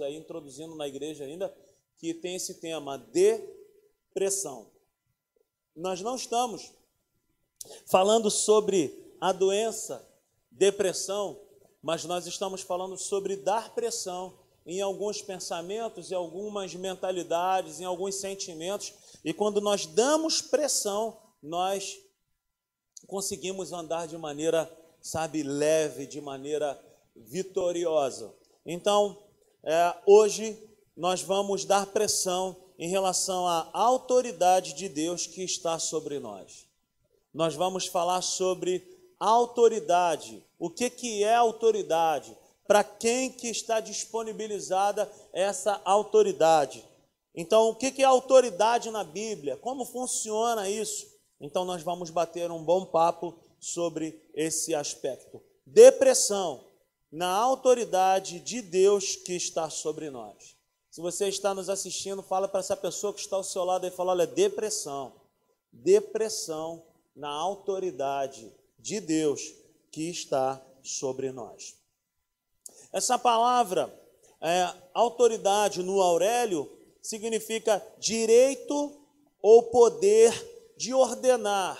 aí 0.00 0.16
introduzindo 0.16 0.74
na 0.74 0.88
igreja 0.88 1.24
ainda, 1.24 1.54
que 1.98 2.14
tem 2.14 2.36
esse 2.36 2.54
tema, 2.54 2.96
depressão. 2.96 4.70
Nós 5.76 6.00
não 6.00 6.16
estamos 6.16 6.72
falando 7.84 8.30
sobre 8.30 9.14
a 9.20 9.30
doença, 9.30 10.10
depressão, 10.50 11.38
mas 11.82 12.02
nós 12.06 12.26
estamos 12.26 12.62
falando 12.62 12.96
sobre 12.96 13.36
dar 13.36 13.74
pressão 13.74 14.38
em 14.64 14.80
alguns 14.80 15.20
pensamentos, 15.20 16.10
em 16.10 16.14
algumas 16.14 16.74
mentalidades, 16.74 17.78
em 17.78 17.84
alguns 17.84 18.14
sentimentos, 18.14 18.94
e 19.22 19.34
quando 19.34 19.60
nós 19.60 19.84
damos 19.84 20.40
pressão, 20.40 21.20
nós 21.42 22.00
conseguimos 23.06 23.70
andar 23.70 24.08
de 24.08 24.16
maneira, 24.16 24.74
sabe, 25.02 25.42
leve, 25.42 26.06
de 26.06 26.22
maneira 26.22 26.82
vitoriosa. 27.14 28.34
Então, 28.64 29.23
é, 29.64 29.94
hoje 30.06 30.58
nós 30.96 31.22
vamos 31.22 31.64
dar 31.64 31.86
pressão 31.86 32.56
em 32.78 32.88
relação 32.88 33.46
à 33.46 33.68
autoridade 33.72 34.74
de 34.74 34.88
Deus 34.88 35.26
que 35.26 35.42
está 35.42 35.78
sobre 35.78 36.18
nós. 36.18 36.66
Nós 37.32 37.54
vamos 37.54 37.86
falar 37.86 38.22
sobre 38.22 38.82
autoridade. 39.18 40.42
O 40.58 40.68
que, 40.70 40.90
que 40.90 41.24
é 41.24 41.34
autoridade? 41.34 42.36
Para 42.66 42.84
quem 42.84 43.30
que 43.30 43.48
está 43.48 43.80
disponibilizada 43.80 45.10
essa 45.32 45.80
autoridade? 45.84 46.84
Então, 47.34 47.68
o 47.70 47.74
que, 47.74 47.90
que 47.90 48.02
é 48.02 48.04
autoridade 48.04 48.90
na 48.90 49.02
Bíblia? 49.02 49.56
Como 49.56 49.84
funciona 49.84 50.68
isso? 50.68 51.06
Então, 51.40 51.64
nós 51.64 51.82
vamos 51.82 52.10
bater 52.10 52.50
um 52.50 52.62
bom 52.62 52.84
papo 52.84 53.34
sobre 53.58 54.22
esse 54.34 54.74
aspecto. 54.74 55.42
Depressão 55.66 56.60
na 57.14 57.28
autoridade 57.28 58.40
de 58.40 58.60
Deus 58.60 59.14
que 59.14 59.34
está 59.34 59.70
sobre 59.70 60.10
nós. 60.10 60.56
Se 60.90 61.00
você 61.00 61.28
está 61.28 61.54
nos 61.54 61.68
assistindo, 61.68 62.24
fala 62.24 62.48
para 62.48 62.58
essa 62.58 62.76
pessoa 62.76 63.14
que 63.14 63.20
está 63.20 63.36
ao 63.36 63.44
seu 63.44 63.62
lado 63.62 63.86
e 63.86 63.90
fala: 63.90 64.10
olha, 64.10 64.26
depressão. 64.26 65.12
Depressão 65.70 66.82
na 67.14 67.28
autoridade 67.28 68.52
de 68.80 68.98
Deus 68.98 69.54
que 69.92 70.10
está 70.10 70.60
sobre 70.82 71.30
nós. 71.30 71.76
Essa 72.92 73.16
palavra, 73.16 73.96
é, 74.40 74.74
autoridade 74.92 75.84
no 75.84 76.00
Aurélio, 76.00 76.68
significa 77.00 77.80
direito 77.96 79.00
ou 79.40 79.62
poder 79.64 80.32
de 80.76 80.92
ordenar, 80.92 81.78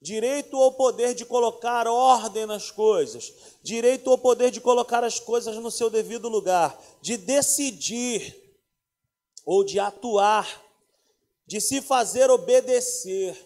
direito 0.00 0.56
ou 0.56 0.72
poder 0.72 1.14
de 1.14 1.24
colocar 1.24 1.86
ordem 1.86 2.46
nas 2.46 2.70
coisas, 2.70 3.32
direito 3.62 4.08
ou 4.08 4.18
poder 4.18 4.50
de 4.50 4.60
colocar 4.60 5.02
as 5.02 5.18
coisas 5.18 5.56
no 5.56 5.70
seu 5.70 5.90
devido 5.90 6.28
lugar, 6.28 6.78
de 7.02 7.16
decidir 7.16 8.36
ou 9.44 9.64
de 9.64 9.80
atuar, 9.80 10.62
de 11.46 11.60
se 11.60 11.80
fazer 11.80 12.30
obedecer. 12.30 13.36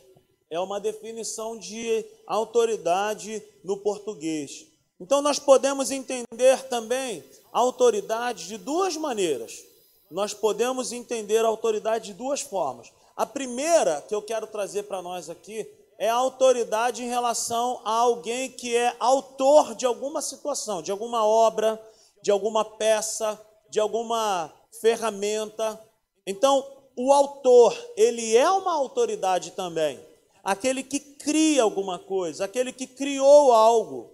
É 0.50 0.60
uma 0.60 0.78
definição 0.78 1.58
de 1.58 2.04
autoridade 2.26 3.42
no 3.64 3.78
português. 3.78 4.66
Então 5.00 5.22
nós 5.22 5.38
podemos 5.38 5.90
entender 5.90 6.62
também 6.68 7.24
autoridade 7.50 8.46
de 8.46 8.58
duas 8.58 8.96
maneiras. 8.96 9.64
Nós 10.10 10.34
podemos 10.34 10.92
entender 10.92 11.42
autoridade 11.42 12.06
de 12.06 12.14
duas 12.14 12.42
formas. 12.42 12.92
A 13.16 13.24
primeira 13.24 14.02
que 14.02 14.14
eu 14.14 14.20
quero 14.20 14.46
trazer 14.46 14.82
para 14.82 15.00
nós 15.00 15.30
aqui 15.30 15.66
é 16.02 16.08
a 16.08 16.16
autoridade 16.16 17.04
em 17.04 17.08
relação 17.08 17.80
a 17.84 17.92
alguém 17.92 18.50
que 18.50 18.76
é 18.76 18.92
autor 18.98 19.72
de 19.76 19.86
alguma 19.86 20.20
situação, 20.20 20.82
de 20.82 20.90
alguma 20.90 21.24
obra, 21.24 21.80
de 22.20 22.28
alguma 22.32 22.64
peça, 22.64 23.40
de 23.70 23.78
alguma 23.78 24.52
ferramenta. 24.80 25.80
Então, 26.26 26.66
o 26.96 27.12
autor, 27.12 27.72
ele 27.96 28.36
é 28.36 28.50
uma 28.50 28.72
autoridade 28.72 29.52
também. 29.52 30.04
Aquele 30.42 30.82
que 30.82 30.98
cria 30.98 31.62
alguma 31.62 32.00
coisa, 32.00 32.46
aquele 32.46 32.72
que 32.72 32.88
criou 32.88 33.52
algo. 33.52 34.10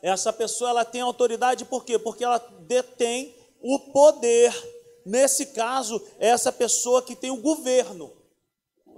Essa 0.00 0.32
pessoa 0.32 0.70
ela 0.70 0.84
tem 0.84 1.00
autoridade 1.00 1.64
por 1.64 1.84
quê? 1.84 1.98
Porque 1.98 2.22
ela 2.22 2.38
detém 2.60 3.34
o 3.60 3.76
poder. 3.92 4.54
Nesse 5.04 5.46
caso, 5.46 6.00
é 6.20 6.28
essa 6.28 6.52
pessoa 6.52 7.02
que 7.02 7.16
tem 7.16 7.32
o 7.32 7.42
governo. 7.42 8.19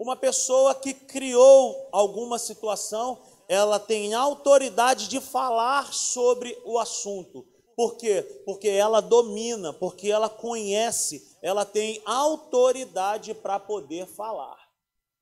Uma 0.02 0.16
pessoa 0.16 0.74
que 0.74 0.92
criou 0.92 1.88
alguma 1.92 2.36
situação, 2.36 3.20
ela 3.48 3.78
tem 3.78 4.14
autoridade 4.14 5.06
de 5.06 5.20
falar 5.20 5.94
sobre 5.94 6.60
o 6.64 6.76
assunto. 6.76 7.46
Por 7.76 7.94
quê? 7.96 8.20
Porque 8.44 8.68
ela 8.68 9.00
domina, 9.00 9.72
porque 9.72 10.10
ela 10.10 10.28
conhece, 10.28 11.38
ela 11.40 11.64
tem 11.64 12.02
autoridade 12.04 13.32
para 13.32 13.60
poder 13.60 14.08
falar. 14.08 14.58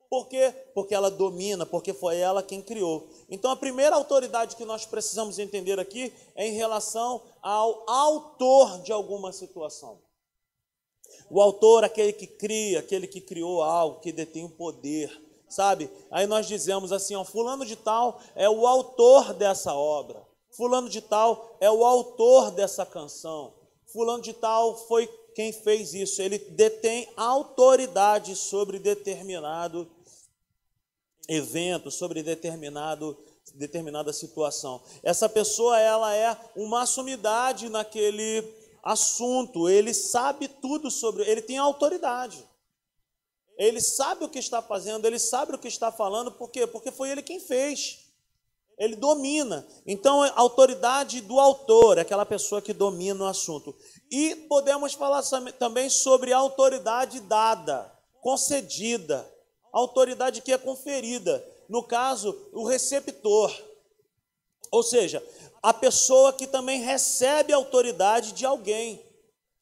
Por 0.09 0.27
quê? 0.27 0.51
Porque 0.73 0.95
ela 0.95 1.11
domina, 1.11 1.63
porque 1.63 1.93
foi 1.93 2.17
ela 2.17 2.41
quem 2.41 2.59
criou. 2.59 3.07
Então 3.29 3.51
a 3.51 3.55
primeira 3.55 3.95
autoridade 3.95 4.55
que 4.55 4.65
nós 4.65 4.83
precisamos 4.83 5.37
entender 5.37 5.79
aqui 5.79 6.11
é 6.33 6.47
em 6.47 6.53
relação 6.53 7.21
ao 7.39 7.87
autor 7.87 8.81
de 8.81 8.91
alguma 8.91 9.31
situação. 9.31 9.99
O 11.31 11.39
autor, 11.39 11.85
aquele 11.85 12.11
que 12.11 12.27
cria, 12.27 12.79
aquele 12.79 13.07
que 13.07 13.21
criou 13.21 13.61
algo, 13.61 14.01
que 14.01 14.11
detém 14.11 14.43
o 14.43 14.49
poder, 14.49 15.09
sabe? 15.47 15.89
Aí 16.11 16.27
nós 16.27 16.45
dizemos 16.45 16.91
assim, 16.91 17.15
ó, 17.15 17.23
fulano 17.23 17.65
de 17.65 17.77
tal 17.77 18.19
é 18.35 18.49
o 18.49 18.67
autor 18.67 19.33
dessa 19.33 19.73
obra. 19.73 20.21
Fulano 20.51 20.89
de 20.89 20.99
tal 20.99 21.55
é 21.61 21.71
o 21.71 21.85
autor 21.85 22.51
dessa 22.51 22.85
canção. 22.85 23.53
Fulano 23.85 24.21
de 24.21 24.33
tal 24.33 24.75
foi 24.75 25.07
quem 25.33 25.53
fez 25.53 25.93
isso. 25.93 26.21
Ele 26.21 26.37
detém 26.37 27.07
autoridade 27.15 28.35
sobre 28.35 28.77
determinado 28.77 29.89
evento, 31.29 31.89
sobre 31.89 32.21
determinado 32.21 33.17
determinada 33.55 34.13
situação. 34.13 34.81
Essa 35.03 35.27
pessoa 35.27 35.79
ela 35.79 36.15
é 36.15 36.37
uma 36.55 36.85
sumidade 36.85 37.69
naquele 37.69 38.60
assunto, 38.83 39.69
ele 39.69 39.93
sabe 39.93 40.47
tudo 40.47 40.89
sobre, 40.89 41.23
ele 41.23 41.41
tem 41.41 41.57
autoridade. 41.57 42.47
Ele 43.57 43.79
sabe 43.79 44.25
o 44.25 44.29
que 44.29 44.39
está 44.39 44.61
fazendo, 44.61 45.05
ele 45.05 45.19
sabe 45.19 45.53
o 45.53 45.59
que 45.59 45.67
está 45.67 45.91
falando, 45.91 46.31
por 46.31 46.49
quê? 46.49 46.65
Porque 46.65 46.91
foi 46.91 47.09
ele 47.09 47.21
quem 47.21 47.39
fez. 47.39 47.99
Ele 48.77 48.95
domina. 48.95 49.67
Então, 49.85 50.23
a 50.23 50.33
autoridade 50.35 51.21
do 51.21 51.39
autor, 51.39 51.99
aquela 51.99 52.25
pessoa 52.25 52.61
que 52.61 52.73
domina 52.73 53.23
o 53.23 53.27
assunto. 53.27 53.75
E 54.09 54.35
podemos 54.49 54.93
falar 54.93 55.21
também 55.59 55.89
sobre 55.89 56.33
a 56.33 56.37
autoridade 56.37 57.19
dada, 57.19 57.93
concedida, 58.21 59.31
autoridade 59.71 60.41
que 60.41 60.51
é 60.51 60.57
conferida. 60.57 61.45
No 61.69 61.83
caso, 61.83 62.35
o 62.51 62.65
receptor. 62.65 63.55
Ou 64.71 64.81
seja, 64.81 65.23
a 65.61 65.73
pessoa 65.73 66.33
que 66.33 66.47
também 66.47 66.81
recebe 66.81 67.53
autoridade 67.53 68.31
de 68.31 68.45
alguém, 68.45 69.03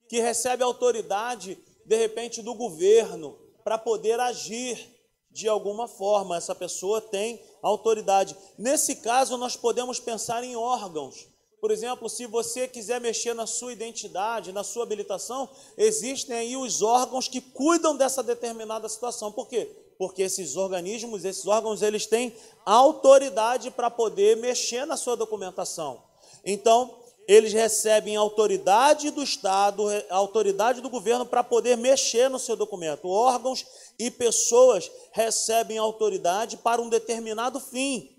que 0.07 0.19
recebe 0.19 0.63
autoridade, 0.63 1.57
de 1.85 1.95
repente, 1.95 2.41
do 2.41 2.53
governo, 2.53 3.37
para 3.63 3.77
poder 3.77 4.19
agir 4.19 4.95
de 5.29 5.47
alguma 5.47 5.87
forma. 5.87 6.37
Essa 6.37 6.55
pessoa 6.55 7.01
tem 7.01 7.41
autoridade. 7.61 8.35
Nesse 8.57 8.97
caso, 8.97 9.37
nós 9.37 9.55
podemos 9.55 9.99
pensar 9.99 10.43
em 10.43 10.55
órgãos. 10.55 11.27
Por 11.59 11.71
exemplo, 11.71 12.07
se 12.09 12.25
você 12.25 12.67
quiser 12.67 13.01
mexer 13.01 13.33
na 13.33 13.45
sua 13.45 13.73
identidade, 13.73 14.53
na 14.53 14.63
sua 14.63 14.83
habilitação, 14.83 15.49
existem 15.77 16.35
aí 16.35 16.55
os 16.55 16.81
órgãos 16.81 17.27
que 17.27 17.41
cuidam 17.41 17.97
dessa 17.97 18.23
determinada 18.23 18.87
situação. 18.87 19.31
Por 19.31 19.47
quê? 19.47 19.69
Porque 19.99 20.21
esses 20.21 20.55
organismos, 20.55 21.25
esses 21.25 21.45
órgãos, 21.45 21.81
eles 21.81 22.05
têm 22.05 22.33
autoridade 22.65 23.69
para 23.69 23.91
poder 23.91 24.37
mexer 24.37 24.85
na 24.85 24.95
sua 24.95 25.17
documentação. 25.17 26.01
Então, 26.45 26.97
eles 27.27 27.51
recebem 27.51 28.15
autoridade 28.15 29.11
do 29.11 29.21
Estado, 29.21 29.83
autoridade 30.09 30.79
do 30.79 30.89
governo 30.89 31.25
para 31.25 31.43
poder 31.43 31.75
mexer 31.75 32.29
no 32.29 32.39
seu 32.39 32.55
documento. 32.55 33.09
Órgãos 33.09 33.65
e 33.99 34.09
pessoas 34.09 34.89
recebem 35.11 35.77
autoridade 35.77 36.55
para 36.55 36.81
um 36.81 36.87
determinado 36.87 37.59
fim. 37.59 38.09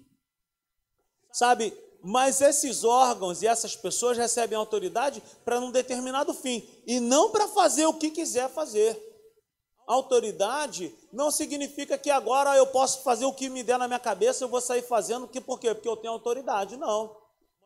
Sabe, 1.33 1.73
mas 2.03 2.43
esses 2.43 2.85
órgãos 2.85 3.41
e 3.41 3.47
essas 3.47 3.75
pessoas 3.75 4.19
recebem 4.19 4.57
autoridade 4.57 5.23
para 5.47 5.59
um 5.59 5.71
determinado 5.71 6.35
fim 6.35 6.63
e 6.87 7.01
não 7.01 7.31
para 7.31 7.49
fazer 7.49 7.87
o 7.87 7.95
que 7.95 8.11
quiser 8.11 8.51
fazer. 8.51 9.10
Autoridade 9.91 10.95
não 11.13 11.33
significa 11.33 11.99
que 11.99 12.13
agora 12.13 12.57
eu 12.57 12.65
posso 12.69 13.03
fazer 13.03 13.25
o 13.25 13.33
que 13.33 13.49
me 13.49 13.65
der 13.65 13.77
na 13.77 13.89
minha 13.89 13.99
cabeça, 13.99 14.45
eu 14.45 14.49
vou 14.49 14.61
sair 14.61 14.83
fazendo, 14.83 15.27
que 15.27 15.41
por 15.41 15.59
quê? 15.59 15.75
Porque 15.75 15.89
eu 15.89 15.97
tenho 15.97 16.13
autoridade. 16.13 16.77
Não. 16.77 17.17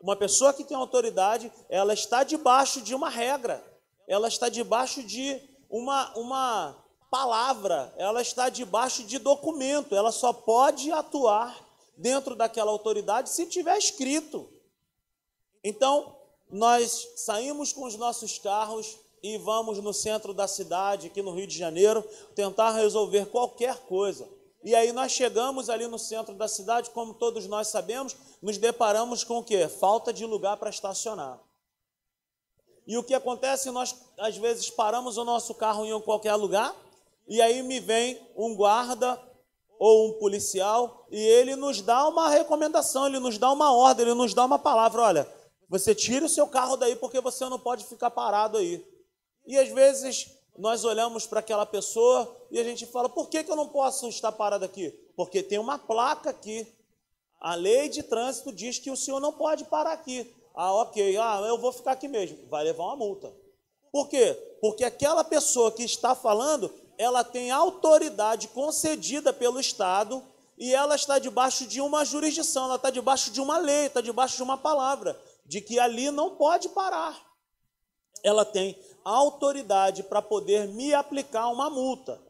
Uma 0.00 0.16
pessoa 0.16 0.54
que 0.54 0.64
tem 0.64 0.74
autoridade, 0.74 1.52
ela 1.68 1.92
está 1.92 2.24
debaixo 2.24 2.80
de 2.80 2.94
uma 2.94 3.10
regra, 3.10 3.62
ela 4.08 4.26
está 4.26 4.48
debaixo 4.48 5.02
de 5.02 5.38
uma, 5.68 6.16
uma 6.16 6.74
palavra, 7.10 7.92
ela 7.98 8.22
está 8.22 8.48
debaixo 8.48 9.04
de 9.04 9.18
documento, 9.18 9.94
ela 9.94 10.10
só 10.10 10.32
pode 10.32 10.90
atuar 10.90 11.54
dentro 11.94 12.34
daquela 12.34 12.70
autoridade 12.70 13.28
se 13.28 13.44
tiver 13.44 13.76
escrito. 13.76 14.48
Então, 15.62 16.16
nós 16.50 17.06
saímos 17.16 17.70
com 17.70 17.84
os 17.84 17.96
nossos 17.96 18.38
carros 18.38 19.03
e 19.24 19.38
vamos 19.38 19.78
no 19.78 19.94
centro 19.94 20.34
da 20.34 20.46
cidade, 20.46 21.06
aqui 21.06 21.22
no 21.22 21.32
Rio 21.32 21.46
de 21.46 21.56
Janeiro, 21.56 22.04
tentar 22.34 22.72
resolver 22.72 23.24
qualquer 23.24 23.78
coisa. 23.86 24.28
E 24.62 24.74
aí 24.74 24.92
nós 24.92 25.12
chegamos 25.12 25.70
ali 25.70 25.86
no 25.86 25.98
centro 25.98 26.34
da 26.34 26.46
cidade, 26.46 26.90
como 26.90 27.14
todos 27.14 27.46
nós 27.46 27.68
sabemos, 27.68 28.14
nos 28.42 28.58
deparamos 28.58 29.24
com 29.24 29.38
o 29.38 29.42
quê? 29.42 29.66
Falta 29.66 30.12
de 30.12 30.26
lugar 30.26 30.58
para 30.58 30.68
estacionar. 30.68 31.40
E 32.86 32.98
o 32.98 33.02
que 33.02 33.14
acontece? 33.14 33.70
Nós 33.70 33.96
às 34.18 34.36
vezes 34.36 34.68
paramos 34.68 35.16
o 35.16 35.24
nosso 35.24 35.54
carro 35.54 35.86
em 35.86 36.00
qualquer 36.02 36.34
lugar, 36.34 36.76
e 37.26 37.40
aí 37.40 37.62
me 37.62 37.80
vem 37.80 38.20
um 38.36 38.54
guarda 38.54 39.18
ou 39.78 40.10
um 40.10 40.12
policial 40.18 41.06
e 41.10 41.18
ele 41.18 41.56
nos 41.56 41.80
dá 41.80 42.06
uma 42.06 42.28
recomendação, 42.28 43.06
ele 43.06 43.18
nos 43.18 43.38
dá 43.38 43.50
uma 43.50 43.72
ordem, 43.72 44.04
ele 44.04 44.14
nos 44.14 44.34
dá 44.34 44.44
uma 44.44 44.58
palavra, 44.58 45.00
olha, 45.00 45.28
você 45.66 45.94
tira 45.94 46.26
o 46.26 46.28
seu 46.28 46.46
carro 46.46 46.76
daí 46.76 46.94
porque 46.94 47.22
você 47.22 47.48
não 47.48 47.58
pode 47.58 47.86
ficar 47.86 48.10
parado 48.10 48.58
aí. 48.58 48.93
E 49.46 49.58
às 49.58 49.68
vezes 49.68 50.28
nós 50.56 50.84
olhamos 50.84 51.26
para 51.26 51.40
aquela 51.40 51.66
pessoa 51.66 52.34
e 52.50 52.58
a 52.58 52.64
gente 52.64 52.86
fala: 52.86 53.08
por 53.08 53.28
que, 53.28 53.42
que 53.42 53.50
eu 53.50 53.56
não 53.56 53.68
posso 53.68 54.08
estar 54.08 54.32
parado 54.32 54.64
aqui? 54.64 54.90
Porque 55.16 55.42
tem 55.42 55.58
uma 55.58 55.78
placa 55.78 56.30
aqui. 56.30 56.66
A 57.40 57.54
lei 57.54 57.88
de 57.88 58.02
trânsito 58.02 58.50
diz 58.50 58.78
que 58.78 58.90
o 58.90 58.96
senhor 58.96 59.20
não 59.20 59.32
pode 59.32 59.64
parar 59.64 59.92
aqui. 59.92 60.32
Ah, 60.54 60.72
ok, 60.72 61.16
ah, 61.18 61.42
eu 61.46 61.58
vou 61.58 61.72
ficar 61.72 61.92
aqui 61.92 62.08
mesmo. 62.08 62.38
Vai 62.48 62.64
levar 62.64 62.84
uma 62.84 62.96
multa. 62.96 63.32
Por 63.92 64.08
quê? 64.08 64.32
Porque 64.60 64.82
aquela 64.82 65.22
pessoa 65.22 65.70
que 65.70 65.82
está 65.82 66.14
falando, 66.14 66.72
ela 66.96 67.22
tem 67.22 67.50
autoridade 67.50 68.48
concedida 68.48 69.32
pelo 69.32 69.60
Estado 69.60 70.22
e 70.56 70.72
ela 70.74 70.94
está 70.94 71.18
debaixo 71.18 71.66
de 71.66 71.80
uma 71.80 72.04
jurisdição, 72.04 72.64
ela 72.64 72.76
está 72.76 72.90
debaixo 72.90 73.30
de 73.30 73.40
uma 73.40 73.58
lei, 73.58 73.86
está 73.86 74.00
debaixo 74.00 74.36
de 74.36 74.42
uma 74.42 74.56
palavra, 74.56 75.20
de 75.44 75.60
que 75.60 75.78
ali 75.78 76.10
não 76.10 76.36
pode 76.36 76.68
parar. 76.70 77.20
Ela 78.22 78.44
tem 78.44 78.78
autoridade 79.04 80.02
para 80.02 80.22
poder 80.22 80.68
me 80.68 80.94
aplicar 80.94 81.48
uma 81.48 81.68
multa. 81.68 82.20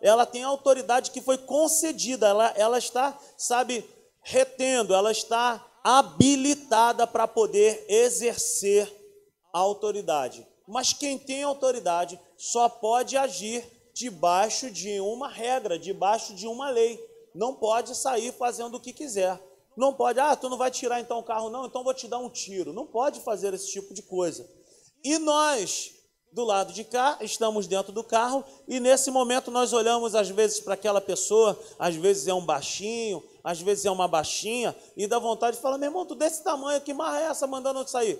Ela 0.00 0.26
tem 0.26 0.42
autoridade 0.42 1.10
que 1.10 1.20
foi 1.22 1.38
concedida, 1.38 2.26
ela, 2.26 2.52
ela 2.56 2.78
está, 2.78 3.18
sabe, 3.38 3.88
retendo, 4.20 4.94
ela 4.94 5.12
está 5.12 5.64
habilitada 5.82 7.06
para 7.06 7.28
poder 7.28 7.84
exercer 7.88 8.92
a 9.52 9.58
autoridade. 9.58 10.46
Mas 10.66 10.92
quem 10.92 11.18
tem 11.18 11.42
autoridade 11.42 12.18
só 12.36 12.68
pode 12.68 13.16
agir 13.16 13.64
debaixo 13.92 14.70
de 14.70 14.98
uma 15.00 15.28
regra, 15.28 15.78
debaixo 15.78 16.34
de 16.34 16.46
uma 16.46 16.70
lei. 16.70 16.98
Não 17.34 17.54
pode 17.54 17.94
sair 17.94 18.32
fazendo 18.32 18.76
o 18.76 18.80
que 18.80 18.92
quiser. 18.92 19.40
Não 19.76 19.92
pode, 19.92 20.20
ah, 20.20 20.36
tu 20.36 20.48
não 20.48 20.56
vai 20.56 20.70
tirar 20.70 21.00
então 21.00 21.18
o 21.18 21.22
carro, 21.22 21.50
não, 21.50 21.66
então 21.66 21.82
vou 21.84 21.94
te 21.94 22.08
dar 22.08 22.18
um 22.18 22.28
tiro. 22.28 22.72
Não 22.72 22.86
pode 22.86 23.20
fazer 23.20 23.52
esse 23.54 23.70
tipo 23.70 23.92
de 23.92 24.02
coisa. 24.02 24.48
E 25.02 25.18
nós, 25.18 25.92
do 26.34 26.42
lado 26.42 26.72
de 26.72 26.82
cá, 26.82 27.16
estamos 27.20 27.68
dentro 27.68 27.92
do 27.92 28.02
carro 28.02 28.44
e 28.66 28.80
nesse 28.80 29.08
momento 29.08 29.52
nós 29.52 29.72
olhamos 29.72 30.16
às 30.16 30.28
vezes 30.28 30.58
para 30.58 30.74
aquela 30.74 31.00
pessoa, 31.00 31.56
às 31.78 31.94
vezes 31.94 32.26
é 32.26 32.34
um 32.34 32.44
baixinho, 32.44 33.22
às 33.44 33.60
vezes 33.60 33.84
é 33.84 33.90
uma 33.90 34.08
baixinha, 34.08 34.74
e 34.96 35.06
dá 35.06 35.20
vontade 35.20 35.56
de 35.56 35.62
falar: 35.62 35.78
meu 35.78 35.88
irmão, 35.88 36.04
tu 36.04 36.16
desse 36.16 36.42
tamanho, 36.42 36.80
que 36.80 36.92
marra 36.92 37.20
é 37.20 37.24
essa 37.26 37.46
mandando 37.46 37.78
eu 37.78 37.86
sair? 37.86 38.18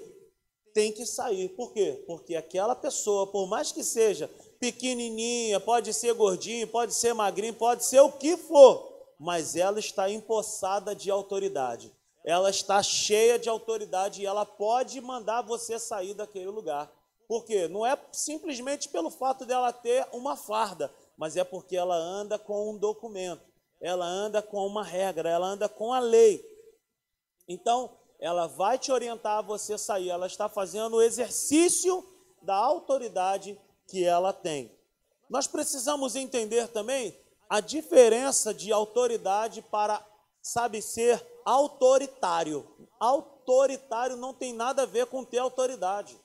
Tem 0.72 0.92
que 0.92 1.04
sair. 1.04 1.48
Por 1.50 1.72
quê? 1.72 2.04
Porque 2.06 2.36
aquela 2.36 2.76
pessoa, 2.76 3.26
por 3.26 3.48
mais 3.48 3.72
que 3.72 3.82
seja 3.82 4.30
pequenininha, 4.60 5.58
pode 5.58 5.92
ser 5.92 6.14
gordinho, 6.14 6.68
pode 6.68 6.94
ser 6.94 7.14
magrinho, 7.14 7.54
pode 7.54 7.84
ser 7.84 7.98
o 7.98 8.12
que 8.12 8.36
for, 8.36 8.92
mas 9.18 9.56
ela 9.56 9.80
está 9.80 10.08
empossada 10.08 10.94
de 10.94 11.10
autoridade. 11.10 11.92
Ela 12.24 12.48
está 12.48 12.80
cheia 12.80 13.40
de 13.40 13.48
autoridade 13.48 14.22
e 14.22 14.26
ela 14.26 14.46
pode 14.46 15.00
mandar 15.00 15.42
você 15.42 15.80
sair 15.80 16.14
daquele 16.14 16.46
lugar. 16.46 16.90
Por 17.28 17.44
quê? 17.44 17.68
Não 17.68 17.84
é 17.84 17.98
simplesmente 18.12 18.88
pelo 18.88 19.10
fato 19.10 19.44
dela 19.44 19.72
ter 19.72 20.06
uma 20.12 20.36
farda, 20.36 20.92
mas 21.16 21.36
é 21.36 21.44
porque 21.44 21.76
ela 21.76 21.96
anda 21.96 22.38
com 22.38 22.70
um 22.70 22.78
documento, 22.78 23.42
ela 23.80 24.06
anda 24.06 24.42
com 24.42 24.66
uma 24.66 24.82
regra, 24.82 25.28
ela 25.28 25.46
anda 25.46 25.68
com 25.68 25.92
a 25.92 25.98
lei. 25.98 26.44
Então, 27.48 27.90
ela 28.18 28.46
vai 28.46 28.78
te 28.78 28.90
orientar 28.90 29.38
a 29.38 29.42
você 29.42 29.76
sair, 29.76 30.10
ela 30.10 30.26
está 30.26 30.48
fazendo 30.48 30.96
o 30.96 31.02
exercício 31.02 32.04
da 32.42 32.54
autoridade 32.54 33.58
que 33.86 34.04
ela 34.04 34.32
tem. 34.32 34.70
Nós 35.28 35.46
precisamos 35.46 36.16
entender 36.16 36.68
também 36.68 37.16
a 37.48 37.60
diferença 37.60 38.52
de 38.52 38.72
autoridade 38.72 39.62
para, 39.62 40.04
sabe, 40.42 40.80
ser 40.80 41.24
autoritário. 41.44 42.66
Autoritário 42.98 44.16
não 44.16 44.32
tem 44.32 44.52
nada 44.52 44.82
a 44.82 44.86
ver 44.86 45.06
com 45.06 45.24
ter 45.24 45.38
autoridade. 45.38 46.18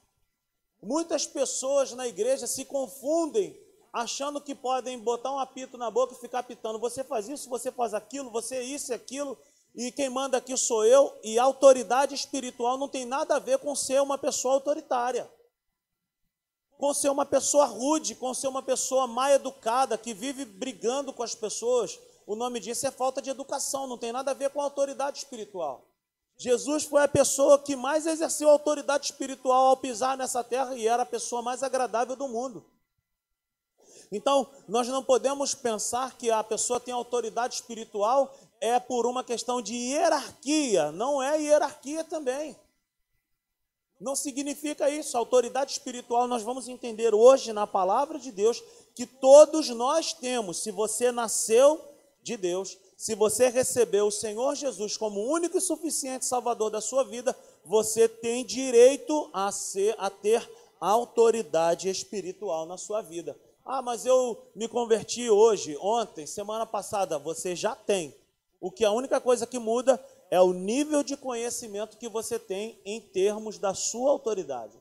Muitas 0.81 1.27
pessoas 1.27 1.91
na 1.91 2.07
igreja 2.07 2.47
se 2.47 2.63
confundem 2.63 3.59
achando 3.91 4.39
que 4.39 4.55
podem 4.55 4.97
botar 4.97 5.31
um 5.31 5.39
apito 5.39 5.77
na 5.77 5.91
boca 5.91 6.13
e 6.13 6.19
ficar 6.19 6.39
apitando. 6.39 6.79
Você 6.79 7.03
faz 7.03 7.27
isso, 7.27 7.49
você 7.49 7.71
faz 7.71 7.93
aquilo, 7.93 8.29
você 8.29 8.57
é 8.57 8.63
isso 8.63 8.91
e 8.91 8.95
aquilo, 8.95 9.37
e 9.75 9.91
quem 9.91 10.09
manda 10.09 10.37
aqui 10.37 10.55
sou 10.55 10.85
eu. 10.85 11.17
E 11.23 11.37
autoridade 11.37 12.15
espiritual 12.15 12.77
não 12.77 12.87
tem 12.87 13.05
nada 13.05 13.35
a 13.35 13.39
ver 13.39 13.57
com 13.59 13.75
ser 13.75 14.01
uma 14.01 14.17
pessoa 14.17 14.53
autoritária, 14.53 15.29
com 16.77 16.93
ser 16.93 17.09
uma 17.09 17.25
pessoa 17.25 17.65
rude, 17.65 18.15
com 18.15 18.33
ser 18.33 18.47
uma 18.47 18.61
pessoa 18.61 19.05
mal 19.05 19.29
educada, 19.31 19.97
que 19.97 20.13
vive 20.13 20.45
brigando 20.45 21.11
com 21.11 21.23
as 21.23 21.35
pessoas. 21.35 21.99
O 22.25 22.35
nome 22.35 22.59
disso 22.59 22.87
é 22.87 22.91
falta 22.91 23.21
de 23.21 23.29
educação, 23.29 23.87
não 23.87 23.97
tem 23.97 24.11
nada 24.11 24.31
a 24.31 24.35
ver 24.35 24.49
com 24.51 24.61
autoridade 24.61 25.17
espiritual. 25.17 25.88
Jesus 26.41 26.85
foi 26.85 27.03
a 27.03 27.07
pessoa 27.07 27.59
que 27.59 27.75
mais 27.75 28.07
exerceu 28.07 28.49
autoridade 28.49 29.07
espiritual 29.07 29.67
ao 29.67 29.77
pisar 29.77 30.15
nessa 30.15 30.41
terra 30.41 30.73
e 30.73 30.87
era 30.87 31.03
a 31.03 31.05
pessoa 31.05 31.41
mais 31.41 31.61
agradável 31.61 32.15
do 32.15 32.29
mundo. 32.29 32.63
Então, 34.09 34.47
nós 34.65 34.87
não 34.87 35.03
podemos 35.03 35.53
pensar 35.53 36.17
que 36.17 36.31
a 36.31 36.41
pessoa 36.41 36.79
tem 36.79 36.93
autoridade 36.93 37.55
espiritual 37.55 38.33
é 38.61 38.79
por 38.79 39.05
uma 39.05 39.21
questão 39.21 39.61
de 39.61 39.75
hierarquia. 39.75 40.93
Não 40.93 41.21
é 41.21 41.41
hierarquia 41.41 42.05
também. 42.05 42.55
Não 43.99 44.15
significa 44.15 44.89
isso. 44.89 45.17
Autoridade 45.17 45.73
espiritual, 45.73 46.25
nós 46.25 46.41
vamos 46.41 46.69
entender 46.69 47.13
hoje 47.13 47.51
na 47.51 47.67
palavra 47.67 48.17
de 48.17 48.31
Deus 48.31 48.63
que 48.95 49.05
todos 49.05 49.67
nós 49.71 50.13
temos. 50.13 50.63
Se 50.63 50.71
você 50.71 51.11
nasceu 51.11 51.83
de 52.23 52.37
Deus, 52.37 52.77
se 52.99 53.15
você 53.15 53.47
recebeu 53.47 54.07
o 54.07 54.11
Senhor 54.11 54.53
Jesus 54.55 54.97
como 54.97 55.21
único 55.21 55.57
e 55.57 55.61
suficiente 55.61 56.25
Salvador 56.25 56.69
da 56.69 56.81
sua 56.81 57.05
vida, 57.05 57.33
você 57.63 58.09
tem 58.09 58.43
direito 58.43 59.29
a 59.31 59.49
ser, 59.53 59.95
a 59.97 60.09
ter 60.09 60.45
autoridade 60.81 61.87
espiritual 61.87 62.65
na 62.65 62.77
sua 62.77 63.01
vida. 63.01 63.39
Ah, 63.65 63.81
mas 63.81 64.05
eu 64.05 64.37
me 64.53 64.67
converti 64.67 65.29
hoje, 65.29 65.77
ontem, 65.79 66.27
semana 66.27 66.65
passada. 66.65 67.17
Você 67.17 67.55
já 67.55 67.73
tem. 67.73 68.13
O 68.59 68.69
que 68.69 68.83
a 68.83 68.91
única 68.91 69.21
coisa 69.21 69.47
que 69.47 69.57
muda 69.57 69.97
é 70.29 70.41
o 70.41 70.51
nível 70.51 71.01
de 71.01 71.15
conhecimento 71.15 71.97
que 71.97 72.09
você 72.09 72.37
tem 72.37 72.81
em 72.83 72.99
termos 72.99 73.57
da 73.57 73.73
sua 73.73 74.11
autoridade 74.11 74.77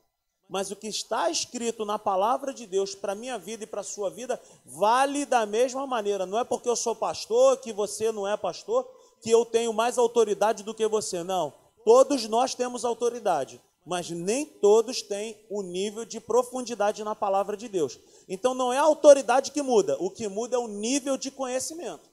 mas 0.48 0.70
o 0.70 0.76
que 0.76 0.88
está 0.88 1.28
escrito 1.28 1.84
na 1.84 1.98
palavra 1.98 2.54
de 2.54 2.66
Deus 2.66 2.94
para 2.94 3.14
minha 3.14 3.38
vida 3.38 3.64
e 3.64 3.66
para 3.66 3.82
a 3.82 3.84
sua 3.84 4.08
vida 4.08 4.40
vale 4.64 5.26
da 5.26 5.44
mesma 5.44 5.86
maneira. 5.86 6.24
Não 6.24 6.38
é 6.38 6.44
porque 6.44 6.68
eu 6.68 6.76
sou 6.76 6.96
pastor, 6.96 7.58
que 7.58 7.72
você 7.72 8.10
não 8.10 8.26
é 8.26 8.36
pastor, 8.36 8.88
que 9.20 9.30
eu 9.30 9.44
tenho 9.44 9.72
mais 9.72 9.98
autoridade 9.98 10.62
do 10.62 10.74
que 10.74 10.86
você. 10.88 11.22
Não. 11.22 11.52
Todos 11.84 12.26
nós 12.26 12.54
temos 12.54 12.84
autoridade, 12.84 13.60
mas 13.84 14.08
nem 14.08 14.46
todos 14.46 15.02
têm 15.02 15.36
o 15.50 15.62
nível 15.62 16.04
de 16.04 16.18
profundidade 16.18 17.04
na 17.04 17.14
palavra 17.14 17.56
de 17.56 17.68
Deus. 17.68 17.98
Então 18.26 18.54
não 18.54 18.72
é 18.72 18.78
a 18.78 18.82
autoridade 18.82 19.50
que 19.50 19.60
muda, 19.60 19.96
o 20.00 20.10
que 20.10 20.28
muda 20.28 20.56
é 20.56 20.58
o 20.58 20.68
nível 20.68 21.18
de 21.18 21.30
conhecimento. 21.30 22.08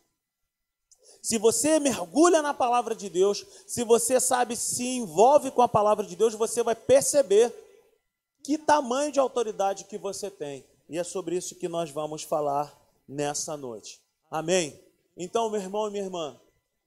Se 1.22 1.40
você 1.40 1.80
mergulha 1.80 2.42
na 2.42 2.54
palavra 2.54 2.94
de 2.94 3.10
Deus, 3.10 3.44
se 3.66 3.84
você 3.84 4.20
sabe, 4.20 4.56
se 4.56 4.86
envolve 4.86 5.50
com 5.50 5.62
a 5.64 5.68
palavra 5.68 6.06
de 6.06 6.16
Deus, 6.16 6.36
você 6.36 6.62
vai 6.62 6.76
perceber 6.76 7.65
que 8.46 8.58
tamanho 8.58 9.12
de 9.12 9.20
autoridade 9.20 9.86
que 9.86 9.98
você 9.98 10.30
tem. 10.30 10.64
E 10.88 10.98
é 10.98 11.04
sobre 11.04 11.36
isso 11.36 11.56
que 11.56 11.68
nós 11.68 11.90
vamos 11.90 12.24
falar 12.24 12.76
nessa 13.08 13.58
noite. 13.58 14.00
Amém? 14.30 14.80
Então, 15.18 15.50
meu 15.50 15.60
irmão 15.60 15.88
e 15.88 15.92
minha 15.92 16.04
irmã, 16.04 16.40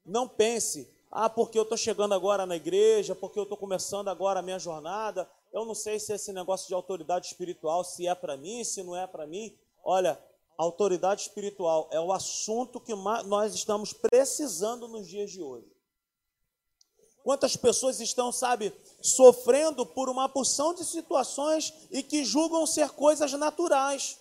não 0.05 0.29
pense, 0.29 0.89
ah, 1.11 1.29
porque 1.29 1.59
eu 1.59 1.65
estou 1.65 1.77
chegando 1.77 2.15
agora 2.15 2.47
na 2.47 2.57
igreja, 2.57 3.15
porque 3.15 3.39
eu 3.39 3.43
estou 3.43 3.59
começando 3.59 4.09
agora 4.09 4.41
a 4.41 4.43
minha 4.43 4.59
jornada, 4.59 5.29
eu 5.53 5.65
não 5.65 5.75
sei 5.75 5.99
se 5.99 6.13
esse 6.13 6.33
negócio 6.33 6.69
de 6.69 6.75
autoridade 6.75 7.27
espiritual, 7.27 7.83
se 7.83 8.07
é 8.07 8.15
para 8.15 8.37
mim, 8.37 8.63
se 8.63 8.83
não 8.83 8.95
é 8.95 9.07
para 9.07 9.27
mim. 9.27 9.57
Olha, 9.83 10.19
autoridade 10.57 11.23
espiritual 11.23 11.89
é 11.91 12.01
o 12.01 12.13
assunto 12.13 12.81
que 12.81 12.95
nós 12.95 13.55
estamos 13.55 13.93
precisando 13.93 14.87
nos 14.87 15.09
dias 15.09 15.31
de 15.31 15.43
hoje. 15.43 15.78
Quantas 17.29 17.57
pessoas 17.57 18.01
estão, 18.01 18.33
sabe, 18.33 18.73
sofrendo 19.03 19.85
por 19.85 20.09
uma 20.09 20.31
porção 20.31 20.73
de 20.73 20.83
situações 20.83 21.75
e 21.91 22.03
que 22.03 22.25
julgam 22.25 22.67
ser 22.67 22.89
coisas 22.93 23.31
naturais. 23.35 24.19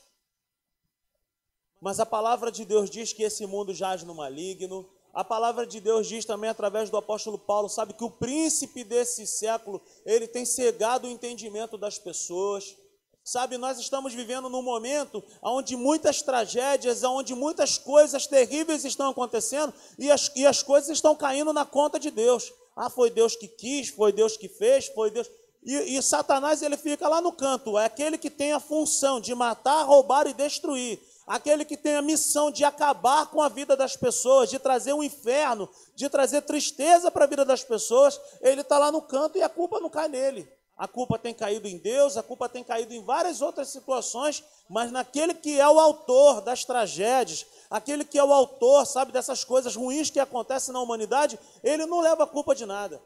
Mas 1.79 2.01
a 2.01 2.05
palavra 2.05 2.51
de 2.51 2.65
Deus 2.65 2.89
diz 2.89 3.13
que 3.13 3.23
esse 3.23 3.45
mundo 3.45 3.73
jaz 3.73 4.03
no 4.03 4.13
maligno, 4.13 4.85
A 5.13 5.23
palavra 5.23 5.65
de 5.65 5.79
Deus 5.79 6.05
diz 6.05 6.25
também 6.25 6.49
através 6.49 6.89
do 6.89 6.97
apóstolo 6.97 7.39
Paulo, 7.39 7.69
sabe 7.69 7.93
que 7.93 8.03
o 8.03 8.11
príncipe 8.11 8.83
desse 8.83 9.25
século, 9.25 9.81
ele 10.05 10.27
tem 10.27 10.43
cegado 10.43 11.07
o 11.07 11.09
entendimento 11.09 11.77
das 11.77 11.97
pessoas. 11.97 12.75
Sabe, 13.23 13.57
nós 13.57 13.79
estamos 13.79 14.13
vivendo 14.13 14.49
num 14.49 14.61
momento 14.61 15.23
onde 15.41 15.77
muitas 15.77 16.21
tragédias, 16.21 17.05
onde 17.05 17.33
muitas 17.33 17.77
coisas 17.77 18.27
terríveis 18.27 18.83
estão 18.83 19.09
acontecendo 19.09 19.73
e 19.97 20.11
as, 20.11 20.29
e 20.35 20.45
as 20.45 20.61
coisas 20.61 20.89
estão 20.89 21.15
caindo 21.15 21.53
na 21.53 21.65
conta 21.65 21.97
de 21.97 22.11
Deus. 22.11 22.51
Ah, 22.77 22.89
foi 22.89 23.09
Deus 23.09 23.35
que 23.35 23.47
quis, 23.47 23.89
foi 23.89 24.13
Deus 24.13 24.37
que 24.37 24.47
fez, 24.47 24.87
foi 24.87 25.11
Deus. 25.11 25.29
E, 25.63 25.97
e 25.97 26.01
Satanás 26.01 26.61
ele 26.61 26.77
fica 26.77 27.09
lá 27.09 27.19
no 27.19 27.33
canto, 27.33 27.77
é 27.77 27.85
aquele 27.85 28.17
que 28.17 28.29
tem 28.29 28.53
a 28.53 28.59
função 28.59 29.19
de 29.19 29.35
matar, 29.35 29.83
roubar 29.83 30.27
e 30.27 30.33
destruir 30.33 30.99
aquele 31.27 31.65
que 31.65 31.75
tem 31.75 31.95
a 31.97 32.01
missão 32.01 32.49
de 32.49 32.63
acabar 32.63 33.25
com 33.27 33.41
a 33.41 33.49
vida 33.49 33.75
das 33.75 33.97
pessoas, 33.97 34.49
de 34.49 34.57
trazer 34.57 34.93
um 34.93 35.03
inferno, 35.03 35.69
de 35.93 36.09
trazer 36.09 36.41
tristeza 36.43 37.11
para 37.11 37.25
a 37.25 37.27
vida 37.27 37.43
das 37.43 37.65
pessoas, 37.65 38.19
ele 38.39 38.61
está 38.61 38.79
lá 38.79 38.89
no 38.89 39.01
canto 39.01 39.37
e 39.37 39.43
a 39.43 39.49
culpa 39.49 39.81
não 39.81 39.89
cai 39.89 40.07
nele. 40.07 40.49
A 40.77 40.87
culpa 40.87 41.17
tem 41.17 41.33
caído 41.33 41.67
em 41.67 41.77
Deus, 41.77 42.17
a 42.17 42.23
culpa 42.23 42.47
tem 42.47 42.63
caído 42.63 42.93
em 42.93 43.03
várias 43.03 43.41
outras 43.41 43.69
situações, 43.69 44.43
mas 44.69 44.91
naquele 44.91 45.33
que 45.33 45.59
é 45.59 45.67
o 45.67 45.79
autor 45.79 46.39
das 46.41 46.63
tragédias, 46.63 47.47
aquele 47.67 48.05
que 48.05 48.17
é 48.17 48.23
o 48.23 48.31
autor, 48.31 48.85
sabe, 48.85 49.11
dessas 49.11 49.43
coisas 49.43 49.75
ruins 49.75 50.11
que 50.11 50.19
acontecem 50.19 50.71
na 50.71 50.79
humanidade, 50.79 51.39
ele 51.63 51.87
não 51.87 51.99
leva 51.99 52.25
a 52.25 52.27
culpa 52.27 52.53
de 52.53 52.65
nada. 52.65 53.01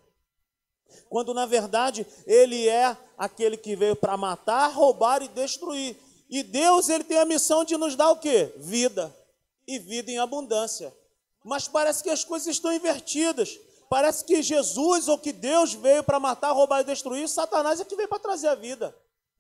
Quando 1.09 1.33
na 1.33 1.45
verdade 1.45 2.05
ele 2.27 2.67
é 2.67 2.97
aquele 3.17 3.55
que 3.55 3.75
veio 3.75 3.95
para 3.95 4.17
matar, 4.17 4.67
roubar 4.67 5.21
e 5.21 5.29
destruir. 5.29 5.95
E 6.29 6.43
Deus 6.43 6.89
ele 6.89 7.05
tem 7.05 7.19
a 7.19 7.25
missão 7.25 7.63
de 7.63 7.77
nos 7.77 7.95
dar 7.95 8.09
o 8.11 8.17
quê? 8.17 8.53
Vida. 8.57 9.15
E 9.65 9.79
vida 9.79 10.11
em 10.11 10.19
abundância. 10.19 10.93
Mas 11.43 11.67
parece 11.67 12.03
que 12.03 12.09
as 12.09 12.25
coisas 12.25 12.47
estão 12.47 12.73
invertidas. 12.73 13.57
Parece 13.91 14.23
que 14.23 14.41
Jesus 14.41 15.09
ou 15.09 15.17
que 15.17 15.33
Deus 15.33 15.73
veio 15.73 16.01
para 16.01 16.17
matar, 16.17 16.53
roubar 16.53 16.79
e 16.79 16.85
destruir, 16.85 17.27
Satanás 17.27 17.77
é 17.81 17.83
que 17.83 17.93
veio 17.93 18.07
para 18.07 18.19
trazer 18.19 18.47
a 18.47 18.55
vida. 18.55 18.95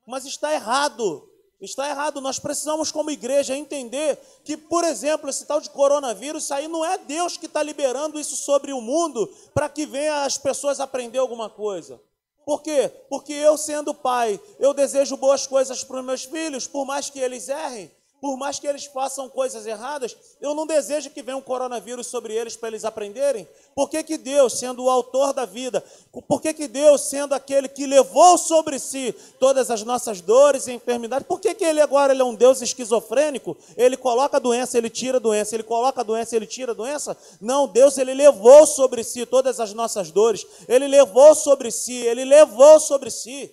Mas 0.05 0.25
está 0.25 0.53
errado. 0.53 1.25
Está 1.61 1.89
errado. 1.89 2.19
Nós 2.19 2.37
precisamos, 2.37 2.91
como 2.91 3.09
igreja, 3.09 3.55
entender 3.55 4.19
que, 4.43 4.57
por 4.57 4.83
exemplo, 4.83 5.29
esse 5.29 5.45
tal 5.45 5.61
de 5.61 5.69
coronavírus, 5.69 6.43
isso 6.43 6.53
aí 6.53 6.67
não 6.67 6.83
é 6.83 6.97
Deus 6.97 7.37
que 7.37 7.45
está 7.45 7.63
liberando 7.63 8.19
isso 8.19 8.35
sobre 8.35 8.73
o 8.73 8.81
mundo 8.81 9.33
para 9.53 9.69
que 9.69 9.85
venha 9.85 10.25
as 10.25 10.37
pessoas 10.37 10.81
aprender 10.81 11.19
alguma 11.19 11.49
coisa. 11.49 12.01
Por 12.45 12.61
quê? 12.61 12.91
Porque 13.09 13.31
eu, 13.31 13.57
sendo 13.57 13.93
pai, 13.93 14.37
eu 14.59 14.73
desejo 14.73 15.15
boas 15.15 15.47
coisas 15.47 15.81
para 15.81 16.01
os 16.01 16.05
meus 16.05 16.25
filhos, 16.25 16.67
por 16.67 16.85
mais 16.85 17.09
que 17.09 17.21
eles 17.21 17.47
errem, 17.47 17.89
por 18.21 18.37
mais 18.37 18.59
que 18.59 18.67
eles 18.67 18.85
façam 18.85 19.27
coisas 19.27 19.65
erradas, 19.65 20.15
eu 20.39 20.53
não 20.53 20.67
desejo 20.67 21.09
que 21.09 21.23
venha 21.23 21.35
um 21.35 21.41
coronavírus 21.41 22.05
sobre 22.05 22.35
eles 22.35 22.55
para 22.55 22.69
eles 22.69 22.85
aprenderem. 22.85 23.47
Por 23.73 23.89
que, 23.89 24.03
que 24.03 24.15
Deus, 24.15 24.59
sendo 24.59 24.83
o 24.83 24.89
autor 24.91 25.33
da 25.33 25.43
vida, 25.43 25.83
por 26.27 26.39
que, 26.39 26.53
que 26.53 26.67
Deus, 26.67 27.01
sendo 27.01 27.33
aquele 27.33 27.67
que 27.67 27.87
levou 27.87 28.37
sobre 28.37 28.77
si 28.77 29.11
todas 29.39 29.71
as 29.71 29.81
nossas 29.81 30.21
dores 30.21 30.67
e 30.67 30.73
enfermidades, 30.73 31.27
por 31.27 31.39
que, 31.39 31.55
que 31.55 31.65
Ele 31.65 31.81
agora 31.81 32.13
ele 32.13 32.21
é 32.21 32.25
um 32.25 32.35
Deus 32.35 32.61
esquizofrênico? 32.61 33.57
Ele 33.75 33.97
coloca 33.97 34.39
doença, 34.39 34.77
Ele 34.77 34.91
tira 34.91 35.19
doença, 35.19 35.55
Ele 35.55 35.63
coloca 35.63 36.03
doença, 36.03 36.35
Ele 36.35 36.45
tira 36.45 36.75
doença? 36.75 37.17
Não, 37.41 37.67
Deus, 37.67 37.97
Ele 37.97 38.13
levou 38.13 38.67
sobre 38.67 39.03
si 39.03 39.25
todas 39.25 39.59
as 39.59 39.73
nossas 39.73 40.11
dores, 40.11 40.45
Ele 40.67 40.87
levou 40.87 41.33
sobre 41.33 41.71
si, 41.71 41.95
Ele 41.95 42.23
levou 42.23 42.79
sobre 42.79 43.09
si. 43.09 43.51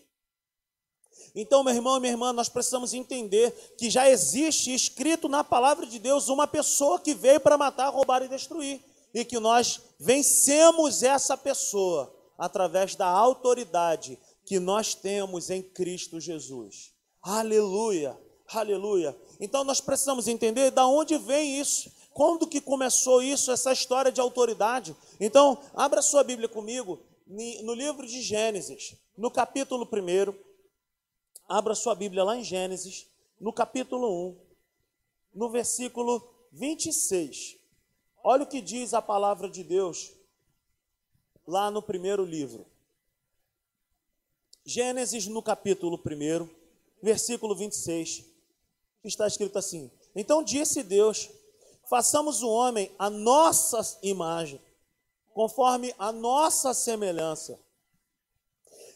Então, 1.41 1.63
meu 1.63 1.73
irmão 1.73 1.97
e 1.97 2.01
minha 2.01 2.13
irmã, 2.13 2.33
nós 2.33 2.49
precisamos 2.49 2.93
entender 2.93 3.53
que 3.79 3.89
já 3.89 4.11
existe 4.11 4.75
escrito 4.75 5.29
na 5.29 5.45
palavra 5.45 5.87
de 5.87 6.01
Deus 6.01 6.29
uma 6.29 6.49
pessoa 6.49 6.99
que 6.99 7.15
veio 7.15 7.39
para 7.39 7.57
matar, 7.57 7.91
roubar 7.91 8.25
e 8.25 8.29
destruir. 8.29 8.81
E 9.15 9.25
que 9.25 9.39
nós 9.39 9.81
vencemos 10.01 11.05
essa 11.05 11.37
pessoa 11.37 12.13
através 12.37 12.97
da 12.97 13.07
autoridade 13.07 14.19
que 14.45 14.59
nós 14.59 14.97
temos 14.97 15.49
em 15.49 15.63
Cristo 15.63 16.19
Jesus. 16.19 16.93
Aleluia, 17.23 18.19
aleluia. 18.49 19.17
Então 19.39 19.63
nós 19.63 19.81
precisamos 19.81 20.27
entender 20.27 20.73
da 20.73 20.89
onde 20.89 21.17
vem 21.19 21.61
isso. 21.61 21.89
Quando 22.13 22.49
que 22.49 22.61
começou 22.61 23.23
isso, 23.23 23.53
essa 23.53 23.73
história 23.73 24.11
de 24.11 24.21
autoridade? 24.21 24.97
Então, 25.21 25.57
abra 25.73 26.03
sua 26.03 26.25
Bíblia 26.25 26.49
comigo 26.49 26.99
no 27.63 27.75
livro 27.75 28.05
de 28.09 28.23
Gênesis, 28.23 28.97
no 29.17 29.31
capítulo 29.31 29.85
1. 29.87 30.48
Abra 31.49 31.75
sua 31.75 31.95
Bíblia 31.95 32.23
lá 32.23 32.37
em 32.37 32.45
Gênesis, 32.45 33.07
no 33.41 33.55
capítulo 33.55 34.29
1, 34.29 34.37
no 35.35 35.49
versículo 35.49 36.23
26. 36.53 37.57
Olha 38.23 38.43
o 38.43 38.47
que 38.47 38.61
diz 38.61 38.93
a 38.93 39.01
palavra 39.01 39.49
de 39.49 39.65
Deus 39.65 40.13
lá 41.47 41.71
no 41.71 41.81
primeiro 41.81 42.23
livro. 42.23 42.67
Gênesis, 44.63 45.27
no 45.27 45.43
capítulo 45.43 45.99
1, 45.99 46.47
versículo 47.03 47.57
26, 47.57 48.27
está 49.03 49.27
escrito 49.27 49.59
assim: 49.59 49.91
Então 50.15 50.43
disse 50.43 50.83
Deus: 50.83 51.31
façamos 51.89 52.43
o 52.43 52.51
homem 52.51 52.95
a 52.99 53.09
nossa 53.09 53.99
imagem, 54.03 54.61
conforme 55.33 55.95
a 55.99 56.13
nossa 56.13 56.75
semelhança. 56.75 57.59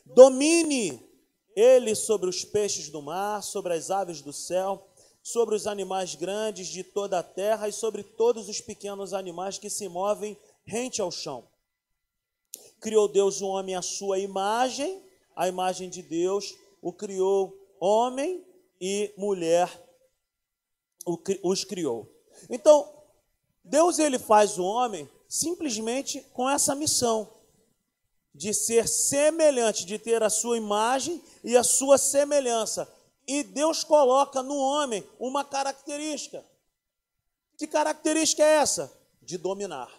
Domine 0.05 1.12
ele 1.55 1.95
sobre 1.95 2.29
os 2.29 2.45
peixes 2.45 2.89
do 2.89 3.03
mar, 3.03 3.43
sobre 3.43 3.75
as 3.75 3.91
aves 3.91 4.21
do 4.21 4.33
céu, 4.33 4.87
sobre 5.23 5.55
os 5.55 5.67
animais 5.67 6.15
grandes 6.15 6.67
de 6.69 6.83
toda 6.83 7.19
a 7.19 7.23
terra 7.23 7.69
e 7.69 7.73
sobre 7.73 8.03
todos 8.03 8.49
os 8.49 8.61
pequenos 8.61 9.13
animais 9.13 9.59
que 9.59 9.71
se 9.71 9.89
movem 9.89 10.37
rente 10.65 11.01
ao 11.01 11.11
chão. 11.11 11.45
Criou 12.81 13.07
Deus 13.07 13.41
o 13.41 13.47
homem 13.47 13.77
à 13.77 13.83
sua 13.83 14.19
imagem, 14.19 15.03
a 15.37 15.49
imagem 15.49 15.89
de 15.89 16.03
Deus, 16.03 16.55
o 16.81 16.93
criou 16.93 17.57
homem 17.79 18.45
e 18.81 19.13
mulher, 19.17 19.71
os 21.43 21.65
criou. 21.65 22.09
Então, 22.51 22.93
Deus 23.65 23.99
ele 24.01 24.19
faz 24.19 24.59
o 24.59 24.65
homem 24.65 25.09
simplesmente 25.29 26.21
com 26.33 26.51
essa 26.51 26.75
missão 26.75 27.32
de 28.35 28.55
ser 28.55 28.89
semelhante, 28.89 29.85
de 29.85 29.99
ter 29.99 30.23
a 30.23 30.31
sua 30.31 30.57
imagem 30.57 31.23
e 31.45 31.57
a 31.57 31.63
sua 31.63 31.99
semelhança. 31.99 32.93
E 33.27 33.43
Deus 33.43 33.85
coloca 33.85 34.43
no 34.43 34.57
homem 34.57 35.07
uma 35.19 35.45
característica. 35.45 36.45
Que 37.57 37.67
característica 37.67 38.43
é 38.43 38.57
essa? 38.57 38.93
De 39.21 39.39
dominar. 39.39 39.91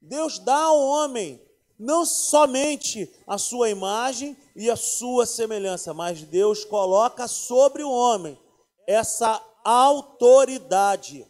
Deus 0.00 0.38
dá 0.38 0.56
ao 0.56 0.78
homem 0.80 1.40
não 1.78 2.04
somente 2.04 3.10
a 3.26 3.38
sua 3.38 3.70
imagem 3.70 4.36
e 4.54 4.68
a 4.68 4.76
sua 4.76 5.24
semelhança, 5.24 5.94
mas 5.94 6.22
Deus 6.22 6.64
coloca 6.64 7.28
sobre 7.28 7.82
o 7.84 7.90
homem 7.90 8.38
essa 8.86 9.40
autoridade. 9.64 11.26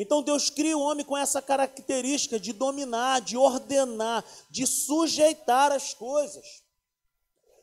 Então 0.00 0.22
Deus 0.22 0.48
cria 0.48 0.78
o 0.78 0.80
homem 0.80 1.04
com 1.04 1.16
essa 1.16 1.42
característica 1.42 2.38
de 2.38 2.52
dominar, 2.52 3.20
de 3.20 3.36
ordenar, 3.36 4.24
de 4.48 4.64
sujeitar 4.64 5.72
as 5.72 5.92
coisas. 5.92 6.62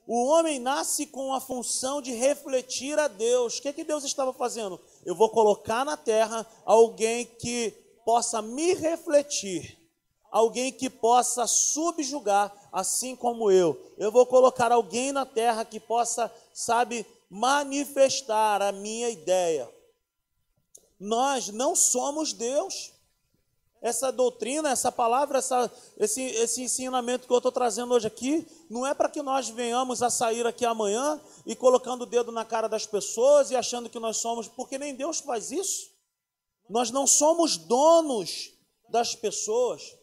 O 0.06 0.26
homem 0.26 0.60
nasce 0.60 1.06
com 1.06 1.34
a 1.34 1.40
função 1.40 2.02
de 2.02 2.12
refletir 2.12 3.00
a 3.00 3.08
Deus. 3.08 3.58
O 3.58 3.62
que, 3.62 3.70
é 3.70 3.74
que 3.74 3.86
Deus 3.86 4.04
estava 4.04 4.34
fazendo? 4.34 4.80
Eu 5.06 5.16
vou 5.16 5.30
colocar 5.30 5.86
na 5.86 5.96
terra 5.96 6.46
alguém 6.66 7.26
que 7.26 7.72
possa 8.04 8.42
me 8.42 8.74
refletir, 8.74 9.80
alguém 10.30 10.74
que 10.74 10.90
possa 10.90 11.48
subjugar, 11.48 12.54
assim 12.70 13.16
como 13.16 13.50
eu. 13.50 13.82
Eu 13.98 14.12
vou 14.12 14.26
colocar 14.26 14.74
alguém 14.74 15.14
na 15.14 15.26
terra 15.26 15.64
que 15.64 15.80
possa, 15.80 16.30
sabe, 16.54 17.06
manifestar 17.30 18.62
a 18.62 18.74
minha 18.74 19.10
ideia. 19.10 19.74
Nós 21.00 21.50
não 21.50 21.76
somos 21.76 22.34
Deus. 22.34 22.94
Essa 23.82 24.12
doutrina, 24.12 24.70
essa 24.72 24.92
palavra, 24.92 25.38
essa, 25.38 25.72
esse, 25.98 26.22
esse 26.22 26.64
ensinamento 26.64 27.28
que 27.28 27.34
eu 27.34 27.38
estou 27.38 27.52
trazendo 27.52 27.94
hoje 27.94 28.08
aqui, 28.08 28.48
não 28.70 28.86
é 28.86 28.96
para 28.96 29.10
que 29.10 29.22
nós 29.22 29.50
venhamos 29.50 30.02
a 30.02 30.10
sair 30.10 30.46
aqui 30.48 30.66
amanhã 30.66 31.22
e 31.46 31.56
colocando 31.56 32.02
o 32.02 32.06
dedo 32.06 32.32
na 32.32 32.44
cara 32.44 32.68
das 32.68 32.88
pessoas 32.88 33.52
e 33.52 33.56
achando 33.56 33.90
que 33.90 34.00
nós 34.00 34.18
somos, 34.18 34.48
porque 34.48 34.80
nem 34.80 34.96
Deus 34.96 35.20
faz 35.20 35.52
isso. 35.52 35.92
Nós 36.68 36.90
não 36.90 37.06
somos 37.06 37.58
donos 37.58 38.54
das 38.90 39.14
pessoas. 39.14 39.96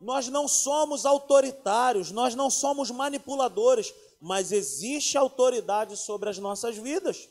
Nós 0.00 0.28
não 0.28 0.46
somos 0.46 1.04
autoritários, 1.04 2.10
nós 2.10 2.34
não 2.34 2.50
somos 2.50 2.90
manipuladores, 2.90 3.92
mas 4.20 4.52
existe 4.52 5.18
autoridade 5.18 5.96
sobre 5.96 6.30
as 6.30 6.38
nossas 6.38 6.76
vidas. 6.76 7.28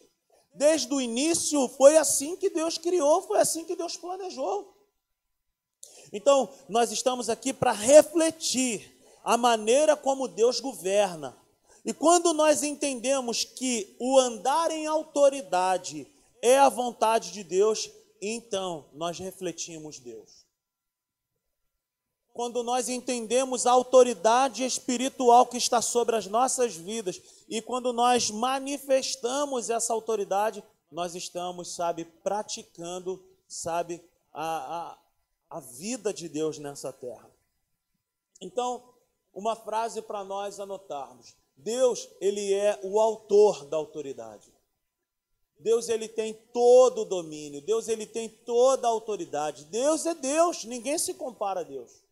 Desde 0.54 0.94
o 0.94 1.00
início 1.00 1.68
foi 1.70 1.98
assim 1.98 2.36
que 2.36 2.50
Deus 2.50 2.78
criou, 2.78 3.22
foi 3.22 3.40
assim 3.40 3.64
que 3.64 3.76
Deus 3.76 3.96
planejou. 3.96 4.76
Então, 6.12 6.50
nós 6.70 6.92
estamos 6.92 7.30
aqui 7.30 7.54
para 7.54 7.72
refletir 7.72 8.98
a 9.24 9.36
maneira 9.38 9.96
como 9.96 10.28
Deus 10.28 10.60
governa. 10.60 11.38
E 11.86 11.94
quando 11.94 12.34
nós 12.34 12.64
entendemos 12.64 13.44
que 13.44 13.96
o 14.00 14.18
andar 14.18 14.72
em 14.72 14.88
autoridade 14.88 16.08
é 16.42 16.58
a 16.58 16.70
vontade 16.70 17.32
de 17.32 17.44
Deus, 17.44 17.90
então 18.22 18.86
nós 18.94 19.20
refletimos 19.20 20.00
Deus. 20.00 20.47
Quando 22.38 22.62
nós 22.62 22.88
entendemos 22.88 23.66
a 23.66 23.72
autoridade 23.72 24.64
espiritual 24.64 25.48
que 25.48 25.58
está 25.58 25.82
sobre 25.82 26.16
as 26.16 26.28
nossas 26.28 26.76
vidas 26.76 27.20
e 27.50 27.64
quando 27.64 27.92
nós 27.92 28.30
manifestamos 28.30 29.72
essa 29.72 29.92
autoridade, 29.92 30.64
nós 30.92 31.16
estamos, 31.16 31.74
sabe, 31.74 32.06
praticando, 32.06 33.26
sabe, 33.48 34.00
a, 34.32 35.00
a, 35.50 35.58
a 35.58 35.60
vida 35.60 36.14
de 36.14 36.30
Deus 36.30 36.60
nessa 36.60 36.94
terra. 36.94 37.28
Então, 38.40 38.84
uma 39.34 39.56
frase 39.56 40.00
para 40.04 40.24
nós 40.24 40.60
anotarmos: 40.60 41.36
Deus, 41.56 42.08
ele 42.22 42.54
é 42.54 42.80
o 42.84 43.00
autor 43.00 43.66
da 43.66 43.78
autoridade. 43.78 44.54
Deus 45.58 45.90
ele 45.90 46.08
tem 46.08 46.36
todo 46.54 47.02
o 47.02 47.06
domínio, 47.06 47.64
Deus 47.64 47.88
ele 47.88 48.06
tem 48.06 48.30
toda 48.30 48.86
a 48.86 48.92
autoridade. 48.92 49.66
Deus 49.66 50.06
é 50.06 50.14
Deus, 50.14 50.66
ninguém 50.66 51.00
se 51.00 51.16
compara 51.16 51.62
a 51.62 51.64
Deus. 51.64 52.06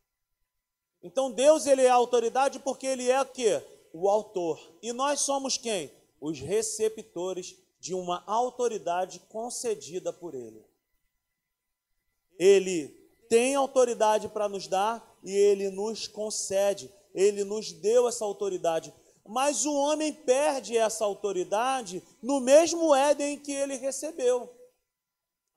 Então 1.05 1.31
Deus 1.31 1.67
ele 1.67 1.83
é 1.83 1.89
a 1.89 1.93
autoridade 1.93 2.59
porque 2.59 2.87
ele 2.87 3.09
é 3.09 3.21
o 3.21 3.25
quê? 3.25 3.61
O 3.93 4.09
autor. 4.09 4.59
E 4.81 4.91
nós 4.91 5.21
somos 5.21 5.57
quem? 5.57 5.91
Os 6.19 6.39
receptores 6.39 7.55
de 7.79 7.93
uma 7.93 8.23
autoridade 8.25 9.19
concedida 9.29 10.11
por 10.11 10.33
ele. 10.33 10.65
Ele 12.39 12.87
tem 13.29 13.53
autoridade 13.53 14.27
para 14.27 14.49
nos 14.49 14.67
dar 14.67 15.17
e 15.23 15.31
ele 15.31 15.69
nos 15.69 16.07
concede. 16.07 16.91
Ele 17.13 17.43
nos 17.43 17.71
deu 17.71 18.07
essa 18.07 18.25
autoridade 18.25 18.91
mas 19.27 19.65
o 19.65 19.73
homem 19.73 20.13
perde 20.13 20.77
essa 20.77 21.03
autoridade 21.03 22.03
no 22.21 22.39
mesmo 22.39 22.93
Éden 22.93 23.39
que 23.39 23.51
ele 23.51 23.75
recebeu. 23.75 24.53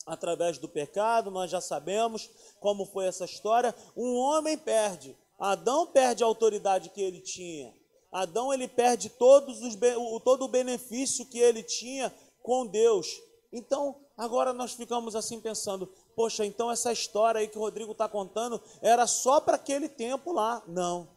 Através 0.07 0.57
do 0.57 0.67
pecado, 0.67 1.31
nós 1.31 1.51
já 1.51 1.61
sabemos 1.61 2.31
como 2.61 2.87
foi 2.87 3.07
essa 3.07 3.27
história. 3.27 3.75
Um 3.95 4.15
homem 4.15 4.57
perde. 4.57 5.15
Adão 5.39 5.87
perde 5.87 6.25
a 6.25 6.27
autoridade 6.27 6.91
que 6.91 7.01
ele 7.01 7.21
tinha. 7.21 7.73
Adão 8.11 8.53
ele 8.53 8.67
perde 8.67 9.09
todos 9.11 9.63
os, 9.63 9.77
todo 10.25 10.45
o 10.45 10.49
benefício 10.49 11.27
que 11.27 11.39
ele 11.39 11.63
tinha 11.63 12.13
com 12.43 12.67
Deus. 12.67 13.07
Então, 13.53 13.97
agora 14.17 14.53
nós 14.53 14.73
ficamos 14.73 15.15
assim 15.15 15.41
pensando: 15.41 15.87
poxa, 16.17 16.45
então 16.45 16.71
essa 16.71 16.93
história 16.93 17.41
aí 17.41 17.47
que 17.49 17.59
o 17.59 17.61
Rodrigo 17.61 17.93
está 17.93 18.09
contando 18.09 18.61
era 18.81 19.07
só 19.07 19.41
para 19.41 19.55
aquele 19.55 19.89
tempo 19.89 20.33
lá. 20.33 20.63
Não. 20.67 21.09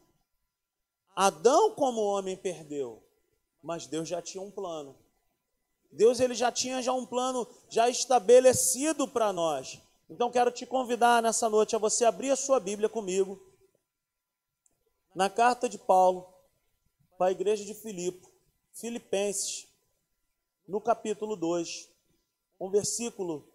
Adão 1.16 1.72
como 1.72 2.02
homem 2.02 2.38
perdeu, 2.38 3.02
mas 3.62 3.88
Deus 3.88 4.08
já 4.08 4.22
tinha 4.22 4.42
um 4.42 4.52
plano. 4.52 4.96
Deus 5.92 6.20
ele 6.20 6.36
já 6.36 6.52
tinha 6.52 6.82
já 6.82 6.94
um 6.94 7.06
plano 7.06 7.48
já 7.70 7.90
estabelecido 7.90 9.08
para 9.08 9.34
nós. 9.34 9.82
Então 10.10 10.32
quero 10.32 10.52
te 10.52 10.66
convidar 10.66 11.22
nessa 11.22 11.50
noite 11.50 11.76
a 11.76 11.80
você 11.80 12.06
abrir 12.06 12.32
a 12.32 12.36
sua 12.36 12.60
Bíblia 12.60 12.88
comigo 12.88 13.51
na 15.14 15.30
carta 15.30 15.68
de 15.68 15.78
Paulo 15.78 16.28
para 17.18 17.28
a 17.28 17.32
igreja 17.32 17.66
de 17.66 17.74
Filipe, 17.74 18.28
Filipenses, 18.74 19.68
no 20.68 20.80
capítulo 20.80 21.36
2, 21.36 21.90
um 22.60 22.70
versículo 22.70 23.48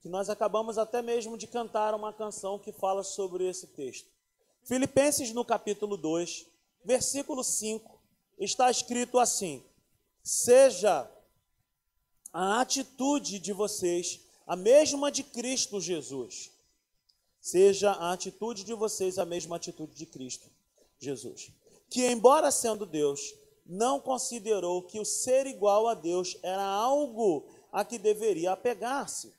que 0.00 0.08
nós 0.08 0.28
acabamos 0.28 0.78
até 0.78 1.00
mesmo 1.02 1.36
de 1.36 1.46
cantar 1.46 1.94
uma 1.94 2.12
canção 2.12 2.58
que 2.58 2.72
fala 2.72 3.02
sobre 3.02 3.48
esse 3.48 3.68
texto. 3.68 4.08
Filipenses 4.62 5.32
no 5.32 5.44
capítulo 5.44 5.96
2, 5.96 6.46
versículo 6.84 7.42
5, 7.42 7.98
está 8.38 8.70
escrito 8.70 9.18
assim: 9.18 9.64
Seja 10.22 11.10
a 12.32 12.60
atitude 12.60 13.38
de 13.38 13.52
vocês 13.52 14.20
a 14.46 14.54
mesma 14.54 15.10
de 15.10 15.22
Cristo 15.24 15.80
Jesus. 15.80 16.52
Seja 17.40 17.92
a 17.92 18.12
atitude 18.12 18.62
de 18.62 18.74
vocês 18.74 19.18
a 19.18 19.24
mesma 19.24 19.56
atitude 19.56 19.94
de 19.94 20.04
Cristo 20.04 20.50
Jesus. 20.98 21.52
Que, 21.88 22.06
embora 22.06 22.50
sendo 22.50 22.84
Deus, 22.84 23.34
não 23.64 24.00
considerou 24.00 24.82
que 24.82 24.98
o 24.98 25.04
ser 25.04 25.46
igual 25.46 25.88
a 25.88 25.94
Deus 25.94 26.36
era 26.42 26.64
algo 26.64 27.46
a 27.70 27.84
que 27.84 27.98
deveria 27.98 28.52
apegar-se, 28.52 29.32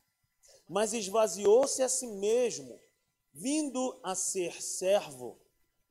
mas 0.67 0.93
esvaziou-se 0.93 1.81
a 1.81 1.89
si 1.89 2.07
mesmo, 2.07 2.79
vindo 3.33 3.99
a 4.03 4.15
ser 4.15 4.61
servo 4.61 5.37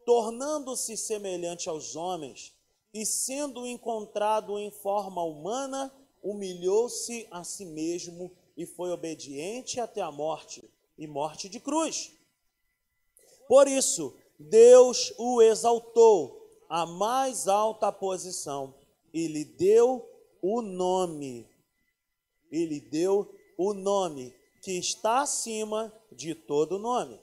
tornando-se 0.09 0.97
semelhante 0.97 1.69
aos 1.69 1.95
homens, 1.95 2.55
e 2.95 3.05
sendo 3.05 3.67
encontrado 3.67 4.59
em 4.59 4.71
forma 4.71 5.23
humana, 5.23 5.93
humilhou-se 6.23 7.29
a 7.31 7.45
si 7.45 7.67
mesmo 7.67 8.33
e 8.57 8.65
foi 8.65 8.91
obediente 8.91 9.79
até 9.79 10.01
a 10.01 10.11
morte 10.11 10.67
e 10.97 11.07
morte 11.07 11.47
de 11.47 11.61
cruz. 11.61 12.11
Por 13.47 13.69
isso, 13.69 14.17
Deus 14.39 15.13
o 15.19 15.43
exaltou 15.43 16.49
à 16.69 16.87
mais 16.87 17.49
alta 17.49 17.91
posição 17.91 18.75
e 19.13 19.27
lhe 19.27 19.45
deu 19.45 20.09
o 20.41 20.63
nome. 20.63 21.49
E 22.51 22.65
lhe 22.65 22.81
deu 22.81 23.35
o 23.57 23.75
nome 23.75 24.35
que 24.63 24.73
está 24.73 25.21
acima 25.21 25.93
de 26.13 26.35
todo 26.35 26.79
nome, 26.79 27.21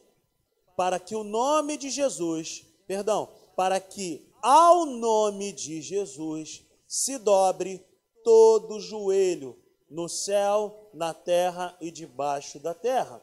para 0.75 0.99
que 0.99 1.15
o 1.15 1.23
nome 1.23 1.77
de 1.77 1.89
Jesus 1.89 2.65
perdão, 2.87 3.29
para 3.55 3.79
que 3.79 4.31
ao 4.41 4.85
nome 4.85 5.51
de 5.51 5.81
Jesus 5.81 6.63
se 6.87 7.17
dobre 7.17 7.83
todo 8.23 8.79
joelho 8.79 9.57
no 9.89 10.07
céu, 10.07 10.89
na 10.93 11.13
terra 11.13 11.75
e 11.79 11.91
debaixo 11.91 12.59
da 12.59 12.73
terra. 12.73 13.21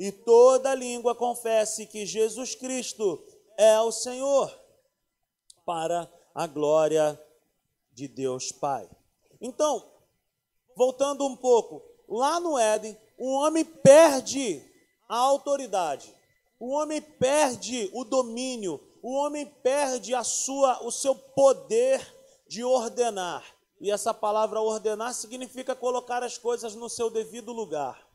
E 0.00 0.10
toda 0.10 0.74
língua 0.74 1.14
confesse 1.14 1.84
que 1.84 2.06
Jesus 2.06 2.54
Cristo 2.54 3.22
é 3.58 3.78
o 3.82 3.92
Senhor, 3.92 4.50
para 5.66 6.10
a 6.34 6.46
glória 6.46 7.22
de 7.92 8.08
Deus 8.08 8.50
Pai. 8.50 8.88
Então, 9.38 9.86
voltando 10.74 11.26
um 11.26 11.36
pouco, 11.36 11.82
lá 12.08 12.40
no 12.40 12.58
Éden, 12.58 12.98
o 13.18 13.30
homem 13.34 13.62
perde 13.62 14.64
a 15.06 15.18
autoridade, 15.18 16.16
o 16.58 16.70
homem 16.70 17.02
perde 17.02 17.90
o 17.92 18.02
domínio, 18.02 18.80
o 19.02 19.12
homem 19.12 19.44
perde 19.44 20.14
a 20.14 20.24
sua, 20.24 20.82
o 20.82 20.90
seu 20.90 21.14
poder 21.14 22.00
de 22.48 22.64
ordenar. 22.64 23.44
E 23.78 23.90
essa 23.90 24.14
palavra 24.14 24.62
ordenar 24.62 25.12
significa 25.12 25.76
colocar 25.76 26.22
as 26.22 26.38
coisas 26.38 26.74
no 26.74 26.88
seu 26.88 27.10
devido 27.10 27.52
lugar. 27.52 28.09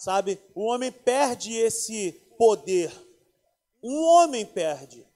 Sabe? 0.00 0.40
O 0.54 0.62
homem 0.62 0.90
perde 0.90 1.54
esse 1.54 2.12
poder. 2.38 2.90
Um 3.82 4.02
homem 4.02 4.46
perde. 4.46 5.06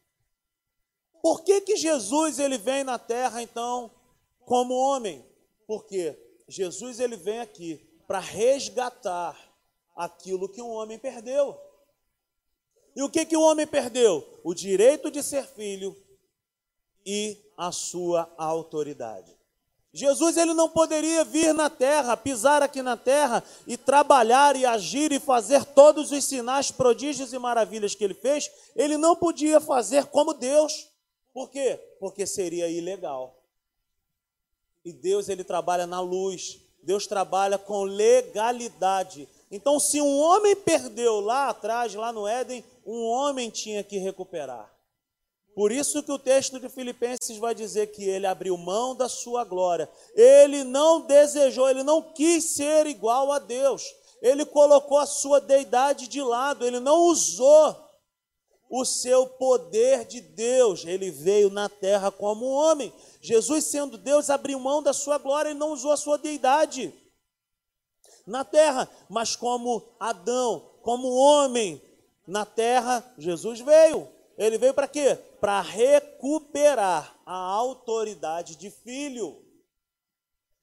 Por 1.22 1.42
que, 1.42 1.62
que 1.62 1.74
Jesus 1.74 2.38
ele 2.38 2.58
vem 2.58 2.84
na 2.84 2.98
terra 2.98 3.42
então 3.42 3.90
como 4.44 4.74
homem? 4.74 5.24
Porque 5.66 6.14
Jesus 6.46 7.00
ele 7.00 7.16
vem 7.16 7.40
aqui 7.40 7.78
para 8.06 8.18
resgatar 8.18 9.34
aquilo 9.96 10.50
que 10.50 10.60
um 10.60 10.68
homem 10.68 10.98
perdeu. 10.98 11.58
E 12.94 13.02
o 13.02 13.08
que, 13.08 13.24
que 13.24 13.38
o 13.38 13.42
homem 13.42 13.66
perdeu? 13.66 14.22
O 14.44 14.52
direito 14.52 15.10
de 15.10 15.22
ser 15.22 15.46
filho 15.46 15.96
e 17.06 17.42
a 17.56 17.72
sua 17.72 18.30
autoridade. 18.36 19.34
Jesus 19.96 20.36
ele 20.36 20.52
não 20.54 20.68
poderia 20.68 21.22
vir 21.22 21.54
na 21.54 21.70
terra, 21.70 22.16
pisar 22.16 22.64
aqui 22.64 22.82
na 22.82 22.96
terra 22.96 23.44
e 23.64 23.76
trabalhar 23.76 24.56
e 24.56 24.66
agir 24.66 25.12
e 25.12 25.20
fazer 25.20 25.64
todos 25.64 26.10
os 26.10 26.24
sinais, 26.24 26.72
prodígios 26.72 27.32
e 27.32 27.38
maravilhas 27.38 27.94
que 27.94 28.02
ele 28.02 28.12
fez. 28.12 28.50
Ele 28.74 28.96
não 28.96 29.14
podia 29.14 29.60
fazer 29.60 30.06
como 30.06 30.34
Deus. 30.34 30.88
Por 31.32 31.48
quê? 31.48 31.78
Porque 32.00 32.26
seria 32.26 32.68
ilegal. 32.68 33.40
E 34.84 34.92
Deus 34.92 35.28
ele 35.28 35.44
trabalha 35.44 35.86
na 35.86 36.00
luz. 36.00 36.58
Deus 36.82 37.06
trabalha 37.06 37.56
com 37.56 37.84
legalidade. 37.84 39.28
Então, 39.48 39.78
se 39.78 40.00
um 40.00 40.18
homem 40.18 40.56
perdeu 40.56 41.20
lá 41.20 41.50
atrás, 41.50 41.94
lá 41.94 42.12
no 42.12 42.26
Éden, 42.26 42.64
um 42.84 43.04
homem 43.04 43.48
tinha 43.48 43.84
que 43.84 43.98
recuperar. 43.98 44.73
Por 45.54 45.70
isso 45.70 46.02
que 46.02 46.10
o 46.10 46.18
texto 46.18 46.58
de 46.58 46.68
Filipenses 46.68 47.38
vai 47.38 47.54
dizer 47.54 47.88
que 47.88 48.02
ele 48.02 48.26
abriu 48.26 48.56
mão 48.56 48.94
da 48.94 49.08
sua 49.08 49.44
glória. 49.44 49.88
Ele 50.14 50.64
não 50.64 51.02
desejou, 51.02 51.68
ele 51.68 51.82
não 51.82 52.02
quis 52.02 52.44
ser 52.56 52.86
igual 52.86 53.30
a 53.30 53.38
Deus. 53.38 53.84
Ele 54.20 54.44
colocou 54.44 54.98
a 54.98 55.06
sua 55.06 55.40
deidade 55.40 56.08
de 56.08 56.20
lado, 56.20 56.66
ele 56.66 56.80
não 56.80 57.02
usou 57.02 57.76
o 58.68 58.84
seu 58.84 59.26
poder 59.26 60.04
de 60.04 60.20
Deus. 60.20 60.84
Ele 60.84 61.10
veio 61.10 61.50
na 61.50 61.68
terra 61.68 62.10
como 62.10 62.46
homem. 62.46 62.92
Jesus, 63.20 63.64
sendo 63.64 63.96
Deus, 63.96 64.30
abriu 64.30 64.58
mão 64.58 64.82
da 64.82 64.92
sua 64.92 65.18
glória 65.18 65.50
e 65.50 65.54
não 65.54 65.72
usou 65.72 65.92
a 65.92 65.96
sua 65.96 66.18
deidade 66.18 66.92
na 68.26 68.42
terra, 68.42 68.88
mas 69.08 69.36
como 69.36 69.82
Adão, 70.00 70.70
como 70.82 71.08
homem, 71.08 71.80
na 72.26 72.44
terra, 72.46 73.04
Jesus 73.18 73.60
veio. 73.60 74.08
Ele 74.36 74.58
veio 74.58 74.74
para 74.74 74.88
quê? 74.88 75.16
Para 75.40 75.60
recuperar 75.60 77.16
a 77.24 77.36
autoridade 77.36 78.56
de 78.56 78.70
filho. 78.70 79.40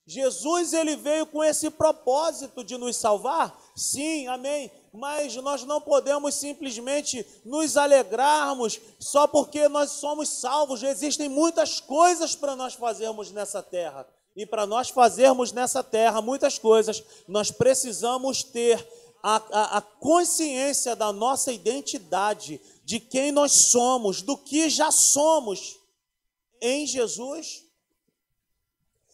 Jesus 0.05 0.73
ele 0.73 0.95
veio 0.95 1.25
com 1.25 1.43
esse 1.43 1.69
propósito 1.69 2.63
de 2.63 2.77
nos 2.77 2.97
salvar 2.97 3.57
Sim, 3.75 4.27
amém. 4.27 4.71
Mas 4.93 5.35
nós 5.37 5.63
não 5.63 5.79
podemos 5.79 6.35
simplesmente 6.35 7.25
nos 7.45 7.77
alegrarmos 7.77 8.79
só 8.99 9.25
porque 9.25 9.67
nós 9.67 9.91
somos 9.91 10.29
salvos. 10.29 10.83
Existem 10.83 11.29
muitas 11.29 11.79
coisas 11.79 12.35
para 12.35 12.55
nós 12.55 12.73
fazermos 12.73 13.31
nessa 13.31 13.63
terra. 13.63 14.05
E 14.35 14.45
para 14.45 14.65
nós 14.65 14.89
fazermos 14.89 15.51
nessa 15.51 15.83
terra 15.83 16.21
muitas 16.21 16.57
coisas, 16.57 17.03
nós 17.27 17.51
precisamos 17.51 18.43
ter 18.43 18.85
a, 19.23 19.35
a, 19.51 19.77
a, 19.77 19.81
consciência 19.81 20.95
da 20.95 21.11
nossa 21.11 21.51
identidade, 21.51 22.59
de 22.91 22.99
quem 22.99 23.31
nós 23.31 23.53
somos, 23.53 24.21
do 24.21 24.35
que 24.35 24.69
já 24.69 24.91
somos 24.91 25.79
em 26.59 26.85
Jesus. 26.85 27.63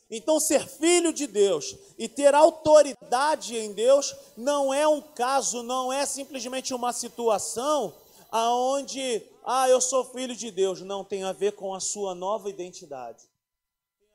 Então, 0.10 0.40
ser 0.40 0.68
filho 0.68 1.14
de 1.14 1.28
Deus 1.28 1.76
e 1.96 2.10
ter 2.10 2.34
autoridade 2.34 3.56
em 3.56 3.72
Deus 3.74 4.16
não 4.36 4.74
é 4.74 4.88
um 4.88 5.00
caso, 5.00 5.62
não 5.62 5.94
é 5.94 6.08
simplesmente 6.08 6.74
uma 6.74 6.92
situação 6.92 7.94
aonde, 8.32 9.22
ah, 9.46 9.70
eu 9.70 9.80
sou 9.80 10.04
filho 10.06 10.36
de 10.36 10.50
Deus. 10.50 10.82
Não, 10.82 11.04
tem 11.04 11.24
a 11.24 11.32
ver 11.32 11.52
com 11.52 11.76
a 11.76 11.80
sua 11.80 12.16
nova 12.16 12.50
identidade. 12.50 13.26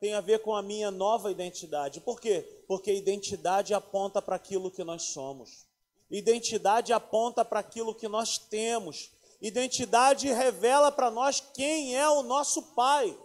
Tem 0.01 0.13
a 0.15 0.21
ver 0.21 0.41
com 0.41 0.57
a 0.57 0.63
minha 0.63 0.91
nova 0.91 1.31
identidade. 1.31 2.01
Por 2.01 2.21
quê? 2.21 2.65
Porque 2.67 2.93
identidade 2.93 3.73
aponta 3.73 4.21
para 4.21 4.35
aquilo 4.35 4.73
que 4.73 4.83
nós 4.83 5.03
somos. 5.03 5.69
Identidade 6.11 6.93
aponta 6.93 7.45
para 7.45 7.61
aquilo 7.61 7.95
que 7.95 8.09
nós 8.09 8.39
temos. 8.39 9.13
Identidade 9.43 10.29
revela 10.29 10.93
para 10.93 11.11
nós 11.11 11.43
quem 11.53 11.97
é 11.97 12.09
o 12.09 12.23
nosso 12.23 12.63
Pai. 12.75 13.19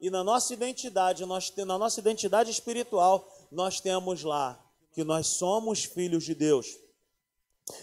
E 0.00 0.10
na 0.10 0.24
nossa 0.24 0.52
identidade, 0.52 1.24
nós, 1.24 1.54
na 1.58 1.78
nossa 1.78 2.00
identidade 2.00 2.50
espiritual, 2.50 3.32
nós 3.52 3.80
temos 3.80 4.24
lá 4.24 4.60
que 4.92 5.04
nós 5.04 5.28
somos 5.28 5.84
filhos 5.84 6.24
de 6.24 6.34
Deus. 6.34 6.76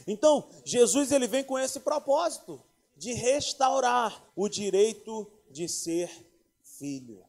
Então, 0.05 0.49
Jesus 0.65 1.13
ele 1.13 1.27
vem 1.27 1.45
com 1.45 1.57
esse 1.57 1.79
propósito 1.79 2.61
de 2.97 3.13
restaurar 3.13 4.21
o 4.35 4.49
direito 4.49 5.25
de 5.49 5.69
ser 5.69 6.11
filho, 6.63 7.23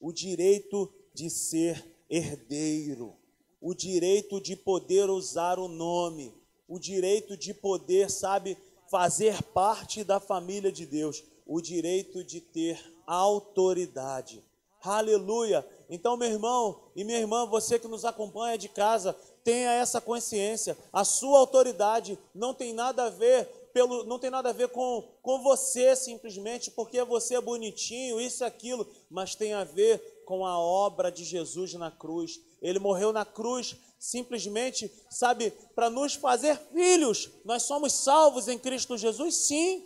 o 0.00 0.12
direito 0.12 0.92
de 1.12 1.28
ser 1.28 1.84
herdeiro, 2.08 3.16
o 3.60 3.74
direito 3.74 4.40
de 4.40 4.54
poder 4.54 5.10
usar 5.10 5.58
o 5.58 5.66
nome, 5.66 6.32
o 6.68 6.78
direito 6.78 7.36
de 7.36 7.52
poder, 7.52 8.10
sabe, 8.10 8.56
fazer 8.90 9.42
parte 9.42 10.04
da 10.04 10.20
família 10.20 10.70
de 10.70 10.86
Deus, 10.86 11.22
o 11.46 11.60
direito 11.60 12.24
de 12.24 12.40
ter 12.40 12.80
autoridade. 13.06 14.44
Aleluia! 14.82 15.66
Então, 15.88 16.16
meu 16.16 16.28
irmão 16.28 16.80
e 16.94 17.04
minha 17.04 17.18
irmã, 17.18 17.46
você 17.46 17.78
que 17.78 17.88
nos 17.88 18.04
acompanha 18.04 18.58
de 18.58 18.68
casa, 18.68 19.16
tenha 19.44 19.72
essa 19.72 20.00
consciência. 20.00 20.76
A 20.92 21.04
sua 21.04 21.38
autoridade 21.38 22.18
não 22.34 22.52
tem 22.52 22.72
nada 22.72 23.04
a 23.04 23.10
ver 23.10 23.46
pelo, 23.72 24.04
não 24.04 24.18
tem 24.18 24.30
nada 24.30 24.48
a 24.48 24.52
ver 24.52 24.68
com, 24.68 25.04
com 25.22 25.42
você 25.42 25.94
simplesmente 25.94 26.70
porque 26.70 27.02
você 27.04 27.34
é 27.34 27.40
bonitinho, 27.40 28.20
isso 28.20 28.42
e 28.42 28.46
aquilo, 28.46 28.86
mas 29.10 29.34
tem 29.34 29.52
a 29.52 29.64
ver 29.64 30.22
com 30.24 30.46
a 30.46 30.58
obra 30.58 31.12
de 31.12 31.24
Jesus 31.24 31.74
na 31.74 31.90
cruz. 31.90 32.40
Ele 32.62 32.78
morreu 32.78 33.12
na 33.12 33.24
cruz 33.24 33.76
simplesmente, 33.98 34.90
sabe, 35.10 35.50
para 35.74 35.90
nos 35.90 36.14
fazer 36.14 36.56
filhos. 36.72 37.30
Nós 37.44 37.62
somos 37.62 37.92
salvos 37.92 38.48
em 38.48 38.58
Cristo 38.58 38.96
Jesus, 38.96 39.34
sim. 39.34 39.84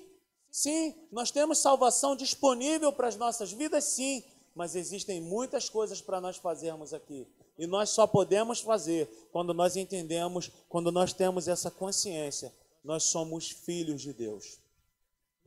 Sim, 0.51 0.95
nós 1.13 1.31
temos 1.31 1.59
salvação 1.59 2.17
disponível 2.17 2.93
para 2.93 3.07
as 3.07 3.17
nossas 3.17 3.53
vidas, 3.53 3.85
sim, 3.85 4.25
mas 4.53 4.75
existem 4.75 5.21
muitas 5.21 5.69
coisas 5.69 6.01
para 6.01 6.21
nós 6.21 6.37
fazermos 6.37 6.93
aqui. 6.93 7.27
E 7.57 7.67
nós 7.67 7.91
só 7.91 8.07
podemos 8.07 8.61
fazer 8.61 9.07
quando 9.31 9.55
nós 9.55 9.77
entendemos, 9.77 10.51
quando 10.69 10.91
nós 10.91 11.13
temos 11.13 11.47
essa 11.47 11.71
consciência. 11.71 12.53
Nós 12.83 13.05
somos 13.05 13.51
filhos 13.51 14.01
de 14.01 14.13
Deus. 14.13 14.59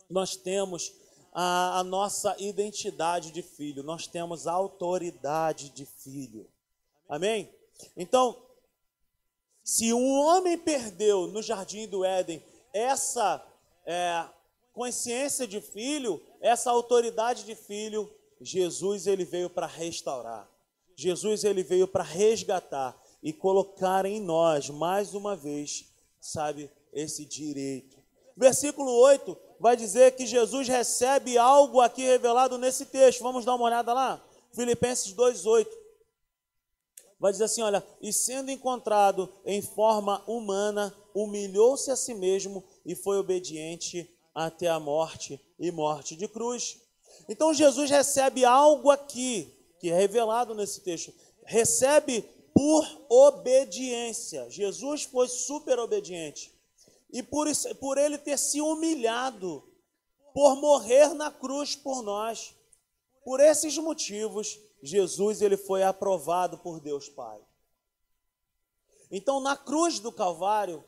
Nós 0.09 0.35
temos 0.35 0.93
a, 1.33 1.79
a 1.79 1.83
nossa 1.83 2.35
identidade 2.39 3.31
de 3.31 3.41
filho, 3.41 3.83
nós 3.83 4.05
temos 4.05 4.45
a 4.45 4.51
autoridade 4.51 5.69
de 5.69 5.85
filho. 5.85 6.47
Amém? 7.09 7.49
Então, 7.97 8.37
se 9.63 9.93
um 9.93 10.19
homem 10.19 10.57
perdeu 10.57 11.27
no 11.27 11.41
jardim 11.41 11.87
do 11.87 12.03
Éden 12.03 12.43
essa 12.73 13.43
é, 13.85 14.25
consciência 14.73 15.47
de 15.47 15.61
filho, 15.61 16.21
essa 16.41 16.69
autoridade 16.71 17.45
de 17.45 17.55
filho, 17.55 18.11
Jesus 18.41 19.07
ele 19.07 19.23
veio 19.23 19.49
para 19.49 19.67
restaurar. 19.67 20.49
Jesus 20.95 21.43
ele 21.43 21.63
veio 21.63 21.87
para 21.87 22.03
resgatar 22.03 22.99
e 23.21 23.31
colocar 23.31 24.05
em 24.05 24.19
nós 24.19 24.69
mais 24.69 25.13
uma 25.13 25.35
vez, 25.35 25.85
sabe, 26.19 26.69
esse 26.91 27.25
direito. 27.25 27.97
Versículo 28.35 28.91
8 28.91 29.37
vai 29.59 29.77
dizer 29.77 30.15
que 30.15 30.25
Jesus 30.25 30.67
recebe 30.67 31.37
algo 31.37 31.79
aqui 31.79 32.03
revelado 32.03 32.57
nesse 32.57 32.85
texto. 32.85 33.23
Vamos 33.23 33.45
dar 33.45 33.55
uma 33.55 33.65
olhada 33.65 33.93
lá? 33.93 34.21
Filipenses 34.51 35.13
2:8. 35.13 35.82
Vai 37.23 37.31
dizer 37.31 37.45
assim, 37.45 37.61
olha, 37.61 37.81
e 38.01 38.11
sendo 38.11 38.51
encontrado 38.51 39.31
em 39.45 39.61
forma 39.61 40.21
humana, 40.27 40.93
humilhou-se 41.15 41.89
a 41.89 41.95
si 41.95 42.13
mesmo 42.13 42.61
e 42.85 42.95
foi 42.95 43.17
obediente 43.17 44.13
até 44.35 44.67
a 44.67 44.77
morte 44.77 45.39
e 45.57 45.71
morte 45.71 46.17
de 46.17 46.27
cruz. 46.27 46.81
Então 47.29 47.53
Jesus 47.53 47.89
recebe 47.89 48.43
algo 48.43 48.91
aqui, 48.91 49.49
que 49.79 49.89
é 49.89 49.95
revelado 49.95 50.53
nesse 50.53 50.81
texto. 50.81 51.13
Recebe 51.45 52.23
por 52.53 52.85
obediência. 53.07 54.49
Jesus 54.49 55.03
foi 55.03 55.29
super 55.29 55.79
obediente. 55.79 56.53
E 57.09 57.23
por, 57.23 57.47
isso, 57.47 57.73
por 57.75 57.97
ele 57.97 58.17
ter 58.17 58.37
se 58.37 58.59
humilhado, 58.59 59.63
por 60.33 60.57
morrer 60.57 61.13
na 61.13 61.31
cruz 61.31 61.73
por 61.73 62.03
nós. 62.03 62.53
Por 63.23 63.39
esses 63.39 63.77
motivos, 63.77 64.59
Jesus 64.83 65.41
ele 65.41 65.55
foi 65.55 65.81
aprovado 65.81 66.57
por 66.57 66.81
Deus 66.81 67.07
Pai. 67.07 67.39
Então, 69.09 69.39
na 69.39 69.55
cruz 69.55 69.99
do 69.99 70.11
Calvário, 70.11 70.83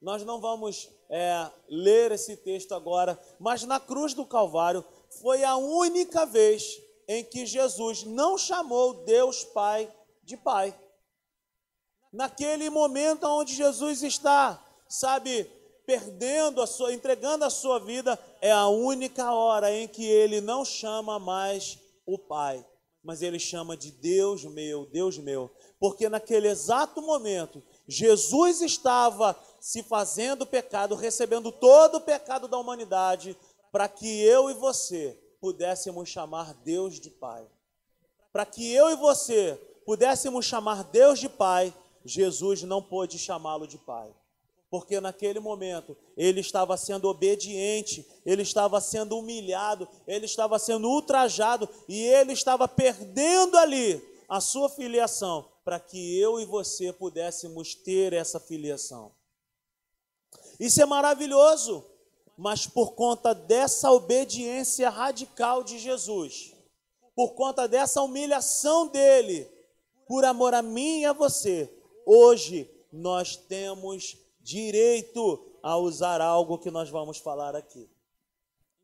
nós 0.00 0.24
não 0.24 0.40
vamos 0.40 0.88
é, 1.08 1.50
ler 1.68 2.12
esse 2.12 2.36
texto 2.36 2.72
agora, 2.72 3.20
mas 3.40 3.64
na 3.64 3.80
cruz 3.80 4.14
do 4.14 4.24
Calvário 4.24 4.84
foi 5.20 5.42
a 5.42 5.56
única 5.56 6.24
vez 6.24 6.80
em 7.08 7.24
que 7.24 7.44
Jesus 7.44 8.04
não 8.04 8.38
chamou 8.38 9.04
Deus 9.04 9.42
Pai 9.42 9.92
de 10.22 10.36
Pai. 10.36 10.78
Naquele 12.12 12.70
momento 12.70 13.24
onde 13.24 13.54
Jesus 13.54 14.04
está, 14.04 14.64
sabe, 14.88 15.44
perdendo 15.84 16.62
a 16.62 16.68
sua, 16.68 16.94
entregando 16.94 17.44
a 17.44 17.50
sua 17.50 17.80
vida, 17.80 18.16
é 18.40 18.52
a 18.52 18.68
única 18.68 19.32
hora 19.32 19.72
em 19.74 19.88
que 19.88 20.04
ele 20.04 20.40
não 20.40 20.64
chama 20.64 21.18
mais 21.18 21.78
o 22.06 22.16
Pai, 22.16 22.64
mas 23.02 23.22
ele 23.22 23.38
chama 23.38 23.76
de 23.76 23.90
Deus 23.90 24.44
meu, 24.44 24.86
Deus 24.86 25.18
meu, 25.18 25.50
porque 25.78 26.08
naquele 26.08 26.48
exato 26.48 27.00
momento 27.00 27.62
Jesus 27.88 28.60
estava 28.60 29.38
se 29.58 29.82
fazendo 29.82 30.46
pecado, 30.46 30.94
recebendo 30.94 31.50
todo 31.50 31.96
o 31.96 32.00
pecado 32.00 32.46
da 32.46 32.58
humanidade, 32.58 33.36
para 33.72 33.88
que 33.88 34.22
eu 34.22 34.50
e 34.50 34.54
você 34.54 35.18
pudéssemos 35.40 36.08
chamar 36.08 36.54
Deus 36.54 37.00
de 37.00 37.10
Pai. 37.10 37.46
Para 38.32 38.44
que 38.44 38.70
eu 38.72 38.90
e 38.90 38.96
você 38.96 39.54
pudéssemos 39.84 40.44
chamar 40.44 40.84
Deus 40.84 41.18
de 41.18 41.28
Pai, 41.28 41.74
Jesus 42.04 42.62
não 42.62 42.82
pôde 42.82 43.18
chamá-lo 43.18 43.66
de 43.66 43.78
Pai. 43.78 44.14
Porque 44.70 45.00
naquele 45.00 45.40
momento 45.40 45.96
ele 46.16 46.40
estava 46.40 46.76
sendo 46.76 47.08
obediente, 47.08 48.06
ele 48.24 48.42
estava 48.42 48.80
sendo 48.80 49.18
humilhado, 49.18 49.88
ele 50.06 50.26
estava 50.26 50.58
sendo 50.60 50.88
ultrajado 50.88 51.68
e 51.88 52.00
ele 52.00 52.32
estava 52.32 52.68
perdendo 52.68 53.58
ali 53.58 54.00
a 54.28 54.40
sua 54.40 54.68
filiação 54.68 55.50
para 55.64 55.80
que 55.80 56.16
eu 56.18 56.38
e 56.38 56.44
você 56.44 56.92
pudéssemos 56.92 57.74
ter 57.74 58.12
essa 58.12 58.38
filiação. 58.38 59.12
Isso 60.58 60.80
é 60.80 60.86
maravilhoso, 60.86 61.84
mas 62.36 62.66
por 62.66 62.92
conta 62.92 63.34
dessa 63.34 63.90
obediência 63.90 64.88
radical 64.88 65.64
de 65.64 65.80
Jesus, 65.80 66.54
por 67.14 67.34
conta 67.34 67.66
dessa 67.66 68.00
humilhação 68.02 68.86
dele, 68.86 69.50
por 70.06 70.24
amor 70.24 70.54
a 70.54 70.62
mim 70.62 71.00
e 71.00 71.04
a 71.06 71.12
você, 71.12 71.68
hoje 72.06 72.70
nós 72.92 73.36
temos 73.36 74.16
direito 74.50 75.46
a 75.62 75.76
usar 75.76 76.20
algo 76.20 76.58
que 76.58 76.70
nós 76.70 76.90
vamos 76.90 77.18
falar 77.18 77.54
aqui. 77.54 77.88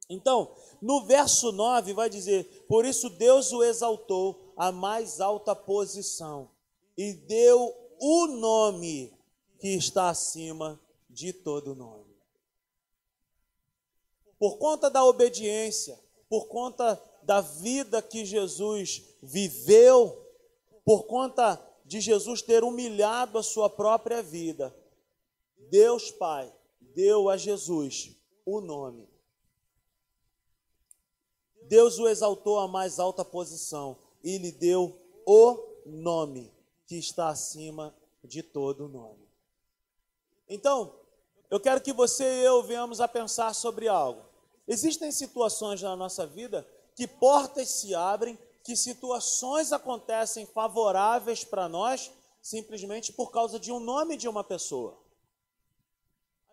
Então, 0.08 0.54
no 0.80 1.04
verso 1.04 1.50
9 1.50 1.92
vai 1.92 2.08
dizer: 2.08 2.64
Por 2.68 2.84
isso 2.84 3.10
Deus 3.10 3.52
o 3.52 3.64
exaltou 3.64 4.52
à 4.56 4.70
mais 4.70 5.20
alta 5.20 5.56
posição 5.56 6.48
e 6.96 7.12
deu 7.12 7.74
o 7.98 8.28
nome 8.28 9.12
que 9.58 9.68
está 9.70 10.08
acima 10.08 10.80
de 11.10 11.32
todo 11.32 11.74
nome. 11.74 12.14
Por 14.38 14.58
conta 14.58 14.88
da 14.88 15.04
obediência, 15.04 15.98
por 16.28 16.46
conta 16.46 17.02
da 17.22 17.40
vida 17.40 18.00
que 18.00 18.24
Jesus 18.24 19.02
viveu, 19.20 20.24
por 20.84 21.04
conta 21.06 21.60
de 21.84 22.00
Jesus 22.00 22.42
ter 22.42 22.62
humilhado 22.62 23.38
a 23.38 23.42
sua 23.42 23.68
própria 23.68 24.22
vida, 24.22 24.74
Deus 25.58 26.10
Pai 26.10 26.52
deu 26.80 27.28
a 27.28 27.36
Jesus 27.36 28.16
o 28.44 28.60
nome. 28.60 29.08
Deus 31.62 31.98
o 31.98 32.08
exaltou 32.08 32.58
à 32.58 32.68
mais 32.68 32.98
alta 32.98 33.24
posição 33.24 33.98
e 34.22 34.38
lhe 34.38 34.52
deu 34.52 34.96
o 35.26 35.58
nome 35.84 36.52
que 36.86 36.96
está 36.96 37.28
acima 37.28 37.94
de 38.22 38.42
todo 38.42 38.88
nome. 38.88 39.26
Então, 40.48 40.94
eu 41.50 41.58
quero 41.58 41.80
que 41.80 41.92
você 41.92 42.24
e 42.24 42.44
eu 42.44 42.62
venhamos 42.62 43.00
a 43.00 43.08
pensar 43.08 43.54
sobre 43.54 43.88
algo. 43.88 44.22
Existem 44.66 45.10
situações 45.12 45.82
na 45.82 45.96
nossa 45.96 46.26
vida 46.26 46.66
que 46.94 47.06
portas 47.06 47.68
se 47.68 47.94
abrem, 47.94 48.38
que 48.64 48.76
situações 48.76 49.72
acontecem 49.72 50.46
favoráveis 50.46 51.44
para 51.44 51.68
nós, 51.68 52.10
simplesmente 52.40 53.12
por 53.12 53.30
causa 53.30 53.58
de 53.60 53.70
um 53.70 53.78
nome 53.78 54.16
de 54.16 54.28
uma 54.28 54.42
pessoa. 54.42 54.98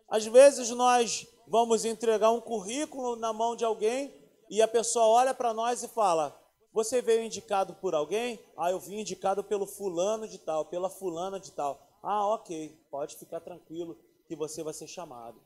Às 0.08 0.26
vezes 0.26 0.70
nós 0.70 1.26
vamos 1.46 1.84
entregar 1.84 2.30
um 2.30 2.40
currículo 2.40 3.16
na 3.16 3.32
mão 3.32 3.56
de 3.56 3.64
alguém 3.64 4.12
e 4.48 4.60
a 4.60 4.68
pessoa 4.68 5.06
olha 5.06 5.34
para 5.34 5.54
nós 5.54 5.82
e 5.82 5.88
fala: 5.88 6.38
Você 6.72 7.00
veio 7.00 7.22
indicado 7.22 7.74
por 7.74 7.94
alguém? 7.94 8.38
Ah, 8.56 8.70
eu 8.70 8.78
vim 8.78 9.00
indicado 9.00 9.42
pelo 9.42 9.66
fulano 9.66 10.28
de 10.28 10.38
tal, 10.38 10.64
pela 10.66 10.90
fulana 10.90 11.40
de 11.40 11.52
tal. 11.52 11.80
Ah, 12.02 12.26
ok, 12.28 12.76
pode 12.90 13.16
ficar 13.16 13.40
tranquilo 13.40 13.96
que 14.26 14.36
você 14.36 14.62
vai 14.62 14.74
ser 14.74 14.86
chamado. 14.86 15.40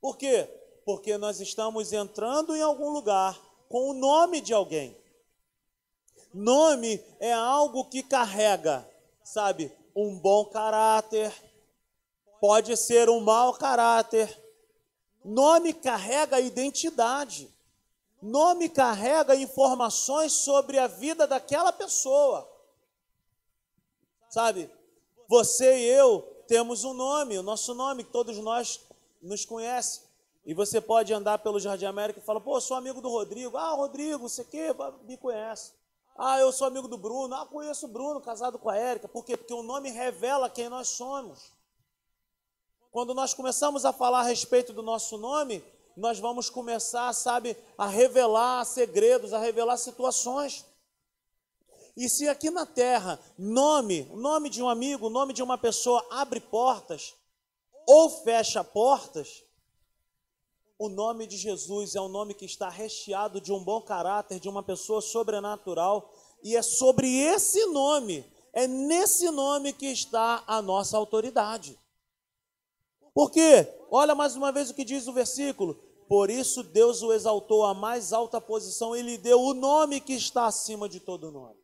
Por 0.00 0.16
quê? 0.16 0.48
Porque 0.84 1.18
nós 1.18 1.40
estamos 1.40 1.92
entrando 1.92 2.54
em 2.54 2.62
algum 2.62 2.90
lugar 2.90 3.38
com 3.68 3.90
o 3.90 3.94
nome 3.94 4.40
de 4.40 4.54
alguém. 4.54 4.96
Nome 6.32 7.02
é 7.18 7.32
algo 7.32 7.84
que 7.86 8.02
carrega, 8.02 8.88
sabe, 9.24 9.72
um 9.94 10.18
bom 10.18 10.44
caráter, 10.44 11.32
pode 12.40 12.76
ser 12.76 13.08
um 13.08 13.20
mau 13.20 13.54
caráter. 13.54 14.36
Nome 15.24 15.72
carrega 15.72 16.40
identidade. 16.40 17.52
Nome 18.20 18.68
carrega 18.68 19.36
informações 19.36 20.32
sobre 20.32 20.78
a 20.78 20.86
vida 20.86 21.26
daquela 21.26 21.72
pessoa. 21.72 22.48
Sabe, 24.28 24.70
você 25.28 25.78
e 25.78 25.84
eu 25.84 26.22
temos 26.48 26.82
um 26.84 26.94
nome, 26.94 27.38
o 27.38 27.42
nosso 27.42 27.74
nome, 27.74 28.02
que 28.02 28.10
todos 28.10 28.38
nós 28.38 28.80
nos 29.22 29.44
conhecem. 29.44 30.02
E 30.44 30.54
você 30.54 30.80
pode 30.80 31.12
andar 31.12 31.38
pelo 31.38 31.60
Jardim 31.60 31.84
América 31.84 32.20
e 32.20 32.22
falar, 32.22 32.40
pô, 32.40 32.58
sou 32.60 32.76
amigo 32.76 33.02
do 33.02 33.10
Rodrigo. 33.10 33.56
Ah, 33.56 33.72
Rodrigo, 33.72 34.28
você 34.28 34.42
que 34.42 34.74
me 35.04 35.18
conhece. 35.18 35.72
Ah, 36.16 36.40
eu 36.40 36.50
sou 36.50 36.66
amigo 36.66 36.88
do 36.88 36.96
Bruno. 36.96 37.34
Ah, 37.34 37.46
conheço 37.46 37.84
o 37.84 37.88
Bruno, 37.88 38.20
casado 38.20 38.58
com 38.58 38.70
a 38.70 38.76
Érica. 38.76 39.06
Por 39.06 39.24
quê? 39.24 39.36
Porque 39.36 39.52
o 39.52 39.62
nome 39.62 39.90
revela 39.90 40.48
quem 40.48 40.68
nós 40.70 40.88
somos. 40.88 41.52
Quando 42.98 43.14
nós 43.14 43.32
começamos 43.32 43.84
a 43.84 43.92
falar 43.92 44.22
a 44.22 44.24
respeito 44.24 44.72
do 44.72 44.82
nosso 44.82 45.16
nome, 45.18 45.62
nós 45.96 46.18
vamos 46.18 46.50
começar, 46.50 47.12
sabe, 47.12 47.56
a 47.78 47.86
revelar 47.86 48.64
segredos, 48.64 49.32
a 49.32 49.38
revelar 49.38 49.76
situações. 49.76 50.64
E 51.96 52.08
se 52.08 52.26
aqui 52.26 52.50
na 52.50 52.66
terra, 52.66 53.20
nome, 53.38 54.02
nome 54.16 54.50
de 54.50 54.60
um 54.60 54.68
amigo, 54.68 55.08
nome 55.08 55.32
de 55.32 55.44
uma 55.44 55.56
pessoa 55.56 56.04
abre 56.10 56.40
portas 56.40 57.14
ou 57.86 58.10
fecha 58.10 58.64
portas, 58.64 59.44
o 60.76 60.88
nome 60.88 61.24
de 61.28 61.36
Jesus 61.36 61.94
é 61.94 62.00
um 62.00 62.08
nome 62.08 62.34
que 62.34 62.46
está 62.46 62.68
recheado 62.68 63.40
de 63.40 63.52
um 63.52 63.62
bom 63.62 63.80
caráter, 63.80 64.40
de 64.40 64.48
uma 64.48 64.64
pessoa 64.64 65.00
sobrenatural, 65.00 66.12
e 66.42 66.56
é 66.56 66.62
sobre 66.62 67.16
esse 67.16 67.64
nome, 67.66 68.26
é 68.52 68.66
nesse 68.66 69.30
nome 69.30 69.72
que 69.72 69.86
está 69.86 70.42
a 70.48 70.60
nossa 70.60 70.96
autoridade. 70.96 71.78
Por 73.18 73.32
quê? 73.32 73.66
Olha 73.90 74.14
mais 74.14 74.36
uma 74.36 74.52
vez 74.52 74.70
o 74.70 74.74
que 74.74 74.84
diz 74.84 75.08
o 75.08 75.12
versículo. 75.12 75.74
Por 76.06 76.30
isso 76.30 76.62
Deus 76.62 77.02
o 77.02 77.12
exaltou 77.12 77.66
à 77.66 77.74
mais 77.74 78.12
alta 78.12 78.40
posição 78.40 78.94
e 78.94 79.02
lhe 79.02 79.18
deu 79.18 79.40
o 79.40 79.54
nome 79.54 80.00
que 80.00 80.12
está 80.12 80.46
acima 80.46 80.88
de 80.88 81.00
todo 81.00 81.32
nome. 81.32 81.58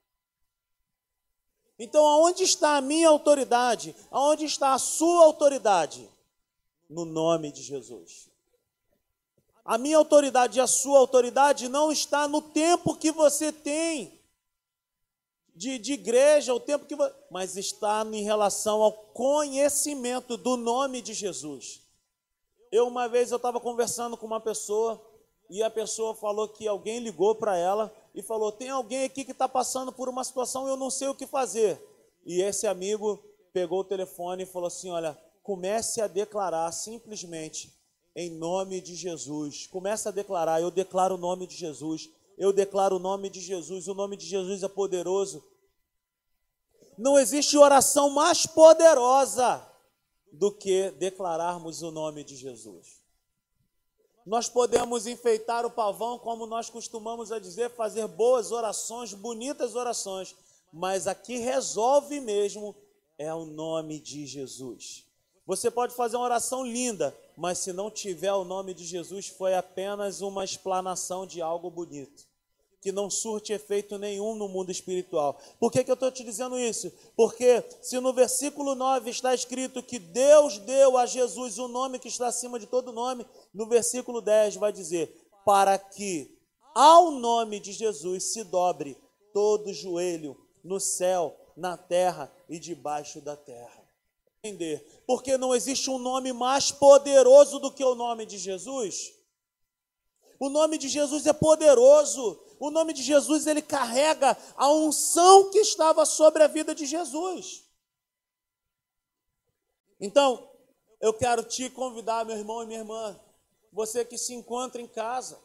Então, 1.78 2.04
aonde 2.04 2.42
está 2.42 2.76
a 2.76 2.80
minha 2.80 3.08
autoridade? 3.08 3.94
Aonde 4.10 4.46
está 4.46 4.74
a 4.74 4.80
sua 4.80 5.26
autoridade? 5.26 6.10
No 6.90 7.04
nome 7.04 7.52
de 7.52 7.62
Jesus. 7.62 8.28
A 9.64 9.78
minha 9.78 9.96
autoridade 9.96 10.58
e 10.58 10.60
a 10.60 10.66
sua 10.66 10.98
autoridade 10.98 11.68
não 11.68 11.92
está 11.92 12.26
no 12.26 12.42
tempo 12.42 12.96
que 12.96 13.12
você 13.12 13.52
tem 13.52 14.13
de, 15.54 15.78
de 15.78 15.92
igreja, 15.92 16.52
o 16.52 16.60
tempo 16.60 16.86
que 16.86 16.96
mas 17.30 17.56
está 17.56 18.04
em 18.12 18.22
relação 18.22 18.82
ao 18.82 18.92
conhecimento 18.92 20.36
do 20.36 20.56
nome 20.56 21.00
de 21.00 21.14
Jesus. 21.14 21.80
Eu 22.72 22.88
uma 22.88 23.08
vez 23.08 23.30
eu 23.30 23.36
estava 23.36 23.60
conversando 23.60 24.16
com 24.16 24.26
uma 24.26 24.40
pessoa 24.40 25.00
e 25.48 25.62
a 25.62 25.70
pessoa 25.70 26.14
falou 26.14 26.48
que 26.48 26.66
alguém 26.66 26.98
ligou 26.98 27.34
para 27.34 27.56
ela 27.56 27.94
e 28.14 28.22
falou: 28.22 28.50
tem 28.50 28.70
alguém 28.70 29.04
aqui 29.04 29.24
que 29.24 29.32
está 29.32 29.48
passando 29.48 29.92
por 29.92 30.08
uma 30.08 30.24
situação 30.24 30.66
e 30.66 30.70
eu 30.70 30.76
não 30.76 30.90
sei 30.90 31.08
o 31.08 31.14
que 31.14 31.26
fazer. 31.26 31.80
E 32.26 32.42
esse 32.42 32.66
amigo 32.66 33.22
pegou 33.52 33.80
o 33.80 33.84
telefone 33.84 34.42
e 34.42 34.46
falou 34.46 34.66
assim: 34.66 34.90
olha, 34.90 35.16
comece 35.42 36.00
a 36.00 36.08
declarar 36.08 36.72
simplesmente 36.72 37.72
em 38.16 38.30
nome 38.30 38.80
de 38.80 38.94
Jesus. 38.94 39.66
Começa 39.66 40.08
a 40.08 40.12
declarar, 40.12 40.60
eu 40.60 40.70
declaro 40.70 41.14
o 41.14 41.18
nome 41.18 41.46
de 41.46 41.54
Jesus. 41.54 42.10
Eu 42.36 42.52
declaro 42.52 42.96
o 42.96 43.00
nome 43.00 43.30
de 43.30 43.40
Jesus. 43.40 43.88
O 43.88 43.94
nome 43.94 44.16
de 44.16 44.26
Jesus 44.26 44.62
é 44.62 44.68
poderoso. 44.68 45.44
Não 46.96 47.18
existe 47.18 47.56
oração 47.56 48.10
mais 48.10 48.46
poderosa 48.46 49.64
do 50.32 50.52
que 50.52 50.90
declararmos 50.92 51.82
o 51.82 51.90
nome 51.90 52.24
de 52.24 52.36
Jesus. 52.36 53.02
Nós 54.26 54.48
podemos 54.48 55.06
enfeitar 55.06 55.66
o 55.66 55.70
pavão, 55.70 56.18
como 56.18 56.46
nós 56.46 56.70
costumamos 56.70 57.30
a 57.30 57.38
dizer, 57.38 57.70
fazer 57.70 58.06
boas 58.06 58.52
orações, 58.52 59.12
bonitas 59.12 59.74
orações, 59.74 60.34
mas 60.72 61.06
aqui 61.06 61.36
resolve 61.36 62.20
mesmo 62.20 62.74
é 63.18 63.32
o 63.34 63.44
nome 63.44 64.00
de 64.00 64.26
Jesus. 64.26 65.04
Você 65.46 65.70
pode 65.70 65.94
fazer 65.94 66.16
uma 66.16 66.24
oração 66.24 66.64
linda, 66.64 67.14
mas 67.36 67.58
se 67.58 67.72
não 67.72 67.90
tiver 67.90 68.32
o 68.32 68.44
nome 68.44 68.72
de 68.72 68.84
Jesus, 68.84 69.28
foi 69.28 69.54
apenas 69.54 70.22
uma 70.22 70.42
explanação 70.42 71.26
de 71.26 71.42
algo 71.42 71.70
bonito, 71.70 72.26
que 72.80 72.90
não 72.90 73.10
surte 73.10 73.52
efeito 73.52 73.98
nenhum 73.98 74.34
no 74.34 74.48
mundo 74.48 74.70
espiritual. 74.70 75.38
Por 75.60 75.70
que, 75.70 75.84
que 75.84 75.90
eu 75.90 75.94
estou 75.94 76.10
te 76.10 76.24
dizendo 76.24 76.58
isso? 76.58 76.90
Porque 77.14 77.62
se 77.82 78.00
no 78.00 78.14
versículo 78.14 78.74
9 78.74 79.10
está 79.10 79.34
escrito 79.34 79.82
que 79.82 79.98
Deus 79.98 80.58
deu 80.60 80.96
a 80.96 81.04
Jesus 81.04 81.58
o 81.58 81.68
nome 81.68 81.98
que 81.98 82.08
está 82.08 82.28
acima 82.28 82.58
de 82.58 82.66
todo 82.66 82.90
nome, 82.90 83.26
no 83.52 83.68
versículo 83.68 84.22
10 84.22 84.56
vai 84.56 84.72
dizer: 84.72 85.28
para 85.44 85.76
que 85.78 86.38
ao 86.74 87.10
nome 87.10 87.60
de 87.60 87.72
Jesus 87.72 88.32
se 88.32 88.42
dobre 88.44 88.96
todo 89.34 89.74
joelho 89.74 90.38
no 90.62 90.80
céu, 90.80 91.36
na 91.54 91.76
terra 91.76 92.32
e 92.48 92.58
debaixo 92.58 93.20
da 93.20 93.36
terra 93.36 93.83
entender. 94.44 95.02
Porque 95.06 95.38
não 95.38 95.54
existe 95.54 95.88
um 95.88 95.98
nome 95.98 96.32
mais 96.32 96.70
poderoso 96.70 97.58
do 97.58 97.72
que 97.72 97.82
o 97.82 97.94
nome 97.94 98.26
de 98.26 98.36
Jesus. 98.36 99.14
O 100.38 100.50
nome 100.50 100.76
de 100.76 100.88
Jesus 100.88 101.26
é 101.26 101.32
poderoso. 101.32 102.38
O 102.60 102.70
nome 102.70 102.92
de 102.92 103.02
Jesus 103.02 103.46
ele 103.46 103.62
carrega 103.62 104.36
a 104.56 104.70
unção 104.70 105.50
que 105.50 105.58
estava 105.58 106.04
sobre 106.04 106.42
a 106.42 106.46
vida 106.46 106.74
de 106.74 106.84
Jesus. 106.84 107.64
Então, 109.98 110.50
eu 111.00 111.14
quero 111.14 111.42
te 111.42 111.70
convidar, 111.70 112.24
meu 112.26 112.36
irmão 112.36 112.62
e 112.62 112.66
minha 112.66 112.80
irmã, 112.80 113.18
você 113.72 114.04
que 114.04 114.18
se 114.18 114.34
encontra 114.34 114.80
em 114.80 114.86
casa, 114.86 115.40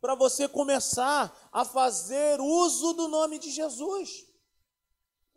para 0.00 0.14
você 0.14 0.46
começar 0.46 1.48
a 1.50 1.64
fazer 1.64 2.40
uso 2.40 2.92
do 2.92 3.08
nome 3.08 3.38
de 3.38 3.50
Jesus. 3.50 4.26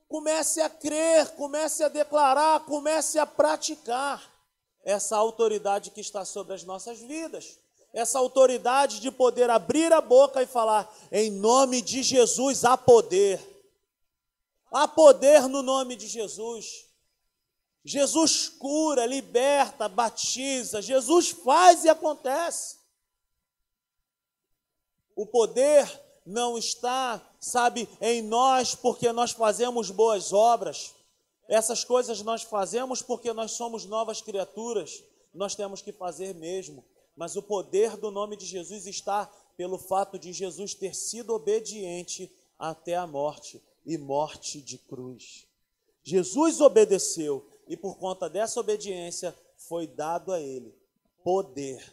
Comece 0.10 0.60
a 0.60 0.70
crer, 0.70 1.36
comece 1.36 1.84
a 1.84 1.88
declarar, 1.88 2.66
comece 2.66 3.20
a 3.20 3.28
praticar 3.28 4.20
essa 4.84 5.16
autoridade 5.16 5.92
que 5.92 6.02
está 6.02 6.26
sobre 6.26 6.56
as 6.56 6.64
nossas 6.64 7.00
vidas. 7.00 7.60
Essa 7.94 8.18
autoridade 8.18 9.00
de 9.00 9.12
poder 9.12 9.52
abrir 9.52 9.94
a 9.94 10.02
boca 10.02 10.42
e 10.42 10.48
falar: 10.48 10.92
em 11.12 11.30
nome 11.30 11.80
de 11.80 12.02
Jesus 12.02 12.66
há 12.66 12.76
poder. 12.76 13.40
Há 14.72 14.88
poder 14.88 15.48
no 15.48 15.62
nome 15.62 15.96
de 15.96 16.08
Jesus. 16.08 16.88
Jesus 17.86 18.50
cura, 18.50 19.06
liberta, 19.06 19.88
batiza. 19.88 20.82
Jesus 20.82 21.30
faz 21.30 21.86
e 21.86 21.90
acontece. 21.90 22.80
O 25.16 25.26
poder 25.26 25.88
não 26.30 26.60
está, 26.60 27.28
sabe, 27.40 27.90
em 28.00 28.22
nós 28.22 28.76
porque 28.76 29.12
nós 29.12 29.32
fazemos 29.32 29.90
boas 29.90 30.32
obras. 30.32 30.94
Essas 31.48 31.84
coisas 31.84 32.22
nós 32.22 32.44
fazemos 32.44 33.02
porque 33.02 33.34
nós 33.34 33.52
somos 33.54 33.86
novas 33.86 34.22
criaturas. 34.22 35.04
Nós 35.34 35.56
temos 35.56 35.82
que 35.82 35.92
fazer 35.92 36.36
mesmo. 36.36 36.86
Mas 37.16 37.36
o 37.36 37.42
poder 37.42 37.98
do 37.98 38.12
nome 38.12 38.38
de 38.38 38.46
Jesus 38.46 38.86
está 38.86 39.26
pelo 39.58 39.80
fato 39.80 40.20
de 40.20 40.32
Jesus 40.32 40.76
ter 40.76 40.94
sido 40.94 41.34
obediente 41.34 42.32
até 42.58 42.96
a 42.96 43.08
morte 43.08 43.62
e 43.84 43.98
morte 43.98 44.62
de 44.62 44.78
cruz. 44.78 45.48
Jesus 46.04 46.62
obedeceu 46.62 47.46
e 47.68 47.76
por 47.76 47.98
conta 47.98 48.30
dessa 48.30 48.60
obediência 48.60 49.36
foi 49.58 49.88
dado 49.88 50.32
a 50.32 50.40
ele 50.40 50.74
poder. 51.24 51.84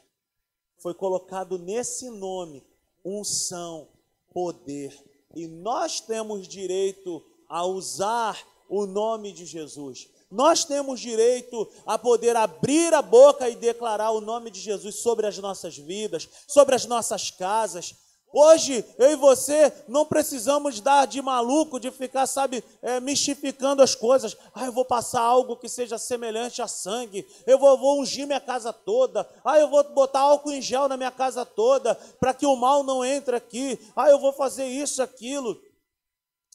Foi 0.76 0.92
colocado 0.92 1.58
nesse 1.58 2.10
nome 2.10 2.62
unção, 3.02 3.88
poder. 4.36 4.94
E 5.34 5.48
nós 5.48 5.98
temos 5.98 6.46
direito 6.46 7.24
a 7.48 7.64
usar 7.64 8.38
o 8.68 8.84
nome 8.84 9.32
de 9.32 9.46
Jesus. 9.46 10.10
Nós 10.30 10.62
temos 10.62 11.00
direito 11.00 11.66
a 11.86 11.98
poder 11.98 12.36
abrir 12.36 12.92
a 12.92 13.00
boca 13.00 13.48
e 13.48 13.56
declarar 13.56 14.10
o 14.10 14.20
nome 14.20 14.50
de 14.50 14.60
Jesus 14.60 14.96
sobre 14.96 15.26
as 15.26 15.38
nossas 15.38 15.78
vidas, 15.78 16.28
sobre 16.46 16.74
as 16.74 16.84
nossas 16.84 17.30
casas. 17.30 17.94
Hoje, 18.38 18.84
eu 18.98 19.12
e 19.12 19.16
você 19.16 19.72
não 19.88 20.04
precisamos 20.04 20.78
dar 20.78 21.06
de 21.06 21.22
maluco, 21.22 21.80
de 21.80 21.90
ficar, 21.90 22.26
sabe, 22.26 22.62
é, 22.82 23.00
mistificando 23.00 23.82
as 23.82 23.94
coisas. 23.94 24.36
Ah, 24.54 24.66
eu 24.66 24.72
vou 24.72 24.84
passar 24.84 25.22
algo 25.22 25.56
que 25.56 25.70
seja 25.70 25.96
semelhante 25.96 26.60
a 26.60 26.68
sangue. 26.68 27.26
Eu 27.46 27.58
vou, 27.58 27.78
vou 27.78 27.98
ungir 27.98 28.26
minha 28.26 28.38
casa 28.38 28.74
toda. 28.74 29.26
Ah, 29.42 29.58
eu 29.58 29.68
vou 29.68 29.82
botar 29.84 30.20
álcool 30.20 30.52
em 30.52 30.60
gel 30.60 30.86
na 30.86 30.98
minha 30.98 31.10
casa 31.10 31.46
toda, 31.46 31.94
para 32.20 32.34
que 32.34 32.44
o 32.44 32.56
mal 32.56 32.82
não 32.82 33.02
entre 33.02 33.34
aqui. 33.34 33.80
Ah, 33.96 34.10
eu 34.10 34.18
vou 34.18 34.34
fazer 34.34 34.66
isso, 34.66 35.02
aquilo. 35.02 35.58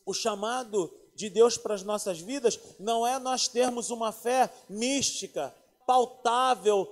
O 0.06 0.14
chamado 0.14 0.94
de 1.16 1.32
Deus 1.32 1.58
para 1.58 1.74
as 1.74 1.82
nossas 1.82 2.20
vidas 2.20 2.60
não 2.80 3.08
é 3.08 3.18
nós 3.18 3.48
termos 3.48 3.90
uma 3.90 4.12
fé 4.12 4.54
mística, 4.70 5.52
pautável, 5.92 6.90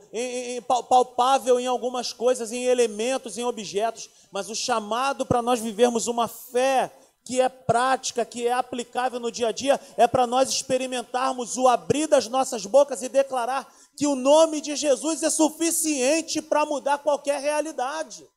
palpável 0.68 1.60
em 1.60 1.68
algumas 1.68 2.12
coisas, 2.12 2.52
em 2.52 2.66
elementos, 2.66 3.38
em 3.38 3.46
objetos, 3.46 4.10
mas 4.32 4.50
o 4.50 4.56
chamado 4.56 5.26
para 5.26 5.42
nós 5.42 5.60
vivermos 5.60 6.08
uma 6.08 6.28
fé 6.28 6.92
que 7.24 7.40
é 7.40 7.50
prática, 7.50 8.26
que 8.26 8.48
é 8.48 8.54
aplicável 8.54 9.20
no 9.20 9.32
dia 9.32 9.50
a 9.50 9.52
dia, 9.52 9.80
é 9.98 10.08
para 10.08 10.26
nós 10.26 10.50
experimentarmos 10.50 11.58
o 11.58 11.68
abrir 11.68 12.08
das 12.08 12.28
nossas 12.28 12.66
bocas 12.66 13.02
e 13.04 13.10
declarar 13.10 13.72
que 13.96 14.08
o 14.08 14.16
nome 14.16 14.62
de 14.62 14.76
Jesus 14.76 15.22
é 15.22 15.30
suficiente 15.30 16.42
para 16.42 16.66
mudar 16.66 16.98
qualquer 17.00 17.40
realidade. 17.40 18.28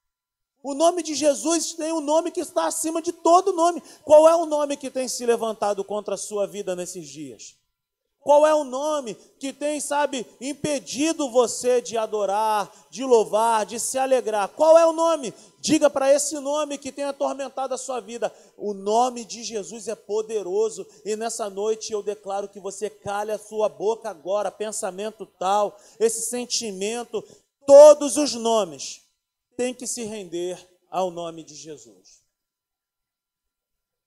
O 0.63 0.75
nome 0.75 1.03
de 1.03 1.15
Jesus 1.15 1.73
tem 1.73 1.93
um 1.93 2.01
nome 2.01 2.31
que 2.31 2.41
está 2.41 2.67
acima 2.67 3.01
de 3.01 3.13
todo 3.13 3.53
nome. 3.53 3.83
Qual 4.05 4.29
é 4.29 4.37
o 4.37 4.47
nome 4.47 4.77
que 4.77 4.91
tem 4.91 5.09
se 5.09 5.25
levantado 5.27 5.83
contra 5.83 6.15
a 6.15 6.19
sua 6.19 6.47
vida 6.47 6.77
nesses 6.77 7.09
dias? 7.09 7.57
Qual 8.23 8.47
é 8.47 8.55
o 8.55 8.63
nome 8.63 9.17
que 9.39 9.53
tem, 9.53 9.81
sabe, 9.81 10.25
impedido 10.41 11.29
você 11.29 11.81
de 11.81 11.99
adorar, 11.99 12.73
de 12.89 13.05
louvar, 13.05 13.67
de 13.67 13.81
se 13.81 13.99
alegrar? 13.99 14.49
Qual 14.49 14.79
é 14.79 14.87
o 14.87 14.93
nome? 14.93 15.35
Diga 15.59 15.91
para 15.91 16.13
esse 16.13 16.39
nome 16.39 16.79
que 16.79 16.93
tem 16.93 17.05
atormentado 17.05 17.75
a 17.75 17.79
sua 17.79 18.01
vida. 18.01 18.33
O 18.57 18.73
nome 18.75 19.25
de 19.25 19.43
Jesus 19.43 19.89
é 19.89 19.97
poderoso 19.97 20.87
e 21.05 21.17
nessa 21.17 21.51
noite 21.51 21.93
eu 21.93 22.01
declaro 22.01 22.49
que 22.49 22.61
você 22.61 22.89
calhe 22.89 23.33
a 23.33 23.39
sua 23.39 23.69
boca 23.69 24.09
agora, 24.09 24.53
pensamento 24.53 25.27
tal, 25.27 25.77
esse 25.99 26.23
sentimento, 26.23 27.25
todos 27.67 28.17
os 28.17 28.35
nomes 28.35 29.03
tem 29.57 29.75
que 29.75 29.87
se 29.87 30.05
render 30.05 30.59
ao 30.89 31.11
nome 31.11 31.43
de 31.43 31.57
Jesus. 31.57 32.23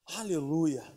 Aleluia, 0.05 0.89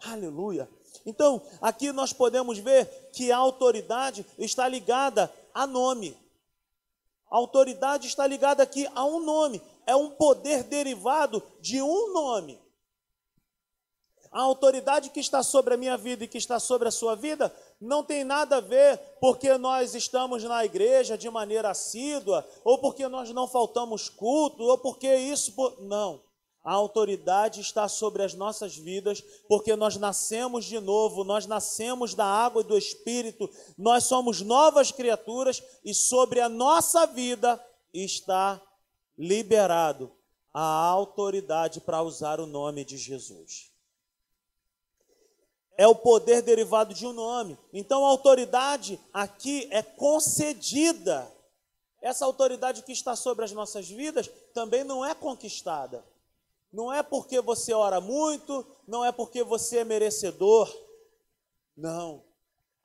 aleluia. 0.00 0.68
Então, 1.04 1.42
aqui 1.60 1.92
nós 1.92 2.12
podemos 2.12 2.58
ver 2.58 2.86
que 3.12 3.32
a 3.32 3.36
autoridade 3.36 4.24
está 4.38 4.68
ligada 4.68 5.32
a 5.54 5.66
nome. 5.66 6.16
A 7.30 7.36
autoridade 7.36 8.06
está 8.06 8.26
ligada 8.26 8.62
aqui 8.62 8.86
a 8.94 9.04
um 9.04 9.20
nome. 9.20 9.62
É 9.86 9.96
um 9.96 10.10
poder 10.10 10.64
derivado 10.64 11.42
de 11.60 11.80
um 11.82 12.12
nome. 12.12 12.60
A 14.30 14.40
autoridade 14.40 15.10
que 15.10 15.20
está 15.20 15.42
sobre 15.42 15.74
a 15.74 15.76
minha 15.76 15.96
vida 15.96 16.24
e 16.24 16.28
que 16.28 16.38
está 16.38 16.58
sobre 16.58 16.88
a 16.88 16.90
sua 16.90 17.14
vida 17.14 17.54
não 17.78 18.02
tem 18.02 18.24
nada 18.24 18.56
a 18.56 18.60
ver 18.60 18.98
porque 19.20 19.58
nós 19.58 19.94
estamos 19.94 20.42
na 20.44 20.64
igreja 20.64 21.18
de 21.18 21.28
maneira 21.28 21.68
assídua, 21.70 22.46
ou 22.64 22.78
porque 22.78 23.06
nós 23.08 23.30
não 23.30 23.46
faltamos 23.46 24.08
culto, 24.08 24.62
ou 24.62 24.78
porque 24.78 25.14
isso. 25.14 25.52
Não. 25.80 26.22
A 26.64 26.72
autoridade 26.72 27.60
está 27.60 27.88
sobre 27.88 28.22
as 28.22 28.34
nossas 28.34 28.76
vidas, 28.76 29.20
porque 29.48 29.74
nós 29.74 29.96
nascemos 29.96 30.64
de 30.64 30.78
novo, 30.78 31.24
nós 31.24 31.46
nascemos 31.46 32.14
da 32.14 32.24
água 32.24 32.62
e 32.62 32.66
do 32.66 32.78
Espírito, 32.78 33.50
nós 33.76 34.04
somos 34.04 34.40
novas 34.40 34.92
criaturas 34.92 35.62
e 35.84 35.92
sobre 35.92 36.40
a 36.40 36.48
nossa 36.48 37.06
vida 37.06 37.62
está 37.92 38.60
liberado 39.18 40.12
a 40.54 40.62
autoridade 40.62 41.80
para 41.80 42.02
usar 42.02 42.38
o 42.38 42.46
nome 42.46 42.84
de 42.84 42.96
Jesus 42.96 43.72
é 45.76 45.86
o 45.86 45.94
poder 45.94 46.42
derivado 46.42 46.94
de 46.94 47.06
um 47.06 47.12
nome. 47.12 47.58
Então 47.72 48.04
a 48.04 48.08
autoridade 48.08 49.00
aqui 49.12 49.68
é 49.70 49.82
concedida. 49.82 51.30
Essa 52.00 52.24
autoridade 52.24 52.82
que 52.82 52.92
está 52.92 53.16
sobre 53.16 53.44
as 53.44 53.52
nossas 53.52 53.88
vidas 53.88 54.30
também 54.52 54.84
não 54.84 55.04
é 55.04 55.14
conquistada. 55.14 56.04
Não 56.72 56.92
é 56.92 57.02
porque 57.02 57.40
você 57.40 57.72
ora 57.72 58.00
muito, 58.00 58.66
não 58.86 59.04
é 59.04 59.12
porque 59.12 59.42
você 59.42 59.78
é 59.78 59.84
merecedor. 59.84 60.72
Não. 61.76 62.22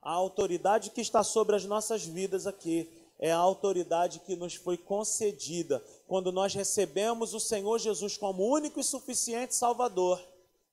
A 0.01 0.11
autoridade 0.11 0.89
que 0.89 1.01
está 1.01 1.23
sobre 1.23 1.55
as 1.55 1.65
nossas 1.65 2.03
vidas 2.03 2.45
aqui 2.45 2.89
é 3.19 3.31
a 3.31 3.37
autoridade 3.37 4.19
que 4.19 4.35
nos 4.35 4.55
foi 4.55 4.77
concedida 4.77 5.83
quando 6.07 6.31
nós 6.31 6.53
recebemos 6.53 7.33
o 7.33 7.39
Senhor 7.39 7.79
Jesus 7.79 8.17
como 8.17 8.47
único 8.47 8.79
e 8.79 8.83
suficiente 8.83 9.55
Salvador 9.55 10.21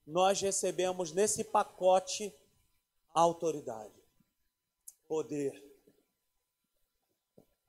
nós 0.07 0.41
recebemos 0.41 1.13
nesse 1.13 1.43
pacote 1.43 2.33
autoridade, 3.13 3.95
poder. 5.09 5.74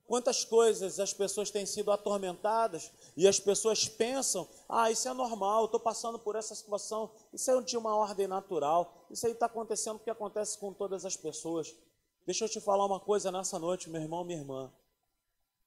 Quantas 0.08 0.46
coisas 0.46 1.00
as 1.00 1.14
pessoas 1.14 1.50
têm 1.50 1.66
sido 1.66 1.92
atormentadas 1.92 2.92
e 3.18 3.28
as 3.28 3.40
pessoas 3.40 3.88
pensam: 3.88 4.48
ah, 4.70 4.92
isso 4.92 5.10
é 5.10 5.14
normal, 5.14 5.66
estou 5.66 5.80
passando 5.80 6.20
por 6.20 6.36
essa 6.36 6.54
situação, 6.54 7.10
isso 7.34 7.50
é 7.50 7.62
de 7.62 7.76
uma 7.76 7.96
ordem 7.96 8.28
natural, 8.28 9.08
isso 9.10 9.26
aí 9.26 9.34
está 9.34 9.48
acontecendo 9.48 9.98
porque 9.98 10.12
acontece 10.12 10.60
com 10.60 10.72
todas 10.72 11.06
as 11.06 11.18
pessoas. 11.18 11.76
Deixa 12.24 12.46
eu 12.46 12.50
te 12.50 12.62
falar 12.62 12.86
uma 12.86 13.00
coisa 13.00 13.32
nessa 13.32 13.58
noite, 13.58 13.90
meu 13.90 14.02
irmão, 14.02 14.24
minha 14.24 14.40
irmã. 14.40 14.72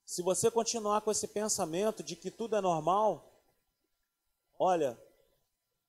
Se 0.05 0.23
você 0.23 0.51
continuar 0.51 1.01
com 1.01 1.11
esse 1.11 1.29
pensamento 1.29 2.03
de 2.03 2.17
que 2.17 2.31
tudo 2.31 2.57
é 2.57 2.61
normal, 2.61 3.33
olha, 4.59 4.99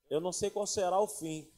eu 0.08 0.20
não 0.20 0.32
sei 0.32 0.50
qual 0.50 0.66
será 0.66 1.00
o 1.00 1.06
fim. 1.06 1.48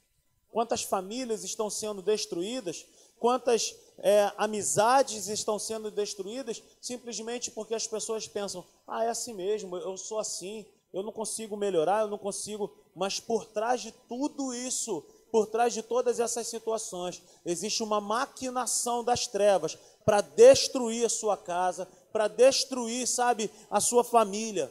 Quantas 0.50 0.83
famílias 0.83 1.42
estão 1.42 1.70
sendo 1.70 2.02
destruídas, 2.02 2.87
quantas 3.18 3.74
é, 3.98 4.33
amizades 4.37 5.28
estão 5.28 5.59
sendo 5.59 5.90
destruídas, 5.90 6.62
simplesmente 6.81 7.50
porque 7.50 7.74
as 7.74 7.87
pessoas 7.87 8.26
pensam: 8.26 8.64
ah, 8.87 9.05
é 9.05 9.09
assim 9.09 9.35
mesmo, 9.35 9.76
eu 9.76 9.96
sou 9.96 10.18
assim, 10.18 10.66
eu 10.92 11.02
não 11.02 11.12
consigo 11.12 11.57
melhorar, 11.57 12.02
eu 12.02 12.09
não 12.09 12.18
consigo. 12.18 12.72
Mas 12.94 13.20
por 13.20 13.46
trás 13.46 13.81
de 13.81 13.92
tudo 14.09 14.55
isso, 14.55 15.05
por 15.31 15.46
trás 15.46 15.72
de 15.72 15.83
todas 15.83 16.20
essas 16.20 16.46
situações, 16.46 17.22
existe 17.44 17.83
uma 17.83 18.00
maquinação 18.00 19.02
das 19.02 19.26
trevas 19.26 19.78
para 20.05 20.20
destruir 20.20 21.07
a 21.07 21.09
sua 21.09 21.37
casa, 21.37 21.88
para 22.12 22.28
destruir, 22.28 23.07
sabe, 23.07 23.50
a 23.70 23.81
sua 23.81 24.05
família. 24.05 24.70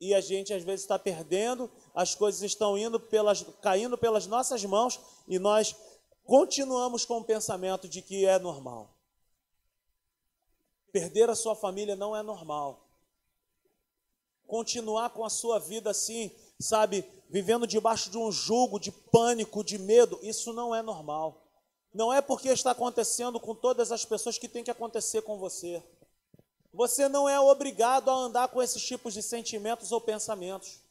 E 0.00 0.14
a 0.14 0.20
gente 0.20 0.52
às 0.52 0.62
vezes 0.62 0.82
está 0.82 0.98
perdendo 0.98 1.70
as 1.94 2.14
coisas 2.14 2.42
estão 2.42 2.76
indo 2.78 2.98
pelas, 2.98 3.44
caindo 3.60 3.98
pelas 3.98 4.26
nossas 4.26 4.64
mãos 4.64 4.98
e 5.28 5.38
nós 5.38 5.76
continuamos 6.24 7.04
com 7.04 7.18
o 7.18 7.24
pensamento 7.24 7.88
de 7.88 8.02
que 8.02 8.26
é 8.26 8.38
normal. 8.38 8.90
Perder 10.92 11.30
a 11.30 11.34
sua 11.34 11.56
família 11.56 11.96
não 11.96 12.14
é 12.14 12.22
normal. 12.22 12.86
Continuar 14.46 15.10
com 15.10 15.24
a 15.24 15.30
sua 15.30 15.58
vida 15.58 15.90
assim, 15.90 16.30
sabe, 16.60 17.04
vivendo 17.30 17.66
debaixo 17.66 18.10
de 18.10 18.18
um 18.18 18.30
jugo 18.30 18.78
de 18.78 18.92
pânico, 18.92 19.64
de 19.64 19.78
medo, 19.78 20.18
isso 20.22 20.52
não 20.52 20.74
é 20.74 20.82
normal. 20.82 21.42
Não 21.94 22.12
é 22.12 22.20
porque 22.20 22.48
está 22.50 22.72
acontecendo 22.72 23.40
com 23.40 23.54
todas 23.54 23.90
as 23.90 24.04
pessoas 24.04 24.36
que 24.36 24.48
tem 24.48 24.62
que 24.62 24.70
acontecer 24.70 25.22
com 25.22 25.38
você. 25.38 25.82
Você 26.74 27.08
não 27.08 27.26
é 27.26 27.40
obrigado 27.40 28.10
a 28.10 28.14
andar 28.14 28.48
com 28.48 28.62
esses 28.62 28.82
tipos 28.82 29.14
de 29.14 29.22
sentimentos 29.22 29.92
ou 29.92 30.00
pensamentos. 30.00 30.81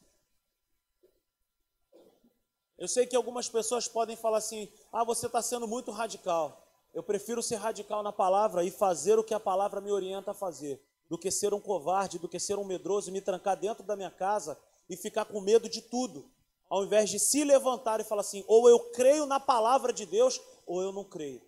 Eu 2.78 2.88
sei 2.88 3.06
que 3.06 3.14
algumas 3.14 3.48
pessoas 3.48 3.86
podem 3.86 4.16
falar 4.16 4.38
assim: 4.38 4.68
ah, 4.92 5.04
você 5.04 5.26
está 5.26 5.40
sendo 5.42 5.68
muito 5.68 5.90
radical. 5.90 6.66
Eu 6.92 7.02
prefiro 7.02 7.42
ser 7.42 7.56
radical 7.56 8.02
na 8.02 8.12
palavra 8.12 8.64
e 8.64 8.70
fazer 8.70 9.18
o 9.18 9.24
que 9.24 9.32
a 9.32 9.40
palavra 9.40 9.80
me 9.80 9.90
orienta 9.90 10.32
a 10.32 10.34
fazer, 10.34 10.82
do 11.08 11.16
que 11.16 11.30
ser 11.30 11.54
um 11.54 11.60
covarde, 11.60 12.18
do 12.18 12.28
que 12.28 12.38
ser 12.38 12.58
um 12.58 12.64
medroso 12.64 13.08
e 13.08 13.12
me 13.12 13.20
trancar 13.20 13.56
dentro 13.56 13.82
da 13.82 13.96
minha 13.96 14.10
casa 14.10 14.58
e 14.88 14.96
ficar 14.96 15.24
com 15.24 15.40
medo 15.40 15.68
de 15.68 15.80
tudo, 15.80 16.30
ao 16.68 16.84
invés 16.84 17.08
de 17.08 17.18
se 17.18 17.44
levantar 17.44 18.00
e 18.00 18.04
falar 18.04 18.20
assim: 18.20 18.44
ou 18.46 18.68
eu 18.68 18.78
creio 18.90 19.26
na 19.26 19.40
palavra 19.40 19.92
de 19.92 20.04
Deus, 20.04 20.40
ou 20.66 20.82
eu 20.82 20.92
não 20.92 21.04
creio. 21.04 21.40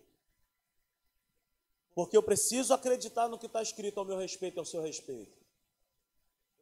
Porque 1.93 2.17
eu 2.17 2.23
preciso 2.23 2.73
acreditar 2.73 3.29
no 3.29 3.37
que 3.37 3.45
está 3.45 3.61
escrito 3.61 3.99
ao 3.99 4.05
meu 4.05 4.17
respeito 4.17 4.57
e 4.57 4.59
ao 4.59 4.65
seu 4.65 4.81
respeito. 4.81 5.45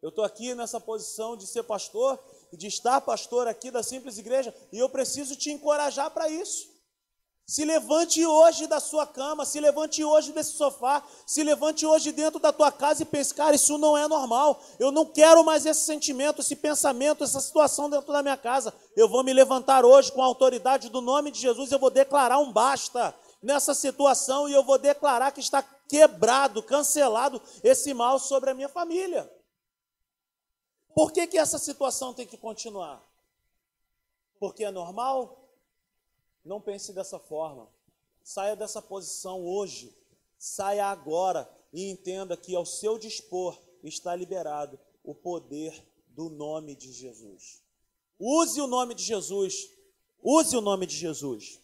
Eu 0.01 0.09
estou 0.09 0.23
aqui 0.23 0.53
nessa 0.53 0.79
posição 0.79 1.37
de 1.37 1.47
ser 1.47 1.63
pastor 1.63 2.19
de 2.57 2.67
estar 2.67 3.01
pastor 3.01 3.47
aqui 3.47 3.71
da 3.71 3.83
simples 3.83 4.17
igreja, 4.17 4.53
e 4.71 4.79
eu 4.79 4.89
preciso 4.89 5.35
te 5.35 5.51
encorajar 5.51 6.11
para 6.11 6.29
isso. 6.29 6.73
Se 7.45 7.65
levante 7.65 8.25
hoje 8.25 8.67
da 8.67 8.79
sua 8.79 9.05
cama, 9.05 9.45
se 9.45 9.59
levante 9.59 10.01
hoje 10.01 10.31
desse 10.31 10.53
sofá, 10.53 11.03
se 11.27 11.43
levante 11.43 11.85
hoje 11.85 12.13
dentro 12.13 12.39
da 12.39 12.53
tua 12.53 12.71
casa 12.71 13.03
e 13.03 13.05
pense, 13.05 13.33
cara, 13.33 13.53
isso 13.53 13.77
não 13.77 13.97
é 13.97 14.07
normal. 14.07 14.61
Eu 14.79 14.91
não 14.93 15.05
quero 15.05 15.43
mais 15.43 15.65
esse 15.65 15.81
sentimento, 15.81 16.39
esse 16.39 16.55
pensamento, 16.55 17.23
essa 17.23 17.41
situação 17.41 17.89
dentro 17.89 18.13
da 18.13 18.23
minha 18.23 18.37
casa. 18.37 18.73
Eu 18.95 19.09
vou 19.09 19.23
me 19.23 19.33
levantar 19.33 19.83
hoje 19.83 20.09
com 20.11 20.21
a 20.21 20.25
autoridade 20.25 20.87
do 20.89 21.01
nome 21.01 21.31
de 21.31 21.39
Jesus, 21.39 21.71
eu 21.71 21.79
vou 21.79 21.89
declarar 21.89 22.39
um 22.39 22.51
basta 22.51 23.13
nessa 23.41 23.73
situação 23.73 24.47
e 24.47 24.53
eu 24.53 24.63
vou 24.63 24.77
declarar 24.77 25.31
que 25.31 25.41
está 25.41 25.61
quebrado, 25.61 26.63
cancelado 26.63 27.41
esse 27.61 27.93
mal 27.93 28.19
sobre 28.19 28.51
a 28.51 28.53
minha 28.53 28.69
família. 28.69 29.29
Por 30.93 31.11
que, 31.11 31.27
que 31.27 31.37
essa 31.37 31.57
situação 31.57 32.13
tem 32.13 32.27
que 32.27 32.37
continuar? 32.37 33.03
Porque 34.39 34.63
é 34.63 34.71
normal? 34.71 35.49
Não 36.43 36.61
pense 36.61 36.93
dessa 36.93 37.19
forma. 37.19 37.67
Saia 38.23 38.55
dessa 38.55 38.81
posição 38.81 39.45
hoje. 39.45 39.95
Saia 40.37 40.85
agora 40.87 41.49
e 41.71 41.89
entenda 41.89 42.37
que 42.37 42.55
ao 42.55 42.65
seu 42.65 42.97
dispor 42.97 43.57
está 43.83 44.15
liberado 44.15 44.79
o 45.03 45.15
poder 45.15 45.73
do 46.09 46.29
nome 46.29 46.75
de 46.75 46.91
Jesus. 46.91 47.63
Use 48.19 48.61
o 48.61 48.67
nome 48.67 48.93
de 48.93 49.03
Jesus. 49.03 49.69
Use 50.21 50.55
o 50.55 50.61
nome 50.61 50.85
de 50.85 50.95
Jesus. 50.95 51.59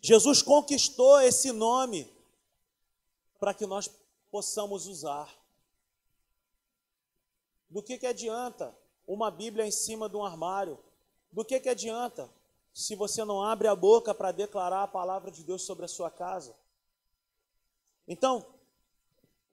Jesus 0.00 0.42
conquistou 0.42 1.20
esse 1.20 1.52
nome 1.52 2.12
para 3.38 3.54
que 3.54 3.66
nós 3.66 3.90
possamos 4.30 4.86
usar. 4.86 5.32
Do 7.72 7.82
que, 7.82 7.96
que 7.96 8.06
adianta 8.06 8.76
uma 9.06 9.30
Bíblia 9.30 9.66
em 9.66 9.70
cima 9.70 10.06
de 10.06 10.14
um 10.14 10.22
armário? 10.22 10.78
Do 11.32 11.42
que, 11.42 11.58
que 11.58 11.70
adianta 11.70 12.28
se 12.70 12.94
você 12.94 13.24
não 13.24 13.42
abre 13.42 13.66
a 13.66 13.74
boca 13.74 14.14
para 14.14 14.30
declarar 14.30 14.82
a 14.82 14.86
palavra 14.88 15.30
de 15.30 15.42
Deus 15.42 15.62
sobre 15.62 15.86
a 15.86 15.88
sua 15.88 16.10
casa. 16.10 16.54
Então, 18.06 18.44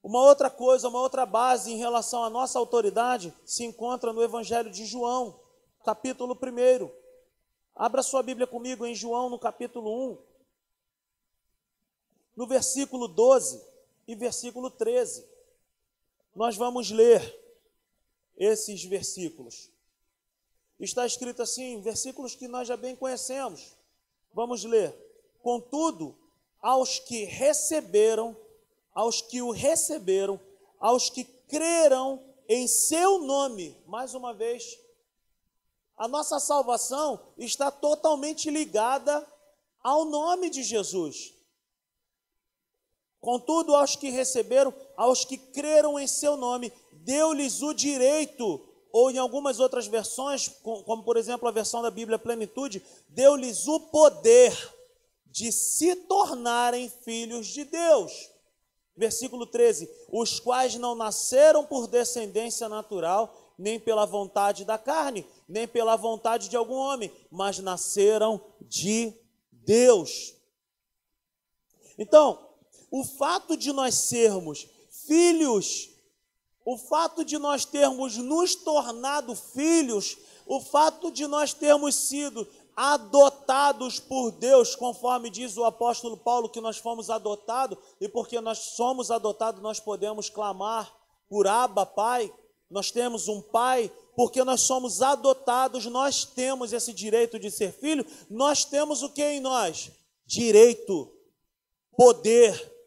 uma 0.02 0.20
outra 0.20 0.50
coisa, 0.50 0.86
uma 0.86 1.00
outra 1.00 1.24
base 1.24 1.72
em 1.72 1.78
relação 1.78 2.22
à 2.22 2.28
nossa 2.28 2.58
autoridade 2.58 3.34
se 3.46 3.64
encontra 3.64 4.12
no 4.12 4.22
Evangelho 4.22 4.70
de 4.70 4.84
João, 4.84 5.40
capítulo 5.82 6.38
1. 6.38 6.90
Abra 7.74 8.02
sua 8.02 8.22
Bíblia 8.22 8.46
comigo 8.46 8.84
em 8.84 8.94
João, 8.94 9.30
no 9.30 9.38
capítulo 9.38 10.12
1, 10.12 10.18
no 12.36 12.46
versículo 12.46 13.08
12 13.08 13.64
e 14.06 14.14
versículo 14.14 14.70
13. 14.70 15.26
Nós 16.36 16.54
vamos 16.54 16.90
ler 16.90 17.39
esses 18.40 18.82
versículos 18.82 19.70
está 20.84 21.04
escrito 21.06 21.42
assim, 21.42 21.80
versículos 21.82 22.34
que 22.34 22.48
nós 22.48 22.66
já 22.66 22.76
bem 22.76 22.96
conhecemos. 22.96 23.76
Vamos 24.32 24.64
ler. 24.64 24.96
Contudo, 25.42 26.16
aos 26.60 26.98
que 26.98 27.24
receberam, 27.24 28.36
aos 28.94 29.20
que 29.20 29.42
o 29.42 29.50
receberam, 29.50 30.40
aos 30.78 31.10
que 31.10 31.24
creram 31.24 32.22
em 32.48 32.66
seu 32.66 33.20
nome, 33.20 33.76
mais 33.86 34.14
uma 34.14 34.32
vez, 34.32 34.78
a 35.96 36.08
nossa 36.08 36.40
salvação 36.40 37.20
está 37.36 37.70
totalmente 37.70 38.50
ligada 38.50 39.26
ao 39.82 40.04
nome 40.04 40.48
de 40.48 40.62
Jesus. 40.62 41.34
Contudo, 43.20 43.74
aos 43.74 43.96
que 43.96 44.08
receberam, 44.08 44.72
aos 44.96 45.24
que 45.24 45.36
creram 45.36 45.98
em 45.98 46.06
seu 46.06 46.36
nome, 46.36 46.72
deu-lhes 46.92 47.60
o 47.62 47.74
direito 47.74 48.66
ou 48.92 49.10
em 49.10 49.18
algumas 49.18 49.60
outras 49.60 49.86
versões, 49.86 50.48
como 50.62 51.02
por 51.02 51.16
exemplo 51.16 51.46
a 51.46 51.52
versão 51.52 51.82
da 51.82 51.90
Bíblia 51.90 52.18
Plenitude, 52.18 52.82
deu-lhes 53.08 53.68
o 53.68 53.78
poder 53.78 54.56
de 55.26 55.52
se 55.52 55.94
tornarem 55.94 56.90
filhos 57.04 57.46
de 57.46 57.64
Deus. 57.64 58.30
Versículo 58.96 59.46
13: 59.46 59.88
os 60.10 60.40
quais 60.40 60.74
não 60.74 60.94
nasceram 60.94 61.64
por 61.64 61.86
descendência 61.86 62.68
natural, 62.68 63.54
nem 63.56 63.78
pela 63.78 64.06
vontade 64.06 64.64
da 64.64 64.76
carne, 64.76 65.26
nem 65.48 65.68
pela 65.68 65.94
vontade 65.96 66.48
de 66.48 66.56
algum 66.56 66.74
homem, 66.76 67.12
mas 67.30 67.58
nasceram 67.58 68.40
de 68.62 69.12
Deus. 69.52 70.34
Então, 71.96 72.49
o 72.90 73.04
fato 73.04 73.56
de 73.56 73.72
nós 73.72 73.94
sermos 73.94 74.66
filhos 75.06 75.90
o 76.64 76.76
fato 76.76 77.24
de 77.24 77.38
nós 77.38 77.64
termos 77.64 78.16
nos 78.16 78.54
tornado 78.54 79.34
filhos, 79.34 80.16
o 80.46 80.60
fato 80.60 81.10
de 81.10 81.26
nós 81.26 81.52
termos 81.52 81.94
sido 81.94 82.46
adotados 82.76 83.98
por 83.98 84.30
Deus, 84.30 84.74
conforme 84.74 85.30
diz 85.30 85.56
o 85.56 85.64
apóstolo 85.64 86.16
Paulo 86.16 86.48
que 86.48 86.60
nós 86.60 86.76
fomos 86.76 87.10
adotados, 87.10 87.78
e 88.00 88.08
porque 88.08 88.40
nós 88.40 88.58
somos 88.58 89.10
adotados, 89.10 89.60
nós 89.60 89.80
podemos 89.80 90.30
clamar 90.30 90.94
por 91.28 91.46
Abba, 91.46 91.84
Pai. 91.84 92.32
Nós 92.70 92.90
temos 92.90 93.26
um 93.26 93.42
Pai, 93.42 93.90
porque 94.14 94.44
nós 94.44 94.60
somos 94.60 95.02
adotados, 95.02 95.86
nós 95.86 96.24
temos 96.24 96.72
esse 96.72 96.92
direito 96.92 97.38
de 97.38 97.50
ser 97.50 97.72
filho, 97.72 98.06
nós 98.28 98.64
temos 98.64 99.02
o 99.02 99.10
que 99.10 99.24
em 99.24 99.40
nós? 99.40 99.90
Direito, 100.24 101.10
poder, 101.96 102.79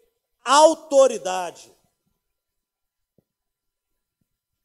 autoridade. 0.44 1.74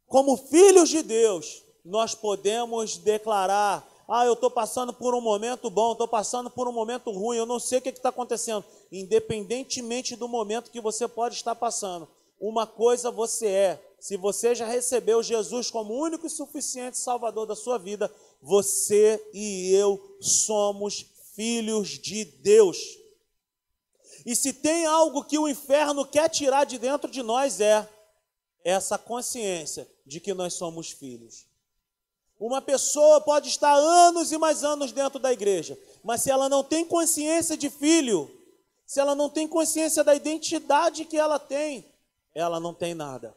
como 0.09 0.39
filhos 0.39 0.89
de 0.89 1.03
Deus, 1.03 1.63
nós 1.85 2.15
podemos 2.15 2.97
declarar: 2.97 3.87
ah, 4.09 4.25
eu 4.25 4.33
estou 4.33 4.51
passando 4.51 4.93
por 4.93 5.15
um 5.15 5.21
momento 5.21 5.71
bom, 5.71 5.93
estou 5.93 6.09
passando 6.09 6.51
por 6.51 6.67
um 6.67 6.73
momento 6.73 7.13
ruim, 7.13 7.37
eu 7.37 7.47
não 7.47 7.61
sei 7.61 7.79
o 7.79 7.83
que 7.83 7.91
está 7.91 8.09
acontecendo. 8.09 8.65
Independentemente 8.91 10.17
do 10.17 10.27
momento 10.27 10.71
que 10.71 10.81
você 10.81 11.07
pode 11.07 11.35
estar 11.35 11.55
passando, 11.55 12.09
uma 12.41 12.67
coisa 12.67 13.11
você 13.11 13.47
é: 13.47 13.83
se 14.01 14.17
você 14.17 14.55
já 14.55 14.67
recebeu 14.67 15.23
Jesus 15.23 15.71
como 15.71 15.95
único 15.95 16.27
e 16.27 16.31
suficiente 16.31 16.99
Salvador 16.99 17.47
da 17.47 17.55
sua 17.55 17.79
vida, 17.79 18.11
você 18.41 19.23
e 19.35 19.75
eu 19.75 20.17
somos 20.21 21.05
filhos 21.37 21.91
de 21.91 22.25
Deus. 22.25 22.79
E 24.29 24.37
se 24.37 24.53
tem 24.53 24.85
algo 24.85 25.25
que 25.25 25.39
o 25.39 25.49
inferno 25.49 26.05
quer 26.05 26.29
tirar 26.29 26.67
de 26.67 26.77
dentro 26.77 27.11
de 27.11 27.23
nós 27.23 27.63
é 27.63 27.89
essa 28.63 28.99
consciência 28.99 29.89
de 30.05 30.21
que 30.21 30.35
nós 30.35 30.53
somos 30.53 30.91
filhos. 30.91 31.47
Uma 32.39 32.61
pessoa 32.61 33.23
pode 33.23 33.49
estar 33.49 33.73
anos 33.75 34.31
e 34.31 34.37
mais 34.37 34.63
anos 34.63 34.93
dentro 34.93 35.19
da 35.19 35.33
igreja, 35.33 35.79
mas 36.05 36.21
se 36.21 36.31
ela 36.31 36.47
não 36.47 36.63
tem 36.63 36.85
consciência 36.85 37.57
de 37.57 37.71
filho, 37.71 38.31
se 38.87 39.01
ela 39.01 39.15
não 39.15 39.31
tem 39.31 39.49
consciência 39.49 40.05
da 40.05 40.15
identidade 40.15 41.07
que 41.07 41.17
ela 41.17 41.39
tem, 41.39 41.83
ela 42.35 42.61
não 42.61 42.75
tem 42.75 42.93
nada. 42.93 43.35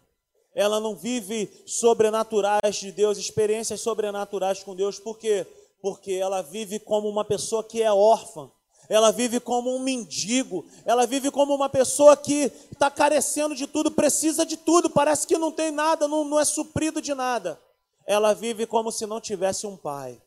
Ela 0.54 0.82
não 0.82 0.94
vive 0.94 1.50
sobrenaturais 1.66 2.76
de 2.76 2.92
Deus, 2.92 3.18
experiências 3.18 3.80
sobrenaturais 3.80 4.62
com 4.62 4.76
Deus, 4.76 5.00
por 5.00 5.18
quê? 5.18 5.48
Porque 5.82 6.12
ela 6.12 6.42
vive 6.42 6.80
como 6.80 7.08
uma 7.08 7.24
pessoa 7.24 7.64
que 7.64 7.82
é 7.82 7.94
órfã 7.94 8.52
ela 8.92 9.10
vive 9.10 9.40
como 9.40 9.74
um 9.74 9.80
mendigo, 9.80 10.66
ela 10.84 11.08
vive 11.08 11.32
como 11.32 11.56
uma 11.56 11.70
pessoa 11.70 12.18
que 12.18 12.52
está 12.70 12.92
carecendo 12.92 13.56
de 13.56 13.66
tudo, 13.66 13.90
precisa 13.90 14.46
de 14.46 14.58
tudo, 14.58 14.90
parece 14.90 15.26
que 15.26 15.38
não 15.38 15.50
tem 15.50 15.72
nada, 15.72 16.10
não, 16.10 16.26
não 16.26 16.38
é 16.38 16.44
suprido 16.44 17.02
de 17.02 17.14
nada. 17.14 17.58
Ela 18.06 18.34
vive 18.34 18.66
como 18.66 18.92
se 18.92 19.06
não 19.06 19.22
tivesse 19.22 19.66
um 19.66 19.78
pai. 19.78 20.22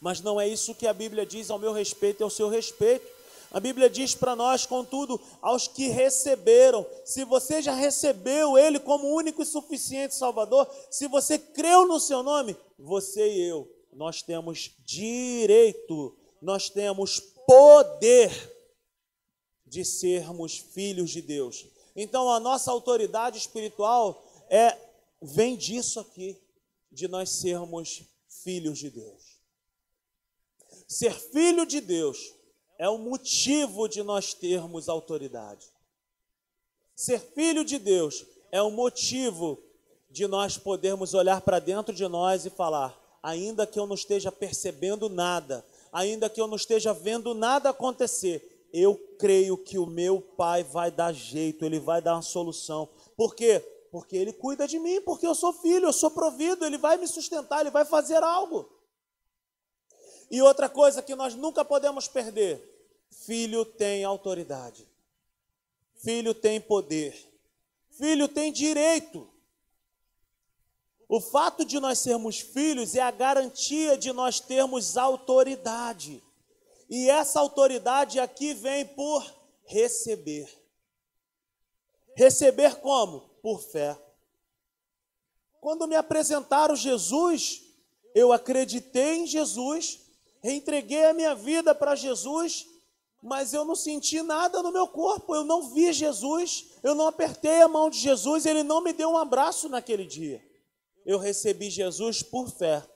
Mas 0.00 0.22
não 0.22 0.40
é 0.40 0.48
isso 0.48 0.74
que 0.74 0.86
a 0.86 0.94
Bíblia 0.94 1.26
diz 1.26 1.50
ao 1.50 1.58
meu 1.58 1.74
respeito 1.74 2.22
e 2.22 2.24
ao 2.24 2.30
seu 2.30 2.48
respeito. 2.48 3.06
A 3.52 3.60
Bíblia 3.60 3.90
diz 3.90 4.14
para 4.14 4.34
nós, 4.34 4.64
contudo, 4.64 5.20
aos 5.42 5.68
que 5.68 5.88
receberam, 5.88 6.86
se 7.04 7.22
você 7.22 7.60
já 7.60 7.74
recebeu 7.74 8.56
Ele 8.56 8.80
como 8.80 9.14
único 9.14 9.42
e 9.42 9.46
suficiente 9.46 10.14
Salvador, 10.14 10.66
se 10.90 11.06
você 11.06 11.38
creu 11.38 11.86
no 11.86 12.00
seu 12.00 12.22
nome, 12.22 12.56
você 12.78 13.30
e 13.30 13.46
eu, 13.46 13.70
nós 13.92 14.22
temos 14.22 14.70
direito 14.86 16.16
nós 16.44 16.68
temos 16.68 17.20
poder 17.46 18.30
de 19.64 19.82
sermos 19.82 20.58
filhos 20.58 21.10
de 21.10 21.22
Deus. 21.22 21.66
Então 21.96 22.28
a 22.28 22.38
nossa 22.38 22.70
autoridade 22.70 23.38
espiritual 23.38 24.22
é 24.50 24.76
vem 25.22 25.56
disso 25.56 25.98
aqui, 25.98 26.38
de 26.92 27.08
nós 27.08 27.30
sermos 27.30 28.02
filhos 28.28 28.78
de 28.78 28.90
Deus. 28.90 29.38
Ser 30.86 31.14
filho 31.14 31.64
de 31.64 31.80
Deus 31.80 32.34
é 32.78 32.90
o 32.90 32.98
motivo 32.98 33.88
de 33.88 34.02
nós 34.02 34.34
termos 34.34 34.86
autoridade. 34.86 35.66
Ser 36.94 37.20
filho 37.20 37.64
de 37.64 37.78
Deus 37.78 38.24
é 38.52 38.60
o 38.60 38.70
motivo 38.70 39.58
de 40.10 40.26
nós 40.26 40.58
podermos 40.58 41.14
olhar 41.14 41.40
para 41.40 41.58
dentro 41.58 41.94
de 41.94 42.06
nós 42.06 42.44
e 42.44 42.50
falar: 42.50 43.18
ainda 43.22 43.66
que 43.66 43.78
eu 43.78 43.86
não 43.86 43.94
esteja 43.94 44.30
percebendo 44.30 45.08
nada, 45.08 45.64
ainda 45.94 46.28
que 46.28 46.40
eu 46.40 46.48
não 46.48 46.56
esteja 46.56 46.92
vendo 46.92 47.32
nada 47.32 47.70
acontecer, 47.70 48.68
eu 48.72 48.96
creio 49.16 49.56
que 49.56 49.78
o 49.78 49.86
meu 49.86 50.20
pai 50.20 50.64
vai 50.64 50.90
dar 50.90 51.12
jeito, 51.12 51.64
ele 51.64 51.78
vai 51.78 52.02
dar 52.02 52.16
uma 52.16 52.22
solução. 52.22 52.88
Por 53.16 53.36
quê? 53.36 53.60
Porque 53.92 54.16
ele 54.16 54.32
cuida 54.32 54.66
de 54.66 54.80
mim, 54.80 55.00
porque 55.02 55.24
eu 55.24 55.36
sou 55.36 55.52
filho, 55.52 55.86
eu 55.86 55.92
sou 55.92 56.10
provido, 56.10 56.66
ele 56.66 56.76
vai 56.76 56.96
me 56.96 57.06
sustentar, 57.06 57.60
ele 57.60 57.70
vai 57.70 57.84
fazer 57.84 58.20
algo. 58.24 58.68
E 60.28 60.42
outra 60.42 60.68
coisa 60.68 61.00
que 61.00 61.14
nós 61.14 61.36
nunca 61.36 61.64
podemos 61.64 62.08
perder: 62.08 62.60
filho 63.24 63.64
tem 63.64 64.02
autoridade, 64.02 64.84
filho 66.02 66.34
tem 66.34 66.60
poder, 66.60 67.14
filho 67.90 68.26
tem 68.26 68.50
direito. 68.50 69.28
O 71.08 71.20
fato 71.20 71.64
de 71.64 71.78
nós 71.78 71.98
sermos 71.98 72.40
filhos 72.40 72.94
é 72.94 73.00
a 73.00 73.10
garantia 73.10 73.96
de 73.96 74.12
nós 74.12 74.40
termos 74.40 74.96
autoridade. 74.96 76.22
E 76.88 77.08
essa 77.10 77.40
autoridade 77.40 78.18
aqui 78.20 78.54
vem 78.54 78.86
por 78.86 79.24
receber. 79.64 80.48
Receber 82.16 82.76
como? 82.76 83.20
Por 83.42 83.60
fé. 83.60 83.98
Quando 85.60 85.88
me 85.88 85.96
apresentaram 85.96 86.76
Jesus, 86.76 87.62
eu 88.14 88.32
acreditei 88.32 89.16
em 89.16 89.26
Jesus, 89.26 90.00
entreguei 90.42 91.06
a 91.06 91.14
minha 91.14 91.34
vida 91.34 91.74
para 91.74 91.96
Jesus, 91.96 92.66
mas 93.22 93.54
eu 93.54 93.64
não 93.64 93.74
senti 93.74 94.20
nada 94.22 94.62
no 94.62 94.70
meu 94.70 94.86
corpo, 94.86 95.34
eu 95.34 95.42
não 95.42 95.70
vi 95.70 95.92
Jesus, 95.92 96.66
eu 96.82 96.94
não 96.94 97.08
apertei 97.08 97.62
a 97.62 97.68
mão 97.68 97.88
de 97.88 97.98
Jesus, 97.98 98.44
ele 98.44 98.62
não 98.62 98.82
me 98.82 98.92
deu 98.92 99.10
um 99.10 99.16
abraço 99.16 99.68
naquele 99.68 100.04
dia. 100.04 100.44
Eu 101.04 101.18
recebi 101.18 101.70
Jesus 101.70 102.22
por 102.22 102.50
fé. 102.50 102.86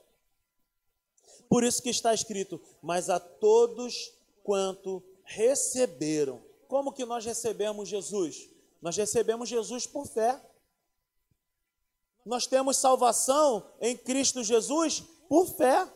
Por 1.48 1.64
isso 1.64 1.82
que 1.82 1.90
está 1.90 2.12
escrito: 2.12 2.60
Mas 2.82 3.08
a 3.10 3.18
todos 3.18 4.12
quanto 4.42 5.02
receberam. 5.24 6.42
Como 6.66 6.92
que 6.92 7.04
nós 7.04 7.24
recebemos 7.24 7.88
Jesus? 7.88 8.48
Nós 8.80 8.96
recebemos 8.96 9.48
Jesus 9.48 9.86
por 9.86 10.06
fé. 10.06 10.40
Nós 12.24 12.46
temos 12.46 12.76
salvação 12.76 13.66
em 13.80 13.96
Cristo 13.96 14.44
Jesus 14.44 15.02
por 15.28 15.46
fé. 15.46 15.90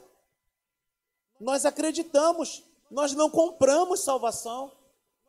Nós 1.38 1.66
acreditamos, 1.66 2.62
nós 2.90 3.12
não 3.12 3.28
compramos 3.28 4.00
salvação, 4.00 4.72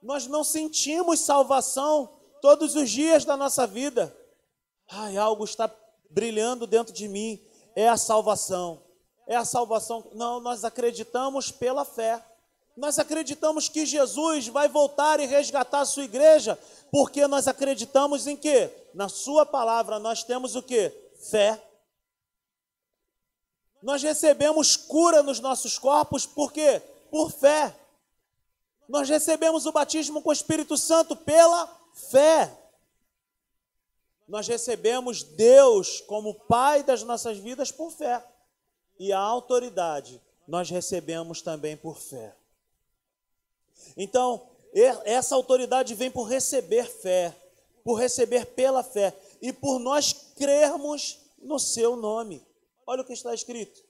nós 0.01 0.27
não 0.27 0.43
sentimos 0.43 1.19
salvação 1.21 2.09
todos 2.41 2.75
os 2.75 2.89
dias 2.89 3.25
da 3.25 3.35
nossa 3.35 3.65
vida. 3.65 4.15
Ai, 4.87 5.17
algo 5.17 5.43
está 5.43 5.67
brilhando 6.13 6.67
dentro 6.67 6.93
de 6.93 7.07
mim, 7.07 7.41
é 7.75 7.89
a 7.89 7.97
salvação. 7.97 8.81
É 9.27 9.35
a 9.35 9.43
salvação. 9.43 10.05
Não, 10.13 10.39
nós 10.39 10.63
acreditamos 10.63 11.51
pela 11.51 11.83
fé. 11.83 12.23
Nós 12.75 12.97
acreditamos 12.97 13.67
que 13.67 13.85
Jesus 13.85 14.47
vai 14.47 14.67
voltar 14.67 15.19
e 15.19 15.25
resgatar 15.25 15.81
a 15.81 15.85
sua 15.85 16.03
igreja, 16.03 16.57
porque 16.91 17.27
nós 17.27 17.47
acreditamos 17.47 18.25
em 18.25 18.35
quê? 18.35 18.71
Na 18.93 19.09
sua 19.09 19.45
palavra 19.45 19.99
nós 19.99 20.23
temos 20.23 20.55
o 20.55 20.63
quê? 20.63 20.91
Fé. 21.29 21.61
Nós 23.81 24.01
recebemos 24.01 24.75
cura 24.75 25.21
nos 25.21 25.39
nossos 25.39 25.77
corpos, 25.77 26.25
por 26.25 26.51
quê? 26.51 26.81
Por 27.11 27.31
fé. 27.31 27.75
Nós 28.89 29.09
recebemos 29.09 29.65
o 29.65 29.71
batismo 29.71 30.21
com 30.21 30.29
o 30.29 30.33
Espírito 30.33 30.77
Santo 30.77 31.15
pela 31.15 31.69
fé. 32.09 32.62
Nós 34.33 34.47
recebemos 34.47 35.21
Deus 35.21 36.01
como 36.01 36.33
Pai 36.33 36.81
das 36.81 37.03
nossas 37.03 37.37
vidas 37.37 37.71
por 37.71 37.91
fé. 37.91 38.25
E 38.97 39.13
a 39.13 39.19
autoridade 39.19 40.19
nós 40.47 40.71
recebemos 40.71 41.43
também 41.43 41.77
por 41.77 41.99
fé. 41.99 42.35
Então, 43.95 44.49
essa 45.05 45.35
autoridade 45.35 45.93
vem 45.93 46.09
por 46.09 46.23
receber 46.23 46.85
fé, 46.85 47.37
por 47.83 47.93
receber 47.93 48.47
pela 48.47 48.81
fé 48.81 49.15
e 49.39 49.53
por 49.53 49.77
nós 49.77 50.13
crermos 50.35 51.19
no 51.37 51.59
seu 51.59 51.95
nome. 51.95 52.43
Olha 52.87 53.03
o 53.03 53.05
que 53.05 53.13
está 53.13 53.35
escrito: 53.35 53.83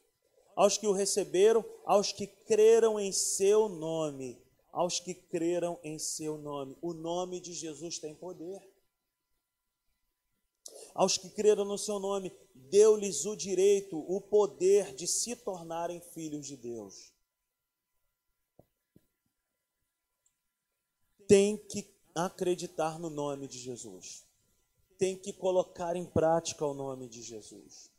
aos 0.58 0.78
que 0.78 0.88
o 0.88 0.92
receberam, 0.92 1.64
aos 1.86 2.12
que 2.12 2.28
creram 2.28 3.00
em 3.00 3.14
seu 3.14 3.70
nome, 3.70 4.38
aos 4.74 5.00
que 5.00 5.14
creram 5.14 5.80
em 5.86 5.98
seu 5.98 6.38
nome. 6.38 6.78
O 6.82 6.94
nome 6.94 7.40
de 7.40 7.54
Jesus 7.54 7.98
tem 7.98 8.14
poder. 8.14 8.73
Aos 10.94 11.18
que 11.18 11.30
creram 11.30 11.66
no 11.66 11.78
seu 11.78 12.00
nome, 12.00 12.32
deu-lhes 12.54 13.26
o 13.26 13.36
direito, 13.36 13.98
o 13.98 14.22
poder 14.22 14.94
de 14.94 15.08
se 15.08 15.36
tornarem 15.36 16.00
filhos 16.00 16.46
de 16.46 16.56
Deus. 16.56 17.14
tem 21.34 21.58
que 21.58 21.88
acreditar 22.14 23.00
no 23.00 23.10
nome 23.10 23.48
de 23.48 23.58
Jesus. 23.58 24.24
Tem 25.00 25.18
que 25.18 25.34
colocar 25.34 25.96
em 25.96 26.06
prática 26.06 26.64
o 26.64 26.76
nome 26.76 27.08
de 27.08 27.24
Jesus. 27.24 27.90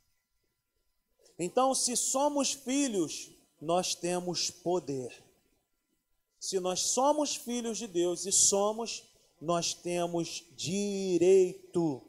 Então, 1.37 1.75
se 1.75 1.97
somos 1.97 2.53
filhos, 2.53 3.33
nós 3.61 3.95
temos 3.95 4.51
poder. 4.51 5.13
Se 6.39 6.61
nós 6.61 6.81
somos 6.81 7.35
filhos 7.35 7.79
de 7.79 7.89
Deus 7.89 8.25
e 8.25 8.31
somos, 8.31 9.03
nós 9.41 9.75
temos 9.75 10.45
direito. 10.55 12.03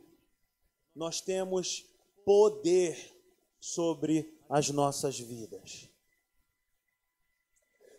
Nós 0.96 1.20
temos 1.20 1.86
poder 2.24 3.14
sobre 3.60 4.34
as 4.50 4.70
nossas 4.70 5.20
vidas. 5.20 5.90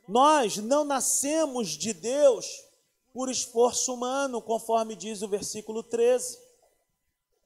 Nós 0.09 0.57
não 0.57 0.84
nascemos 0.84 1.70
de 1.70 1.92
Deus 1.92 2.64
por 3.12 3.28
esforço 3.28 3.92
humano, 3.92 4.40
conforme 4.40 4.94
diz 4.94 5.22
o 5.22 5.28
versículo 5.28 5.82
13. 5.82 6.38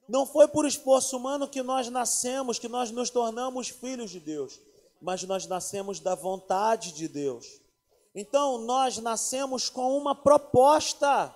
Não 0.09 0.27
foi 0.27 0.49
por 0.49 0.67
esforço 0.67 1.17
humano 1.17 1.49
que 1.49 1.63
nós 1.63 1.89
nascemos, 1.89 2.59
que 2.59 2.69
nós 2.69 2.91
nos 2.91 3.09
tornamos 3.09 3.69
filhos 3.69 4.11
de 4.11 4.21
Deus, 4.21 4.61
mas 5.01 5.23
nós 5.23 5.47
nascemos 5.47 6.01
da 6.01 6.15
vontade 6.15 6.93
de 6.93 7.09
Deus. 7.09 7.61
Então, 8.15 8.59
nós 8.59 8.99
nascemos 8.99 9.69
com 9.69 9.97
uma 9.97 10.15
proposta 10.15 11.35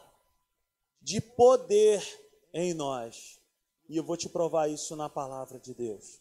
de 1.01 1.21
poder 1.21 2.03
em 2.53 2.75
nós. 2.75 3.39
E 3.89 3.97
eu 3.97 4.05
vou 4.05 4.17
te 4.17 4.29
provar 4.29 4.69
isso 4.69 4.97
na 4.97 5.09
palavra 5.09 5.59
de 5.59 5.75
Deus. 5.75 6.21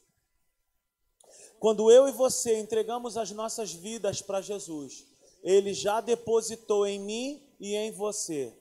Quando 1.59 1.89
eu 1.89 2.07
e 2.07 2.11
você 2.11 2.59
entregamos 2.59 3.15
as 3.15 3.31
nossas 3.31 3.71
vidas 3.71 4.21
para 4.21 4.41
Jesus, 4.41 5.05
Ele 5.41 5.73
já 5.73 6.01
depositou 6.01 6.85
em 6.85 6.99
mim 6.99 7.41
e 7.59 7.75
em 7.75 7.91
você 7.91 8.53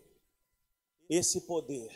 esse 1.08 1.42
poder, 1.42 1.90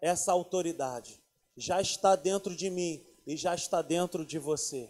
essa 0.00 0.32
autoridade 0.32 1.18
já 1.56 1.80
está 1.80 2.14
dentro 2.14 2.54
de 2.54 2.68
mim 2.70 3.02
e 3.26 3.36
já 3.36 3.54
está 3.54 3.82
dentro 3.82 4.24
de 4.24 4.38
você. 4.38 4.88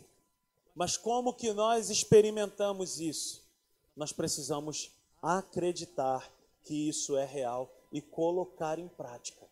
Mas 0.74 0.96
como 0.96 1.34
que 1.34 1.52
nós 1.52 1.90
experimentamos 1.90 3.00
isso? 3.00 3.42
Nós 3.96 4.12
precisamos 4.12 4.92
acreditar 5.20 6.30
que 6.62 6.88
isso 6.88 7.16
é 7.16 7.24
real 7.24 7.72
e 7.90 8.00
colocar 8.00 8.78
em 8.78 8.88
prática. 8.88 9.47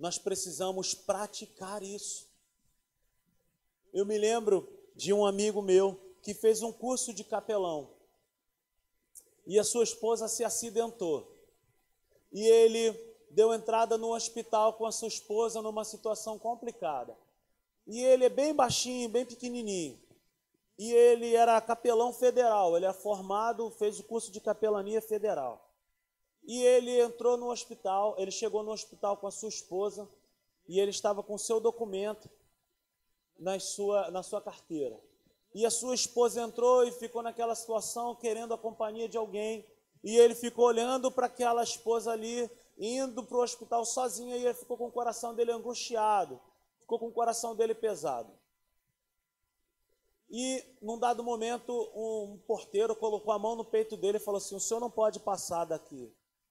Nós 0.00 0.16
precisamos 0.16 0.94
praticar 0.94 1.82
isso. 1.82 2.26
Eu 3.92 4.06
me 4.06 4.16
lembro 4.16 4.66
de 4.96 5.12
um 5.12 5.26
amigo 5.26 5.60
meu 5.60 6.00
que 6.22 6.32
fez 6.32 6.62
um 6.62 6.72
curso 6.72 7.12
de 7.12 7.22
capelão 7.22 7.90
e 9.46 9.58
a 9.58 9.64
sua 9.64 9.84
esposa 9.84 10.26
se 10.26 10.42
acidentou. 10.42 11.30
E 12.32 12.46
ele 12.46 12.92
deu 13.30 13.52
entrada 13.52 13.98
no 13.98 14.14
hospital 14.14 14.72
com 14.72 14.86
a 14.86 14.92
sua 14.92 15.08
esposa 15.08 15.60
numa 15.60 15.84
situação 15.84 16.38
complicada. 16.38 17.14
E 17.86 18.02
ele 18.02 18.24
é 18.24 18.30
bem 18.30 18.54
baixinho, 18.54 19.08
bem 19.08 19.26
pequenininho. 19.26 20.00
E 20.78 20.92
ele 20.94 21.34
era 21.34 21.60
capelão 21.60 22.10
federal, 22.10 22.74
ele 22.74 22.86
é 22.86 22.92
formado, 22.94 23.70
fez 23.72 24.00
o 24.00 24.04
curso 24.04 24.32
de 24.32 24.40
capelania 24.40 25.02
federal. 25.02 25.69
E 26.44 26.62
ele 26.62 27.00
entrou 27.00 27.36
no 27.36 27.50
hospital, 27.50 28.14
ele 28.18 28.30
chegou 28.30 28.62
no 28.62 28.72
hospital 28.72 29.16
com 29.16 29.26
a 29.26 29.30
sua 29.30 29.48
esposa 29.48 30.08
e 30.68 30.80
ele 30.80 30.90
estava 30.90 31.22
com 31.22 31.36
seu 31.36 31.60
documento 31.60 32.28
na 33.38 33.58
sua, 33.58 34.10
na 34.10 34.22
sua 34.22 34.40
carteira. 34.40 35.00
E 35.54 35.66
a 35.66 35.70
sua 35.70 35.94
esposa 35.94 36.40
entrou 36.42 36.84
e 36.84 36.92
ficou 36.92 37.22
naquela 37.22 37.54
situação 37.54 38.14
querendo 38.14 38.54
a 38.54 38.58
companhia 38.58 39.08
de 39.08 39.16
alguém. 39.16 39.66
E 40.02 40.16
ele 40.16 40.34
ficou 40.34 40.66
olhando 40.66 41.10
para 41.10 41.26
aquela 41.26 41.62
esposa 41.62 42.12
ali, 42.12 42.50
indo 42.78 43.22
para 43.24 43.36
o 43.36 43.42
hospital 43.42 43.84
sozinha, 43.84 44.36
e 44.36 44.44
ele 44.44 44.54
ficou 44.54 44.76
com 44.76 44.86
o 44.86 44.92
coração 44.92 45.34
dele 45.34 45.52
angustiado, 45.52 46.40
ficou 46.78 46.98
com 46.98 47.08
o 47.08 47.12
coração 47.12 47.54
dele 47.54 47.74
pesado. 47.74 48.32
E 50.30 50.64
num 50.80 50.98
dado 50.98 51.24
momento, 51.24 51.72
um 51.94 52.38
porteiro 52.46 52.94
colocou 52.94 53.32
a 53.32 53.38
mão 53.38 53.56
no 53.56 53.64
peito 53.64 53.96
dele 53.96 54.18
e 54.18 54.20
falou 54.20 54.38
assim: 54.38 54.54
O 54.54 54.60
senhor 54.60 54.78
não 54.78 54.90
pode 54.90 55.18
passar 55.18 55.64
daqui, 55.64 56.10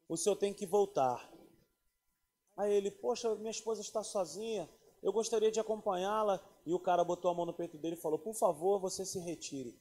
o 0.09 0.17
senhor 0.17 0.35
tem 0.35 0.53
que 0.53 0.65
voltar. 0.65 1.31
Aí 2.57 2.73
ele, 2.73 2.91
poxa, 2.91 3.33
minha 3.35 3.51
esposa 3.51 3.79
está 3.79 4.03
sozinha, 4.03 4.67
eu 5.01 5.13
gostaria 5.13 5.51
de 5.51 5.59
acompanhá-la. 5.59 6.43
E 6.65 6.73
o 6.73 6.79
cara 6.79 7.03
botou 7.03 7.31
a 7.31 7.33
mão 7.33 7.45
no 7.45 7.53
peito 7.53 7.77
dele 7.77 7.95
e 7.95 8.01
falou: 8.01 8.19
Por 8.19 8.33
favor, 8.33 8.79
você 8.79 9.05
se 9.05 9.19
retire. 9.19 9.73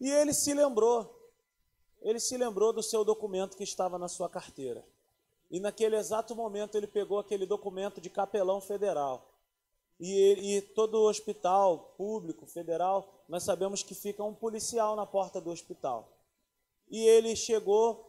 E 0.00 0.10
ele 0.10 0.34
se 0.34 0.52
lembrou. 0.52 1.14
Ele 2.02 2.20
se 2.20 2.36
lembrou 2.36 2.72
do 2.72 2.82
seu 2.82 3.04
documento 3.04 3.56
que 3.56 3.64
estava 3.64 3.98
na 3.98 4.06
sua 4.06 4.28
carteira. 4.28 4.84
E 5.50 5.58
naquele 5.58 5.96
exato 5.96 6.34
momento 6.34 6.76
ele 6.76 6.86
pegou 6.86 7.18
aquele 7.18 7.46
documento 7.46 8.00
de 8.00 8.10
capelão 8.10 8.60
federal 8.60 9.32
E, 9.98 10.56
e 10.56 10.60
todo 10.60 11.02
hospital 11.02 11.94
público, 11.96 12.46
federal, 12.46 13.24
nós 13.28 13.44
sabemos 13.44 13.82
que 13.82 13.94
fica 13.94 14.22
um 14.22 14.34
policial 14.34 14.94
na 14.94 15.06
porta 15.06 15.40
do 15.40 15.50
hospital. 15.50 16.12
E 16.90 17.00
ele 17.00 17.34
chegou, 17.34 18.05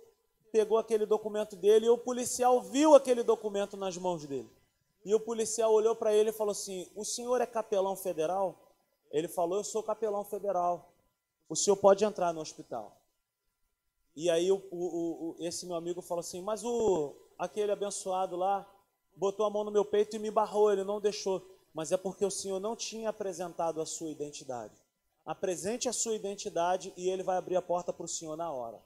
pegou 0.58 0.80
aquele 0.80 1.06
documento 1.06 1.56
dele 1.56 1.86
e 1.86 1.90
o 1.90 2.00
policial 2.00 2.60
viu 2.60 2.96
aquele 2.96 3.22
documento 3.22 3.78
nas 3.78 3.96
mãos 3.96 4.26
dele. 4.26 4.50
E 5.06 5.14
o 5.14 5.20
policial 5.20 5.72
olhou 5.72 5.96
para 5.96 6.12
ele 6.12 6.32
e 6.32 6.34
falou 6.34 6.52
assim: 6.52 6.90
O 6.96 7.06
senhor 7.06 7.40
é 7.42 7.46
capelão 7.46 7.96
federal? 7.96 8.58
Ele 9.12 9.28
falou: 9.28 9.60
Eu 9.60 9.64
sou 9.64 9.84
capelão 9.84 10.24
federal. 10.24 10.92
O 11.48 11.56
senhor 11.56 11.78
pode 11.78 12.04
entrar 12.04 12.34
no 12.34 12.42
hospital. 12.42 12.98
E 14.16 14.32
aí 14.32 14.52
o, 14.52 14.56
o, 14.72 14.80
o, 14.82 15.36
esse 15.40 15.64
meu 15.68 15.76
amigo 15.76 16.02
falou 16.02 16.22
assim: 16.22 16.42
Mas 16.42 16.64
o 16.64 17.16
aquele 17.38 17.72
abençoado 17.72 18.36
lá 18.36 18.68
botou 19.16 19.46
a 19.46 19.50
mão 19.52 19.64
no 19.64 19.70
meu 19.70 19.86
peito 19.86 20.16
e 20.16 20.20
me 20.20 20.32
barrou, 20.32 20.74
ele 20.74 20.84
não 20.84 21.00
deixou. 21.00 21.48
Mas 21.72 21.92
é 21.92 21.98
porque 21.98 22.26
o 22.26 22.32
senhor 22.32 22.60
não 22.60 22.76
tinha 22.76 23.10
apresentado 23.10 23.80
a 23.80 23.86
sua 23.86 24.10
identidade. 24.10 24.74
Apresente 25.24 25.88
a 25.88 25.94
sua 25.94 26.16
identidade 26.16 26.92
e 26.98 27.12
ele 27.12 27.22
vai 27.22 27.38
abrir 27.38 27.58
a 27.58 27.62
porta 27.62 27.94
para 27.94 28.06
o 28.06 28.10
senhor 28.10 28.36
na 28.36 28.52
hora. 28.52 28.82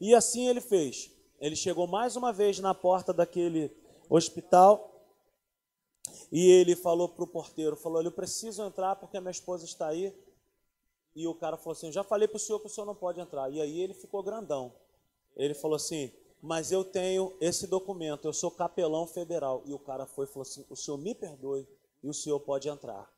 E 0.00 0.14
assim 0.14 0.48
ele 0.48 0.60
fez. 0.60 1.10
Ele 1.40 1.56
chegou 1.56 1.86
mais 1.86 2.16
uma 2.16 2.32
vez 2.32 2.58
na 2.58 2.74
porta 2.74 3.12
daquele 3.12 3.70
hospital 4.08 4.92
e 6.30 6.50
ele 6.50 6.74
falou 6.74 7.08
para 7.08 7.24
o 7.24 7.26
porteiro, 7.26 7.76
falou, 7.76 8.02
eu 8.02 8.12
preciso 8.12 8.62
entrar 8.62 8.96
porque 8.96 9.16
a 9.16 9.20
minha 9.20 9.30
esposa 9.30 9.64
está 9.64 9.88
aí. 9.88 10.14
E 11.14 11.26
o 11.26 11.34
cara 11.34 11.56
falou 11.56 11.72
assim, 11.72 11.90
já 11.90 12.02
falei 12.02 12.28
para 12.28 12.36
o 12.36 12.40
senhor 12.40 12.60
que 12.60 12.66
o 12.66 12.70
senhor 12.70 12.86
não 12.86 12.94
pode 12.94 13.20
entrar. 13.20 13.50
E 13.50 13.60
aí 13.60 13.80
ele 13.80 13.94
ficou 13.94 14.22
grandão. 14.22 14.72
Ele 15.34 15.54
falou 15.54 15.76
assim, 15.76 16.12
mas 16.42 16.70
eu 16.70 16.84
tenho 16.84 17.34
esse 17.40 17.66
documento, 17.66 18.26
eu 18.26 18.32
sou 18.32 18.50
capelão 18.50 19.06
federal. 19.06 19.62
E 19.64 19.72
o 19.72 19.78
cara 19.78 20.06
foi 20.06 20.26
e 20.26 20.28
falou 20.28 20.42
assim, 20.42 20.64
o 20.68 20.76
senhor 20.76 20.98
me 20.98 21.14
perdoe 21.14 21.66
e 22.02 22.08
o 22.08 22.14
senhor 22.14 22.38
pode 22.40 22.68
entrar. 22.68 23.10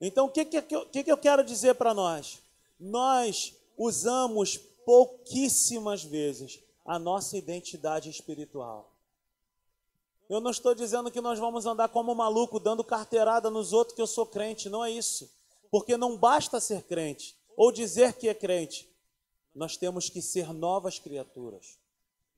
Então, 0.00 0.26
o 0.26 0.30
que, 0.30 0.44
que, 0.44 0.62
que, 0.62 1.04
que 1.04 1.12
eu 1.12 1.16
quero 1.16 1.42
dizer 1.44 1.74
para 1.74 1.94
nós? 1.94 2.42
Nós 2.78 3.54
usamos 3.78 4.60
pouquíssimas 4.86 6.04
vezes 6.04 6.60
a 6.84 6.96
nossa 6.96 7.36
identidade 7.36 8.08
espiritual. 8.08 8.92
Eu 10.30 10.40
não 10.40 10.52
estou 10.52 10.76
dizendo 10.76 11.10
que 11.10 11.20
nós 11.20 11.40
vamos 11.40 11.66
andar 11.66 11.88
como 11.88 12.14
maluco, 12.14 12.60
dando 12.60 12.84
carteirada 12.84 13.50
nos 13.50 13.72
outros 13.72 13.96
que 13.96 14.00
eu 14.00 14.06
sou 14.06 14.24
crente, 14.24 14.68
não 14.68 14.84
é 14.84 14.90
isso. 14.90 15.28
Porque 15.72 15.96
não 15.96 16.16
basta 16.16 16.60
ser 16.60 16.84
crente 16.84 17.36
ou 17.56 17.72
dizer 17.72 18.12
que 18.12 18.28
é 18.28 18.34
crente. 18.34 18.88
Nós 19.52 19.76
temos 19.76 20.08
que 20.08 20.22
ser 20.22 20.52
novas 20.52 21.00
criaturas. 21.00 21.78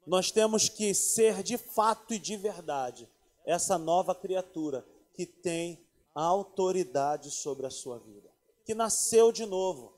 Nós 0.06 0.30
temos 0.30 0.70
que 0.70 0.94
ser 0.94 1.42
de 1.42 1.58
fato 1.58 2.14
e 2.14 2.18
de 2.18 2.36
verdade 2.36 3.06
essa 3.44 3.76
nova 3.76 4.14
criatura 4.14 4.86
que 5.12 5.26
tem 5.26 5.78
autoridade 6.14 7.30
sobre 7.30 7.66
a 7.66 7.70
sua 7.70 7.98
vida, 7.98 8.30
que 8.64 8.74
nasceu 8.74 9.30
de 9.32 9.44
novo, 9.44 9.92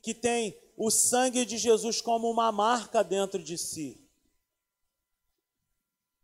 que 0.00 0.12
tem 0.12 0.56
o 0.84 0.90
sangue 0.90 1.44
de 1.44 1.58
Jesus 1.58 2.00
como 2.00 2.28
uma 2.28 2.50
marca 2.50 3.04
dentro 3.04 3.40
de 3.40 3.56
si. 3.56 4.04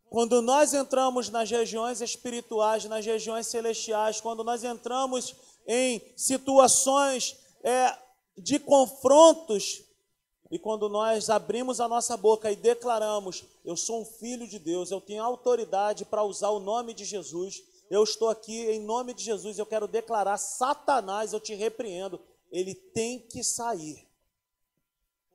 Quando 0.09 0.41
nós 0.41 0.73
entramos 0.73 1.29
nas 1.29 1.49
regiões 1.49 2.01
espirituais, 2.01 2.83
nas 2.83 3.05
regiões 3.05 3.47
celestiais, 3.47 4.19
quando 4.19 4.43
nós 4.43 4.65
entramos 4.65 5.33
em 5.65 6.01
situações 6.13 7.37
é, 7.63 7.97
de 8.37 8.59
confrontos, 8.59 9.81
e 10.51 10.59
quando 10.59 10.89
nós 10.89 11.29
abrimos 11.29 11.79
a 11.79 11.87
nossa 11.87 12.17
boca 12.17 12.51
e 12.51 12.57
declaramos: 12.57 13.45
Eu 13.63 13.77
sou 13.77 14.01
um 14.01 14.05
filho 14.05 14.45
de 14.45 14.59
Deus, 14.59 14.91
eu 14.91 14.99
tenho 14.99 15.23
autoridade 15.23 16.03
para 16.03 16.21
usar 16.21 16.49
o 16.49 16.59
nome 16.59 16.93
de 16.93 17.05
Jesus, 17.05 17.63
eu 17.89 18.03
estou 18.03 18.27
aqui 18.27 18.69
em 18.69 18.81
nome 18.81 19.13
de 19.13 19.23
Jesus, 19.23 19.57
eu 19.57 19.65
quero 19.65 19.87
declarar: 19.87 20.35
Satanás, 20.35 21.31
eu 21.31 21.39
te 21.39 21.55
repreendo, 21.55 22.19
ele 22.51 22.75
tem 22.75 23.19
que 23.19 23.41
sair, 23.41 24.08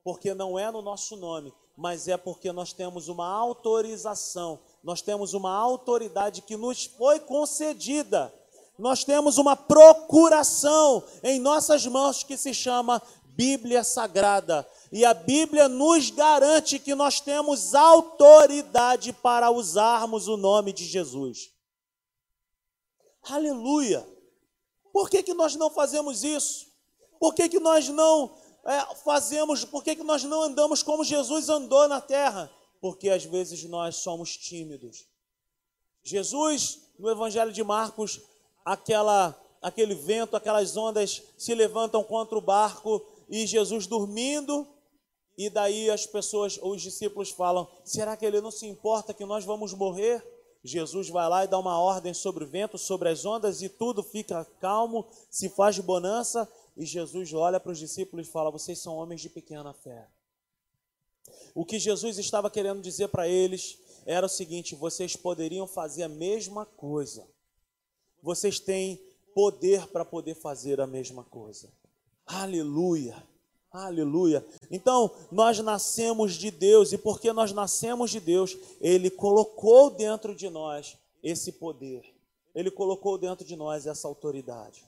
porque 0.04 0.34
não 0.34 0.58
é 0.58 0.70
no 0.70 0.82
nosso 0.82 1.16
nome, 1.16 1.52
mas 1.74 2.06
é 2.06 2.16
porque 2.16 2.52
nós 2.52 2.74
temos 2.74 3.08
uma 3.08 3.26
autorização, 3.26 4.60
nós 4.82 5.00
temos 5.00 5.32
uma 5.32 5.50
autoridade 5.50 6.42
que 6.42 6.56
nos 6.56 6.84
foi 6.84 7.18
concedida. 7.18 8.32
Nós 8.78 9.04
temos 9.04 9.38
uma 9.38 9.56
procuração 9.56 11.02
em 11.22 11.38
nossas 11.38 11.86
mãos 11.86 12.24
que 12.24 12.36
se 12.36 12.52
chama 12.52 13.00
Bíblia 13.26 13.84
Sagrada. 13.84 14.68
E 14.90 15.04
a 15.04 15.14
Bíblia 15.14 15.68
nos 15.68 16.10
garante 16.10 16.78
que 16.78 16.94
nós 16.94 17.20
temos 17.20 17.74
autoridade 17.74 19.12
para 19.12 19.50
usarmos 19.50 20.26
o 20.26 20.36
nome 20.36 20.72
de 20.72 20.84
Jesus. 20.84 21.50
Aleluia! 23.22 24.06
Por 24.92 25.08
que, 25.08 25.22
que 25.22 25.34
nós 25.34 25.54
não 25.54 25.70
fazemos 25.70 26.24
isso? 26.24 26.66
Por 27.18 27.32
que, 27.32 27.48
que 27.48 27.60
nós 27.60 27.88
não 27.88 28.36
é, 28.64 28.94
fazemos, 28.96 29.64
por 29.64 29.84
que, 29.84 29.96
que 29.96 30.02
nós 30.02 30.24
não 30.24 30.42
andamos 30.42 30.82
como 30.82 31.04
Jesus 31.04 31.48
andou 31.48 31.86
na 31.88 32.00
terra? 32.00 32.50
Porque 32.80 33.10
às 33.10 33.24
vezes 33.24 33.64
nós 33.64 33.96
somos 33.96 34.36
tímidos. 34.36 35.06
Jesus, 36.02 36.80
no 36.98 37.10
Evangelho 37.10 37.52
de 37.52 37.62
Marcos, 37.62 38.20
aquela, 38.64 39.38
aquele 39.60 39.94
vento, 39.94 40.36
aquelas 40.36 40.76
ondas 40.76 41.22
se 41.36 41.54
levantam 41.54 42.02
contra 42.02 42.36
o 42.36 42.40
barco 42.40 43.04
e 43.28 43.46
Jesus 43.46 43.86
dormindo, 43.86 44.66
e 45.36 45.50
daí 45.50 45.90
as 45.90 46.06
pessoas, 46.06 46.58
os 46.62 46.80
discípulos 46.80 47.30
falam: 47.30 47.68
será 47.84 48.16
que 48.16 48.24
ele 48.24 48.40
não 48.40 48.50
se 48.50 48.66
importa 48.66 49.12
que 49.12 49.24
nós 49.24 49.44
vamos 49.44 49.72
morrer? 49.72 50.24
Jesus 50.62 51.10
vai 51.10 51.28
lá 51.28 51.44
e 51.44 51.48
dá 51.48 51.58
uma 51.58 51.78
ordem 51.78 52.14
sobre 52.14 52.44
o 52.44 52.46
vento, 52.46 52.78
sobre 52.78 53.10
as 53.10 53.26
ondas, 53.26 53.60
e 53.60 53.68
tudo 53.68 54.02
fica 54.02 54.46
calmo, 54.60 55.06
se 55.30 55.50
faz 55.50 55.78
bonança, 55.78 56.50
e 56.76 56.84
Jesus 56.84 57.32
olha 57.32 57.60
para 57.60 57.72
os 57.72 57.78
discípulos 57.78 58.26
e 58.26 58.30
fala: 58.30 58.50
Vocês 58.50 58.78
são 58.78 58.96
homens 58.96 59.20
de 59.20 59.28
pequena 59.28 59.72
fé. 59.72 60.08
O 61.54 61.64
que 61.64 61.78
Jesus 61.78 62.18
estava 62.18 62.50
querendo 62.50 62.82
dizer 62.82 63.08
para 63.08 63.28
eles 63.28 63.78
era 64.04 64.26
o 64.26 64.28
seguinte: 64.28 64.74
vocês 64.74 65.16
poderiam 65.16 65.66
fazer 65.66 66.02
a 66.04 66.08
mesma 66.08 66.66
coisa. 66.66 67.26
Vocês 68.22 68.58
têm 68.58 69.00
poder 69.34 69.86
para 69.88 70.04
poder 70.04 70.34
fazer 70.34 70.80
a 70.80 70.86
mesma 70.86 71.22
coisa. 71.24 71.70
Aleluia. 72.26 73.22
Aleluia. 73.70 74.46
Então, 74.70 75.10
nós 75.32 75.58
nascemos 75.58 76.34
de 76.34 76.50
Deus 76.50 76.92
e 76.92 76.98
porque 76.98 77.32
nós 77.32 77.52
nascemos 77.52 78.10
de 78.10 78.20
Deus, 78.20 78.56
ele 78.80 79.10
colocou 79.10 79.90
dentro 79.90 80.34
de 80.34 80.48
nós 80.48 80.96
esse 81.22 81.50
poder. 81.52 82.04
Ele 82.54 82.70
colocou 82.70 83.18
dentro 83.18 83.44
de 83.44 83.56
nós 83.56 83.84
essa 83.84 84.06
autoridade. 84.06 84.84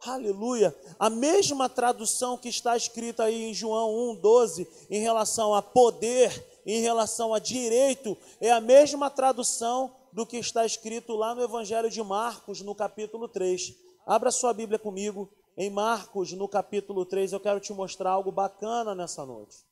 Aleluia. 0.00 0.74
A 0.98 1.10
mesma 1.10 1.68
tradução 1.68 2.38
que 2.38 2.48
está 2.48 2.76
escrita 2.76 3.24
aí 3.24 3.44
em 3.44 3.54
João 3.54 4.16
1,12 4.16 4.66
em 4.88 5.00
relação 5.00 5.54
a 5.54 5.60
poder, 5.60 6.60
em 6.64 6.80
relação 6.80 7.34
a 7.34 7.38
direito, 7.38 8.16
é 8.40 8.50
a 8.50 8.60
mesma 8.60 9.10
tradução 9.10 9.94
do 10.12 10.24
que 10.24 10.36
está 10.36 10.64
escrito 10.64 11.14
lá 11.16 11.34
no 11.34 11.42
Evangelho 11.42 11.90
de 11.90 12.02
Marcos, 12.02 12.60
no 12.60 12.74
capítulo 12.74 13.28
3. 13.28 13.74
Abra 14.06 14.30
sua 14.30 14.52
Bíblia 14.54 14.78
comigo 14.78 15.28
em 15.56 15.68
Marcos, 15.68 16.32
no 16.32 16.48
capítulo 16.48 17.04
3. 17.04 17.32
Eu 17.32 17.40
quero 17.40 17.58
te 17.58 17.72
mostrar 17.72 18.10
algo 18.10 18.30
bacana 18.30 18.94
nessa 18.94 19.26
noite. 19.26 19.66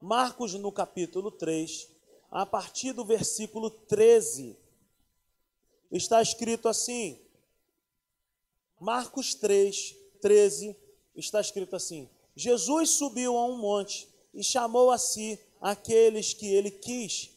Marcos, 0.00 0.54
no 0.54 0.72
capítulo 0.72 1.30
3, 1.30 1.88
a 2.30 2.44
partir 2.44 2.92
do 2.92 3.04
versículo 3.04 3.70
13, 3.70 4.56
está 5.92 6.20
escrito 6.20 6.68
assim. 6.68 7.20
Marcos 8.80 9.34
3, 9.34 9.96
13, 10.20 10.76
está 11.16 11.40
escrito 11.40 11.74
assim: 11.74 12.08
Jesus 12.36 12.90
subiu 12.90 13.36
a 13.36 13.46
um 13.46 13.58
monte 13.58 14.08
e 14.32 14.44
chamou 14.44 14.90
a 14.90 14.98
si 14.98 15.38
aqueles 15.60 16.32
que 16.32 16.46
ele 16.46 16.70
quis, 16.70 17.30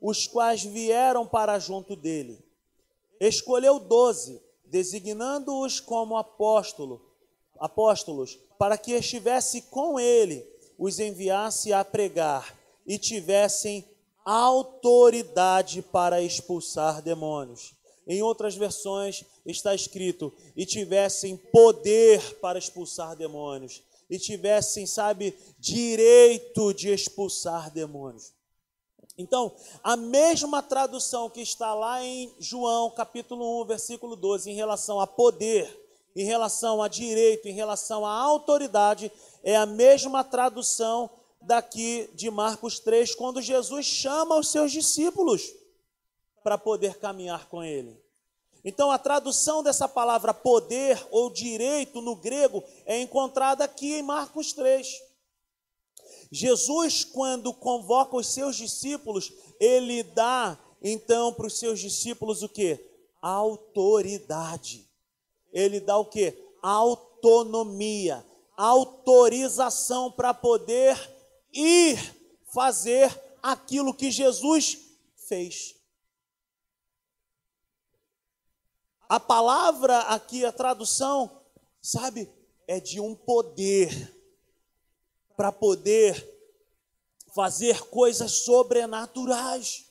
os 0.00 0.26
quais 0.26 0.62
vieram 0.62 1.26
para 1.26 1.58
junto 1.58 1.94
dele. 1.94 2.42
Escolheu 3.20 3.78
doze, 3.78 4.40
designando-os 4.64 5.80
como 5.80 6.16
apóstolo, 6.16 7.00
apóstolos, 7.58 8.38
para 8.58 8.78
que 8.78 8.92
estivesse 8.92 9.62
com 9.62 10.00
ele, 10.00 10.46
os 10.78 10.98
enviasse 10.98 11.72
a 11.72 11.84
pregar 11.84 12.56
e 12.86 12.98
tivessem 12.98 13.84
autoridade 14.24 15.82
para 15.82 16.22
expulsar 16.22 17.02
demônios. 17.02 17.75
Em 18.06 18.22
outras 18.22 18.54
versões 18.54 19.24
está 19.44 19.74
escrito: 19.74 20.32
e 20.56 20.64
tivessem 20.64 21.36
poder 21.36 22.38
para 22.40 22.58
expulsar 22.58 23.16
demônios, 23.16 23.82
e 24.08 24.18
tivessem, 24.18 24.86
sabe, 24.86 25.34
direito 25.58 26.72
de 26.72 26.90
expulsar 26.90 27.70
demônios. 27.70 28.32
Então, 29.18 29.52
a 29.82 29.96
mesma 29.96 30.62
tradução 30.62 31.30
que 31.30 31.40
está 31.40 31.74
lá 31.74 32.04
em 32.04 32.32
João, 32.38 32.90
capítulo 32.90 33.62
1, 33.62 33.64
versículo 33.64 34.14
12, 34.14 34.50
em 34.50 34.54
relação 34.54 35.00
a 35.00 35.06
poder, 35.06 35.84
em 36.14 36.24
relação 36.24 36.82
a 36.82 36.88
direito, 36.88 37.48
em 37.48 37.54
relação 37.54 38.04
à 38.04 38.12
autoridade, 38.12 39.10
é 39.42 39.56
a 39.56 39.66
mesma 39.66 40.22
tradução 40.22 41.10
daqui 41.40 42.10
de 42.14 42.30
Marcos 42.30 42.78
3, 42.78 43.14
quando 43.14 43.40
Jesus 43.40 43.86
chama 43.86 44.38
os 44.38 44.48
seus 44.48 44.70
discípulos 44.70 45.54
para 46.46 46.56
poder 46.56 46.98
caminhar 46.98 47.48
com 47.48 47.60
Ele. 47.60 48.00
Então, 48.64 48.88
a 48.92 48.98
tradução 48.98 49.64
dessa 49.64 49.88
palavra 49.88 50.32
poder 50.32 51.04
ou 51.10 51.28
direito 51.28 52.00
no 52.00 52.14
grego 52.14 52.62
é 52.84 53.00
encontrada 53.00 53.64
aqui 53.64 53.94
em 53.94 54.02
Marcos 54.02 54.52
3. 54.52 54.86
Jesus, 56.30 57.02
quando 57.02 57.52
convoca 57.52 58.14
os 58.14 58.28
seus 58.28 58.54
discípulos, 58.54 59.32
ele 59.58 60.04
dá 60.04 60.56
então 60.80 61.32
para 61.32 61.48
os 61.48 61.58
seus 61.58 61.80
discípulos 61.80 62.44
o 62.44 62.48
que? 62.48 62.78
Autoridade. 63.20 64.88
Ele 65.52 65.80
dá 65.80 65.98
o 65.98 66.04
que? 66.04 66.32
Autonomia, 66.62 68.24
autorização 68.56 70.12
para 70.12 70.32
poder 70.32 70.96
ir 71.52 71.98
fazer 72.54 73.20
aquilo 73.42 73.92
que 73.92 74.12
Jesus 74.12 74.78
fez. 75.28 75.75
A 79.08 79.20
palavra 79.20 80.00
aqui, 80.00 80.44
a 80.44 80.52
tradução, 80.52 81.30
sabe, 81.80 82.28
é 82.66 82.80
de 82.80 83.00
um 83.00 83.14
poder 83.14 84.14
para 85.36 85.52
poder 85.52 86.34
fazer 87.34 87.82
coisas 87.88 88.32
sobrenaturais. 88.44 89.84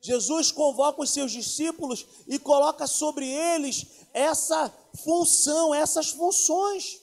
Jesus 0.00 0.50
convoca 0.50 1.02
os 1.02 1.10
seus 1.10 1.32
discípulos 1.32 2.06
e 2.26 2.38
coloca 2.38 2.86
sobre 2.86 3.26
eles 3.26 3.86
essa 4.12 4.72
função, 5.04 5.74
essas 5.74 6.10
funções. 6.10 7.00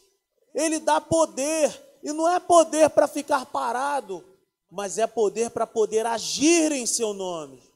Ele 0.53 0.79
dá 0.79 1.01
poder, 1.01 1.99
e 2.03 2.13
não 2.13 2.29
é 2.29 2.39
poder 2.39 2.89
para 2.91 3.07
ficar 3.07 3.45
parado, 3.47 4.23
mas 4.69 4.97
é 4.97 5.07
poder 5.07 5.49
para 5.49 5.65
poder 5.65 6.05
agir 6.05 6.71
em 6.71 6.85
seu 6.85 7.13
nome. 7.13 7.72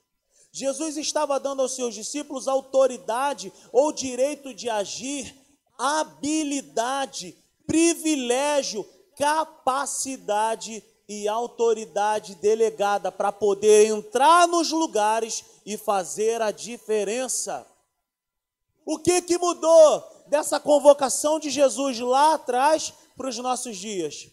Jesus 0.58 0.98
estava 0.98 1.40
dando 1.40 1.62
aos 1.62 1.76
seus 1.76 1.94
discípulos 1.94 2.48
autoridade 2.48 3.54
ou 3.72 3.92
direito 3.92 4.56
de 4.56 4.68
agir, 4.68 5.36
habilidade, 5.78 7.38
privilégio, 7.68 8.84
capacidade 9.16 10.84
e 11.08 11.28
autoridade 11.28 12.34
delegada 12.36 13.12
para 13.12 13.32
poder 13.32 13.86
entrar 13.86 14.48
nos 14.48 14.72
lugares 14.72 15.46
e 15.64 15.78
fazer 15.78 16.42
a 16.42 16.50
diferença. 16.50 17.68
O 18.84 18.98
que 18.98 19.22
que 19.22 19.38
mudou 19.38 20.04
dessa 20.26 20.60
convocação 20.60 21.40
de 21.40 21.52
Jesus 21.52 22.00
lá 22.00 22.34
atrás 22.34 22.92
para 23.16 23.30
os 23.30 23.38
nossos 23.38 23.78
dias? 23.78 24.28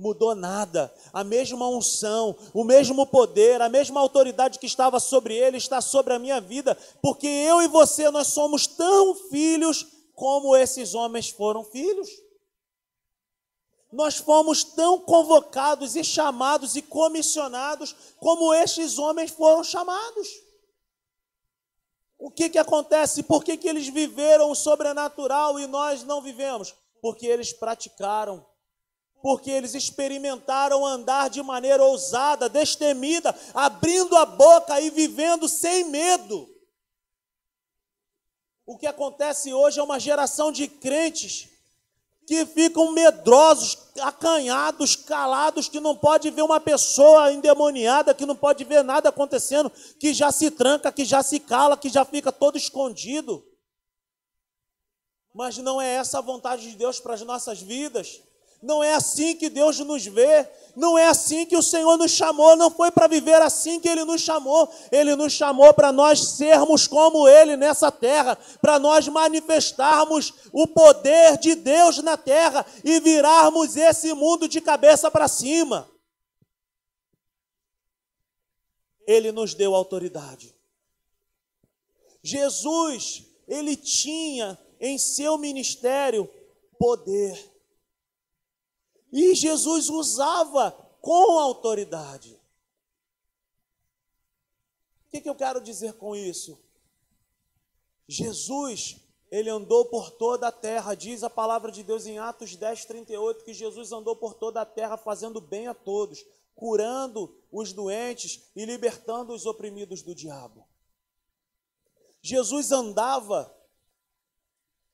Mudou 0.00 0.34
nada. 0.34 0.92
A 1.12 1.22
mesma 1.22 1.68
unção, 1.68 2.34
o 2.54 2.64
mesmo 2.64 3.06
poder, 3.06 3.60
a 3.60 3.68
mesma 3.68 4.00
autoridade 4.00 4.58
que 4.58 4.64
estava 4.64 4.98
sobre 4.98 5.34
ele 5.36 5.58
está 5.58 5.82
sobre 5.82 6.14
a 6.14 6.18
minha 6.18 6.40
vida, 6.40 6.74
porque 7.02 7.26
eu 7.26 7.60
e 7.60 7.68
você 7.68 8.10
nós 8.10 8.28
somos 8.28 8.66
tão 8.66 9.14
filhos 9.14 9.86
como 10.14 10.56
esses 10.56 10.94
homens 10.94 11.28
foram 11.28 11.62
filhos. 11.62 12.08
Nós 13.92 14.16
fomos 14.16 14.64
tão 14.64 14.98
convocados 14.98 15.94
e 15.96 16.02
chamados 16.02 16.76
e 16.76 16.82
comissionados 16.82 17.94
como 18.18 18.54
estes 18.54 18.98
homens 18.98 19.30
foram 19.30 19.62
chamados. 19.62 20.28
O 22.18 22.30
que, 22.30 22.48
que 22.48 22.58
acontece? 22.58 23.22
Por 23.22 23.44
que, 23.44 23.58
que 23.58 23.68
eles 23.68 23.88
viveram 23.88 24.50
o 24.50 24.54
sobrenatural 24.54 25.60
e 25.60 25.66
nós 25.66 26.04
não 26.04 26.22
vivemos? 26.22 26.74
Porque 27.02 27.26
eles 27.26 27.52
praticaram 27.52 28.46
porque 29.22 29.50
eles 29.50 29.74
experimentaram 29.74 30.84
andar 30.84 31.28
de 31.28 31.42
maneira 31.42 31.84
ousada, 31.84 32.48
destemida, 32.48 33.34
abrindo 33.54 34.16
a 34.16 34.24
boca 34.24 34.80
e 34.80 34.90
vivendo 34.90 35.48
sem 35.48 35.84
medo. 35.84 36.48
O 38.64 38.78
que 38.78 38.86
acontece 38.86 39.52
hoje 39.52 39.80
é 39.80 39.82
uma 39.82 39.98
geração 39.98 40.52
de 40.52 40.68
crentes 40.68 41.48
que 42.30 42.46
ficam 42.46 42.92
medrosos, 42.92 43.76
acanhados, 44.00 44.94
calados, 44.94 45.68
que 45.68 45.80
não 45.80 45.96
pode 45.96 46.30
ver 46.30 46.42
uma 46.42 46.60
pessoa 46.60 47.32
endemoniada, 47.32 48.14
que 48.14 48.24
não 48.24 48.36
pode 48.36 48.62
ver 48.62 48.84
nada 48.84 49.08
acontecendo, 49.08 49.68
que 49.98 50.14
já 50.14 50.30
se 50.30 50.48
tranca, 50.48 50.92
que 50.92 51.04
já 51.04 51.24
se 51.24 51.40
cala, 51.40 51.76
que 51.76 51.88
já 51.88 52.04
fica 52.04 52.30
todo 52.30 52.56
escondido. 52.56 53.44
Mas 55.34 55.58
não 55.58 55.82
é 55.82 55.94
essa 55.94 56.18
a 56.18 56.22
vontade 56.22 56.70
de 56.70 56.76
Deus 56.76 57.00
para 57.00 57.14
as 57.14 57.22
nossas 57.22 57.60
vidas. 57.60 58.22
Não 58.62 58.84
é 58.84 58.94
assim 58.94 59.34
que 59.34 59.48
Deus 59.48 59.78
nos 59.78 60.04
vê, 60.04 60.46
não 60.76 60.98
é 60.98 61.06
assim 61.06 61.46
que 61.46 61.56
o 61.56 61.62
Senhor 61.62 61.96
nos 61.96 62.10
chamou, 62.10 62.56
não 62.56 62.70
foi 62.70 62.90
para 62.90 63.06
viver 63.06 63.40
assim 63.40 63.80
que 63.80 63.88
Ele 63.88 64.04
nos 64.04 64.20
chamou, 64.20 64.70
Ele 64.92 65.16
nos 65.16 65.32
chamou 65.32 65.72
para 65.72 65.90
nós 65.90 66.36
sermos 66.36 66.86
como 66.86 67.26
Ele 67.26 67.56
nessa 67.56 67.90
terra, 67.90 68.36
para 68.60 68.78
nós 68.78 69.08
manifestarmos 69.08 70.34
o 70.52 70.66
poder 70.66 71.38
de 71.38 71.54
Deus 71.54 71.98
na 72.02 72.16
terra 72.16 72.66
e 72.84 73.00
virarmos 73.00 73.76
esse 73.76 74.12
mundo 74.12 74.46
de 74.46 74.60
cabeça 74.60 75.10
para 75.10 75.26
cima. 75.26 75.90
Ele 79.06 79.32
nos 79.32 79.54
deu 79.54 79.74
autoridade. 79.74 80.54
Jesus, 82.22 83.24
ele 83.48 83.74
tinha 83.74 84.58
em 84.78 84.98
seu 84.98 85.36
ministério 85.38 86.30
poder. 86.78 87.49
E 89.12 89.34
Jesus 89.34 89.88
usava 89.88 90.72
com 91.00 91.38
autoridade. 91.38 92.40
O 95.06 95.10
que, 95.10 95.20
que 95.20 95.28
eu 95.28 95.34
quero 95.34 95.60
dizer 95.60 95.94
com 95.94 96.14
isso? 96.14 96.58
Jesus, 98.06 98.96
ele 99.30 99.50
andou 99.50 99.84
por 99.86 100.10
toda 100.10 100.48
a 100.48 100.52
terra, 100.52 100.94
diz 100.94 101.22
a 101.24 101.30
palavra 101.30 101.72
de 101.72 101.82
Deus 101.82 102.06
em 102.06 102.18
Atos 102.18 102.54
10, 102.54 102.84
38, 102.84 103.44
que 103.44 103.54
Jesus 103.54 103.92
andou 103.92 104.14
por 104.14 104.34
toda 104.34 104.60
a 104.60 104.66
terra 104.66 104.96
fazendo 104.96 105.40
bem 105.40 105.66
a 105.66 105.74
todos, 105.74 106.24
curando 106.54 107.34
os 107.50 107.72
doentes 107.72 108.50
e 108.54 108.64
libertando 108.64 109.32
os 109.32 109.46
oprimidos 109.46 110.02
do 110.02 110.14
diabo. 110.14 110.66
Jesus 112.22 112.70
andava 112.70 113.52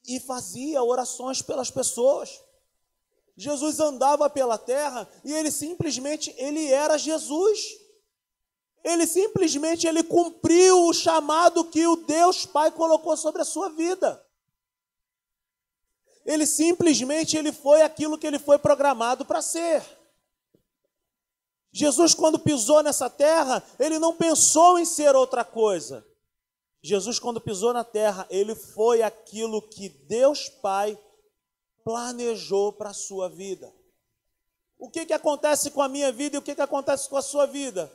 e 0.06 0.20
fazia 0.20 0.82
orações 0.82 1.42
pelas 1.42 1.70
pessoas. 1.70 2.40
Jesus 3.37 3.78
andava 3.80 4.30
pela 4.30 4.57
terra 4.57 5.07
e 5.22 5.32
ele 5.32 5.51
simplesmente 5.51 6.34
ele 6.39 6.72
era 6.72 6.97
Jesus. 6.97 7.61
Ele 8.82 9.07
simplesmente 9.07 9.87
ele 9.87 10.03
cumpriu 10.03 10.87
o 10.87 10.95
chamado 10.95 11.64
que 11.64 11.87
o 11.87 11.97
Deus 11.97 12.47
Pai 12.47 12.70
colocou 12.70 13.16
sobre 13.16 13.43
a 13.43 13.45
sua 13.45 13.68
vida. 13.68 14.24
Ele 16.24 16.47
simplesmente 16.47 17.37
ele 17.37 17.53
foi 17.53 17.82
aquilo 17.82 18.16
que 18.16 18.26
ele 18.26 18.39
foi 18.39 18.59
programado 18.59 19.24
para 19.24 19.43
ser. 19.43 19.84
Jesus 21.70 22.14
quando 22.14 22.39
pisou 22.39 22.82
nessa 22.82 23.11
terra, 23.11 23.62
ele 23.78 23.99
não 23.99 24.14
pensou 24.16 24.78
em 24.78 24.84
ser 24.87 25.14
outra 25.14 25.45
coisa. 25.45 26.07
Jesus 26.82 27.18
quando 27.18 27.41
pisou 27.41 27.74
na 27.74 27.84
terra, 27.84 28.26
ele 28.30 28.55
foi 28.55 29.03
aquilo 29.03 29.61
que 29.61 29.91
Deus 29.91 30.49
Pai 30.49 30.99
planejou 31.87 32.72
para 32.72 32.91
a 32.91 32.93
sua 32.93 33.28
vida. 33.28 33.72
O 34.76 34.91
que, 34.91 35.07
que 35.07 35.12
acontece 35.12 35.70
com 35.70 35.80
a 35.80 35.89
minha 35.89 36.11
vida 36.11 36.34
e 36.34 36.39
o 36.41 36.43
que, 36.43 36.53
que 36.53 36.61
acontece 36.61 37.09
com 37.09 37.16
a 37.16 37.22
sua 37.22 37.47
vida? 37.47 37.93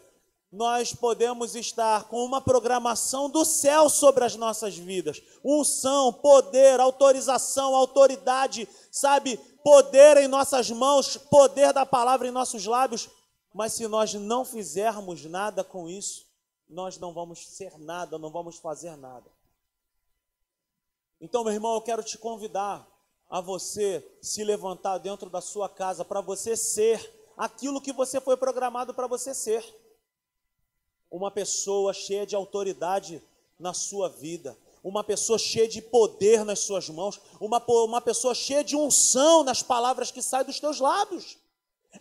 Nós 0.50 0.94
podemos 0.94 1.56
estar 1.56 2.06
com 2.06 2.24
uma 2.24 2.40
programação 2.40 3.30
do 3.30 3.44
céu 3.44 3.90
sobre 3.90 4.24
as 4.24 4.38
nossas 4.38 4.78
vidas. 4.78 5.22
Unção, 5.44 6.14
poder, 6.14 6.80
autorização, 6.80 7.76
autoridade, 7.76 8.66
sabe? 8.90 9.36
Poder 9.62 10.16
em 10.16 10.28
nossas 10.30 10.72
mãos, 10.72 11.18
poder 11.18 11.74
da 11.74 11.86
palavra 11.86 12.26
em 12.26 12.32
nossos 12.32 12.66
lábios. 12.66 13.10
Mas 13.54 13.74
se 13.74 13.90
nós 13.90 14.14
não 14.14 14.46
fizermos 14.46 15.26
nada 15.26 15.66
com 15.66 15.90
isso, 15.90 16.26
nós 16.70 16.98
não 16.98 17.14
vamos 17.14 17.46
ser 17.46 17.78
nada, 17.78 18.18
não 18.18 18.32
vamos 18.32 18.56
fazer 18.56 18.96
nada. 18.96 19.30
Então, 21.20 21.44
meu 21.44 21.52
irmão, 21.52 21.74
eu 21.74 21.82
quero 21.82 22.02
te 22.02 22.18
convidar 22.18 22.90
a 23.32 23.40
você 23.40 24.06
se 24.22 24.44
levantar 24.44 24.98
dentro 24.98 25.30
da 25.30 25.40
sua 25.40 25.70
casa 25.70 26.04
para 26.04 26.20
você 26.20 26.58
ser 26.58 27.32
aquilo 27.38 27.80
que 27.80 27.94
você 27.94 28.20
foi 28.20 28.36
programado 28.36 28.94
para 28.94 29.08
você 29.08 29.34
ser. 29.34 29.64
Uma 31.10 31.32
pessoa 31.32 31.94
cheia 31.94 32.26
de 32.26 32.36
autoridade 32.36 33.24
na 33.58 33.74
sua 33.74 34.10
vida, 34.10 34.58
uma 34.84 35.02
pessoa 35.02 35.40
cheia 35.40 35.68
de 35.68 35.82
poder 35.82 36.44
nas 36.44 36.60
suas 36.60 36.90
mãos, 36.90 37.22
uma, 37.40 37.64
uma 37.68 38.02
pessoa 38.02 38.36
cheia 38.36 38.66
de 38.66 38.76
unção 38.76 39.44
nas 39.44 39.64
palavras 39.64 40.12
que 40.12 40.22
saem 40.22 40.46
dos 40.46 40.60
teus 40.60 40.82
lábios. 40.82 41.38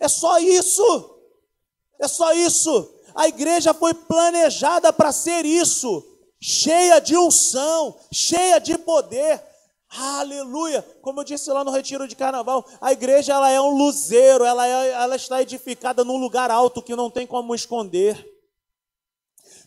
É 0.01 0.09
só 0.09 0.37
isso. 0.37 1.17
É 1.97 2.09
só 2.09 2.33
isso. 2.33 2.93
A 3.15 3.29
igreja 3.29 3.73
foi 3.73 3.93
planejada 3.93 4.91
para 4.91 5.13
ser 5.13 5.45
isso, 5.45 6.03
cheia 6.41 6.99
de 6.99 7.15
unção, 7.15 7.97
cheia 8.11 8.59
de 8.59 8.77
poder, 8.77 9.41
Aleluia! 9.97 10.81
Como 11.01 11.19
eu 11.19 11.23
disse 11.25 11.51
lá 11.51 11.65
no 11.65 11.71
retiro 11.71 12.07
de 12.07 12.15
carnaval, 12.15 12.65
a 12.79 12.93
igreja 12.93 13.33
ela 13.33 13.51
é 13.51 13.59
um 13.59 13.75
luzeiro, 13.75 14.45
ela, 14.45 14.65
é, 14.65 14.91
ela 14.91 15.17
está 15.17 15.41
edificada 15.41 16.05
num 16.05 16.15
lugar 16.15 16.49
alto 16.49 16.81
que 16.81 16.95
não 16.95 17.09
tem 17.09 17.27
como 17.27 17.53
esconder. 17.53 18.30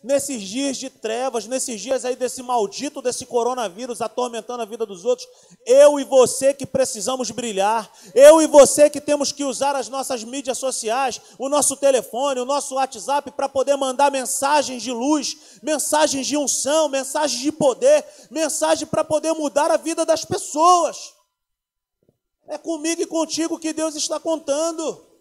Nesses 0.05 0.42
dias 0.42 0.76
de 0.76 0.90
trevas, 0.90 1.46
nesses 1.46 1.80
dias 1.80 2.05
aí 2.05 2.14
desse 2.14 2.42
maldito, 2.42 3.00
desse 3.00 3.24
coronavírus 3.24 4.02
atormentando 4.02 4.62
a 4.62 4.66
vida 4.66 4.84
dos 4.84 5.02
outros, 5.02 5.26
eu 5.64 5.98
e 5.98 6.05
você 6.05 6.52
que 6.52 6.66
precisamos 6.66 7.30
brilhar, 7.30 7.90
eu 8.14 8.42
e 8.42 8.46
você 8.46 8.90
que 8.90 9.00
temos 9.00 9.32
que 9.32 9.44
usar 9.44 9.74
as 9.74 9.88
nossas 9.88 10.22
mídias 10.22 10.59
sociais, 10.59 11.18
o 11.38 11.48
nosso 11.48 11.74
telefone, 11.78 12.38
o 12.38 12.44
nosso 12.44 12.74
WhatsApp 12.74 13.30
para 13.30 13.48
poder 13.48 13.76
mandar 13.76 14.12
mensagens 14.12 14.82
de 14.82 14.92
luz, 14.92 15.38
mensagens 15.62 16.26
de 16.26 16.36
unção, 16.36 16.86
mensagens 16.90 17.40
de 17.40 17.50
poder, 17.50 18.05
mensagem 18.30 18.86
para 18.86 19.02
poder 19.02 19.32
mudar 19.32 19.70
a 19.70 19.78
vida 19.78 20.05
das 20.05 20.22
pessoas. 20.22 21.14
É 22.46 22.59
comigo 22.59 23.00
e 23.00 23.07
contigo 23.07 23.59
que 23.59 23.72
Deus 23.72 23.94
está 23.94 24.20
contando. 24.20 25.13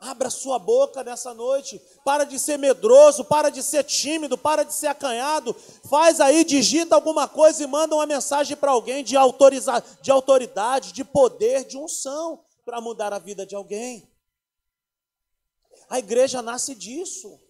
Abra 0.00 0.30
sua 0.30 0.58
boca 0.60 1.02
nessa 1.02 1.34
noite. 1.34 1.80
Para 2.04 2.24
de 2.24 2.38
ser 2.38 2.56
medroso, 2.56 3.24
para 3.24 3.50
de 3.50 3.62
ser 3.62 3.82
tímido, 3.82 4.38
para 4.38 4.62
de 4.62 4.72
ser 4.72 4.86
acanhado. 4.86 5.54
Faz 5.88 6.20
aí, 6.20 6.44
digita 6.44 6.94
alguma 6.94 7.26
coisa 7.26 7.64
e 7.64 7.66
manda 7.66 7.96
uma 7.96 8.06
mensagem 8.06 8.56
para 8.56 8.70
alguém 8.70 9.02
de, 9.02 9.16
autoriza, 9.16 9.82
de 10.00 10.10
autoridade, 10.10 10.92
de 10.92 11.04
poder, 11.04 11.64
de 11.64 11.76
unção, 11.76 12.40
para 12.64 12.80
mudar 12.80 13.12
a 13.12 13.18
vida 13.18 13.44
de 13.44 13.56
alguém. 13.56 14.08
A 15.90 15.98
igreja 15.98 16.40
nasce 16.42 16.74
disso. 16.74 17.40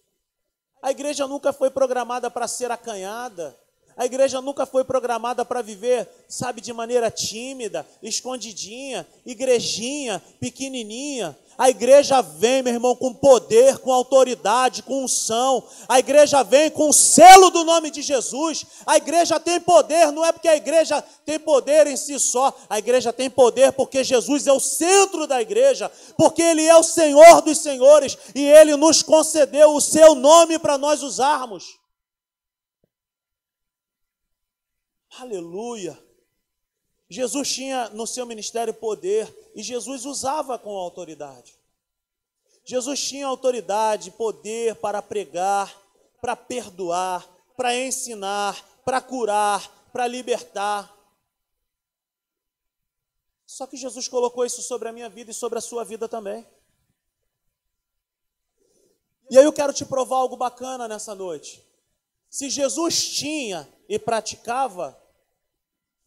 A 0.81 0.89
igreja 0.91 1.27
nunca 1.27 1.53
foi 1.53 1.69
programada 1.69 2.31
para 2.31 2.47
ser 2.47 2.71
acanhada. 2.71 3.55
A 3.99 4.05
igreja 4.05 4.39
nunca 4.39 4.65
foi 4.65 4.85
programada 4.85 5.43
para 5.43 5.61
viver, 5.61 6.07
sabe, 6.25 6.61
de 6.61 6.71
maneira 6.71 7.11
tímida, 7.11 7.85
escondidinha, 8.01 9.05
igrejinha, 9.25 10.23
pequenininha. 10.39 11.37
A 11.57 11.69
igreja 11.69 12.21
vem, 12.21 12.63
meu 12.63 12.75
irmão, 12.75 12.95
com 12.95 13.13
poder, 13.13 13.79
com 13.79 13.91
autoridade, 13.91 14.83
com 14.83 15.03
unção. 15.03 15.61
A 15.85 15.99
igreja 15.99 16.41
vem 16.43 16.69
com 16.69 16.87
o 16.87 16.93
selo 16.93 17.49
do 17.49 17.65
nome 17.65 17.91
de 17.91 18.01
Jesus. 18.01 18.65
A 18.85 18.95
igreja 18.95 19.37
tem 19.37 19.59
poder, 19.59 20.13
não 20.13 20.23
é 20.23 20.31
porque 20.31 20.47
a 20.47 20.55
igreja 20.55 21.03
tem 21.25 21.37
poder 21.37 21.85
em 21.85 21.97
si 21.97 22.17
só. 22.21 22.57
A 22.69 22.79
igreja 22.79 23.11
tem 23.11 23.29
poder 23.29 23.73
porque 23.73 24.01
Jesus 24.01 24.47
é 24.47 24.53
o 24.53 24.61
centro 24.61 25.27
da 25.27 25.41
igreja, 25.41 25.91
porque 26.15 26.41
Ele 26.41 26.65
é 26.65 26.77
o 26.77 26.83
Senhor 26.83 27.41
dos 27.41 27.57
senhores 27.57 28.17
e 28.33 28.45
Ele 28.45 28.77
nos 28.77 29.03
concedeu 29.03 29.75
o 29.75 29.81
seu 29.81 30.15
nome 30.15 30.57
para 30.57 30.77
nós 30.77 31.03
usarmos. 31.03 31.78
Aleluia. 35.21 36.01
Jesus 37.09 37.51
tinha 37.51 37.89
no 37.89 38.07
seu 38.07 38.25
ministério 38.25 38.73
poder 38.73 39.51
e 39.53 39.61
Jesus 39.61 40.05
usava 40.05 40.57
com 40.57 40.77
autoridade. 40.77 41.59
Jesus 42.63 43.01
tinha 43.01 43.27
autoridade, 43.27 44.11
poder 44.11 44.75
para 44.75 45.01
pregar, 45.01 45.75
para 46.21 46.35
perdoar, 46.35 47.27
para 47.57 47.75
ensinar, 47.75 48.63
para 48.85 49.01
curar, 49.01 49.89
para 49.91 50.07
libertar. 50.07 50.95
Só 53.45 53.65
que 53.65 53.75
Jesus 53.75 54.07
colocou 54.07 54.45
isso 54.45 54.61
sobre 54.61 54.87
a 54.87 54.93
minha 54.93 55.09
vida 55.09 55.31
e 55.31 55.33
sobre 55.33 55.57
a 55.57 55.61
sua 55.61 55.83
vida 55.83 56.07
também. 56.07 56.47
E 59.29 59.37
aí 59.37 59.43
eu 59.43 59.51
quero 59.51 59.73
te 59.73 59.83
provar 59.83 60.17
algo 60.17 60.37
bacana 60.37 60.87
nessa 60.87 61.13
noite. 61.13 61.67
Se 62.29 62.49
Jesus 62.49 63.09
tinha 63.09 63.67
e 63.87 63.97
praticava, 63.97 64.95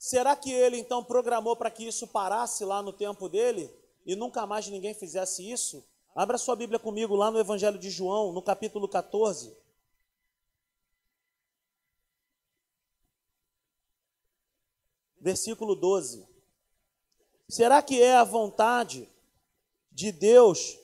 Será 0.02 0.34
que 0.34 0.50
ele 0.50 0.76
então 0.78 1.04
programou 1.04 1.54
para 1.54 1.70
que 1.70 1.86
isso 1.86 2.08
parasse 2.08 2.64
lá 2.64 2.82
no 2.82 2.92
tempo 2.92 3.28
dele 3.28 3.72
e 4.04 4.16
nunca 4.16 4.44
mais 4.44 4.66
ninguém 4.66 4.92
fizesse 4.92 5.48
isso? 5.48 5.86
Abra 6.12 6.36
sua 6.38 6.56
Bíblia 6.56 6.80
comigo 6.80 7.14
lá 7.14 7.30
no 7.30 7.38
Evangelho 7.38 7.78
de 7.78 7.88
João, 7.88 8.32
no 8.32 8.42
capítulo 8.42 8.88
14. 8.88 9.56
Versículo 15.20 15.76
12. 15.76 16.26
Será 17.48 17.80
que 17.80 18.02
é 18.02 18.16
a 18.16 18.24
vontade 18.24 19.08
de 19.92 20.10
Deus 20.10 20.80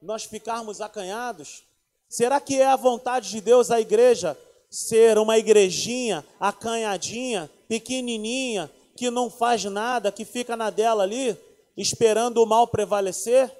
nós 0.00 0.24
ficarmos 0.24 0.80
acanhados? 0.80 1.64
Será 2.08 2.40
que 2.40 2.58
é 2.58 2.66
a 2.66 2.76
vontade 2.76 3.28
de 3.28 3.42
Deus 3.42 3.70
a 3.70 3.78
igreja 3.78 4.38
ser 4.70 5.18
uma 5.18 5.36
igrejinha 5.36 6.26
acanhadinha, 6.40 7.50
pequenininha, 7.68 8.70
que 8.96 9.10
não 9.10 9.30
faz 9.30 9.62
nada, 9.64 10.10
que 10.10 10.24
fica 10.24 10.56
na 10.56 10.70
dela 10.70 11.04
ali, 11.04 11.38
esperando 11.76 12.42
o 12.42 12.46
mal 12.46 12.66
prevalecer? 12.66 13.54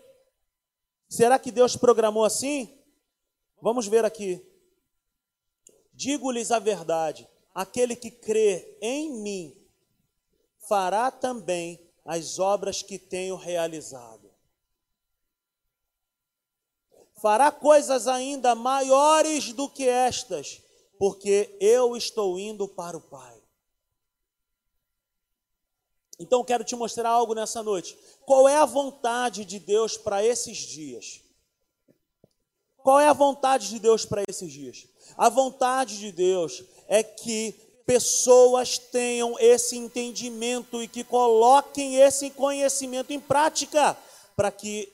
Será 1.09 1.39
que 1.39 1.53
Deus 1.53 1.77
programou 1.77 2.25
assim? 2.25 2.77
Vamos 3.61 3.87
ver 3.87 4.05
aqui. 4.05 4.45
Digo-lhes 5.93 6.51
a 6.51 6.59
verdade: 6.59 7.29
aquele 7.55 7.95
que 7.95 8.11
crê 8.11 8.77
em 8.81 9.13
mim 9.23 9.57
fará 10.69 11.11
também 11.11 11.81
as 12.05 12.39
obras 12.39 12.83
que 12.83 12.99
tenho 12.99 13.37
realizado. 13.37 14.29
Fará 17.21 17.51
coisas 17.51 18.07
ainda 18.07 18.55
maiores 18.55 19.53
do 19.53 19.69
que 19.69 19.89
estas, 19.89 20.63
porque 20.99 21.57
eu 21.61 21.97
estou 21.97 22.39
indo 22.39 22.69
para 22.69 22.97
o 22.97 23.01
Pai. 23.01 23.38
Então 26.19 26.43
quero 26.43 26.65
te 26.65 26.75
mostrar 26.75 27.11
algo 27.11 27.35
nessa 27.35 27.63
noite. 27.63 27.97
Qual 28.27 28.49
é 28.49 28.57
a 28.57 28.65
vontade 28.65 29.45
de 29.45 29.59
Deus 29.59 29.97
para 29.97 30.25
esses 30.25 30.57
dias? 30.57 31.21
Qual 32.79 32.99
é 32.99 33.09
a 33.09 33.13
vontade 33.13 33.69
de 33.69 33.79
Deus 33.79 34.05
para 34.05 34.23
esses 34.29 34.53
dias? 34.53 34.87
A 35.17 35.29
vontade 35.29 35.99
de 35.99 36.11
Deus 36.11 36.65
é 36.89 37.03
que 37.03 37.55
pessoas 37.87 38.79
tenham 38.79 39.39
esse 39.39 39.77
entendimento 39.77 40.83
e 40.83 40.89
que 40.89 41.05
coloquem 41.05 41.97
esse 41.97 42.31
conhecimento 42.31 43.13
em 43.13 43.21
prática, 43.21 43.97
para 44.37 44.51
que, 44.51 44.93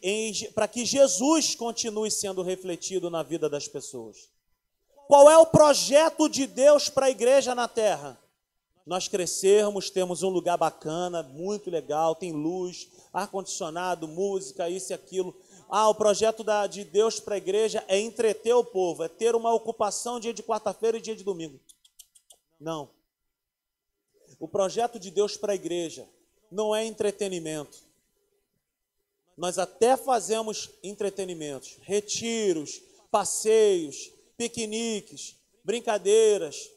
para 0.54 0.68
que 0.68 0.84
Jesus 0.84 1.54
continue 1.54 2.10
sendo 2.10 2.42
refletido 2.42 3.10
na 3.10 3.22
vida 3.22 3.48
das 3.48 3.68
pessoas. 3.68 4.28
Qual 5.06 5.30
é 5.30 5.36
o 5.36 5.46
projeto 5.46 6.28
de 6.28 6.46
Deus 6.46 6.88
para 6.88 7.06
a 7.06 7.10
igreja 7.10 7.54
na 7.54 7.68
terra? 7.68 8.18
Nós 8.86 9.08
crescermos, 9.08 9.88
temos 9.88 10.22
um 10.22 10.28
lugar 10.28 10.58
bacana, 10.58 11.22
muito 11.22 11.70
legal, 11.70 12.14
tem 12.14 12.32
luz, 12.32 12.88
ar-condicionado, 13.12 14.06
música, 14.06 14.68
isso 14.68 14.92
e 14.92 14.94
aquilo. 14.94 15.34
Ah, 15.70 15.88
o 15.88 15.94
projeto 15.94 16.44
da, 16.44 16.66
de 16.66 16.84
Deus 16.84 17.18
para 17.18 17.36
a 17.36 17.38
igreja 17.38 17.82
é 17.88 17.98
entreter 17.98 18.54
o 18.54 18.64
povo, 18.64 19.02
é 19.02 19.08
ter 19.08 19.34
uma 19.34 19.54
ocupação 19.54 20.20
dia 20.20 20.34
de 20.34 20.42
quarta-feira 20.42 20.98
e 20.98 21.00
dia 21.00 21.16
de 21.16 21.24
domingo. 21.24 21.58
Não. 22.60 22.90
O 24.38 24.46
projeto 24.46 24.98
de 24.98 25.10
Deus 25.10 25.36
para 25.36 25.52
a 25.52 25.56
igreja 25.56 26.06
não 26.50 26.74
é 26.74 26.84
entretenimento. 26.84 27.78
Nós 29.36 29.58
até 29.58 29.96
fazemos 29.96 30.70
entretenimentos, 30.82 31.78
retiros, 31.82 32.82
passeios, 33.10 34.12
piqueniques, 34.36 35.36
brincadeiras, 35.64 36.70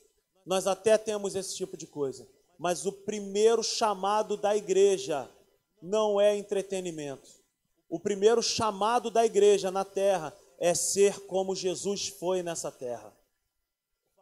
nós 0.47 0.65
até 0.65 0.97
temos 0.97 1.35
esse 1.35 1.53
tipo 1.57 1.75
de 1.75 1.85
coisa. 1.85 2.25
Mas 2.57 2.85
o 2.85 2.91
primeiro 2.91 3.61
chamado 3.61 4.37
da 4.37 4.55
igreja 4.55 5.29
não 5.81 6.21
é 6.21 6.37
entretenimento. 6.37 7.29
O 7.89 7.99
primeiro 7.99 8.41
chamado 8.41 9.11
da 9.11 9.25
igreja 9.25 9.69
na 9.69 9.83
terra 9.83 10.33
é 10.57 10.73
ser 10.73 11.19
como 11.25 11.53
Jesus 11.53 12.07
foi 12.07 12.41
nessa 12.41 12.71
terra. 12.71 13.13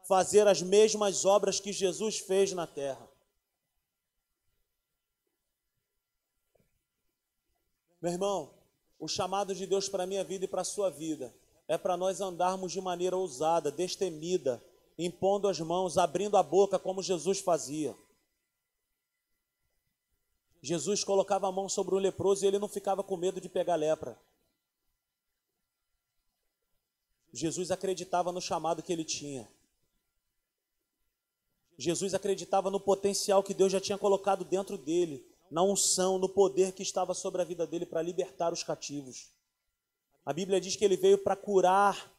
Fazer 0.07 0.47
as 0.47 0.63
mesmas 0.63 1.26
obras 1.26 1.59
que 1.59 1.71
Jesus 1.71 2.17
fez 2.17 2.51
na 2.53 2.65
terra. 2.65 3.07
Meu 8.01 8.11
irmão, 8.11 8.51
o 8.99 9.07
chamado 9.07 9.53
de 9.53 9.67
Deus 9.67 9.88
para 9.88 10.03
a 10.03 10.07
minha 10.07 10.23
vida 10.23 10.45
e 10.45 10.47
para 10.47 10.61
a 10.61 10.65
sua 10.65 10.89
vida 10.89 11.32
é 11.67 11.78
para 11.78 11.95
nós 11.95 12.19
andarmos 12.19 12.71
de 12.71 12.82
maneira 12.82 13.15
ousada, 13.15 13.71
destemida, 13.71 14.61
impondo 14.98 15.48
as 15.48 15.60
mãos, 15.60 15.98
abrindo 15.98 16.38
a 16.38 16.43
boca 16.43 16.80
como 16.80 17.04
Jesus 17.04 17.39
fazia. 17.39 17.96
Jesus 20.62 21.04
colocava 21.04 21.48
a 21.48 21.52
mão 21.52 21.70
sobre 21.70 21.93
um 21.93 22.00
leproso 22.00 22.43
e 22.43 22.48
ele 22.48 22.58
não 22.58 22.68
ficava 22.68 23.04
com 23.04 23.16
medo 23.16 23.39
de 23.39 23.48
pegar 23.48 23.76
lepra. 23.76 24.18
Jesus 27.32 27.70
acreditava 27.70 28.32
no 28.32 28.41
chamado 28.41 28.82
que 28.82 28.91
ele 28.91 29.04
tinha. 29.04 29.48
Jesus 31.78 32.14
acreditava 32.14 32.72
no 32.72 32.80
potencial 32.80 33.43
que 33.43 33.54
Deus 33.54 33.72
já 33.72 33.82
tinha 33.82 33.98
colocado 33.98 34.46
dentro 34.46 34.78
dele, 34.78 35.26
na 35.52 35.62
unção, 35.62 36.18
no 36.18 36.30
poder 36.30 36.72
que 36.72 36.82
estava 36.82 37.14
sobre 37.14 37.41
a 37.41 37.46
vida 37.46 37.68
dele 37.68 37.86
para 37.86 38.02
libertar 38.02 38.54
os 38.54 38.64
cativos. 38.64 39.30
A 40.26 40.34
Bíblia 40.34 40.60
diz 40.60 40.76
que 40.76 40.84
ele 40.84 40.98
veio 40.98 41.18
para 41.18 41.36
curar 41.36 42.12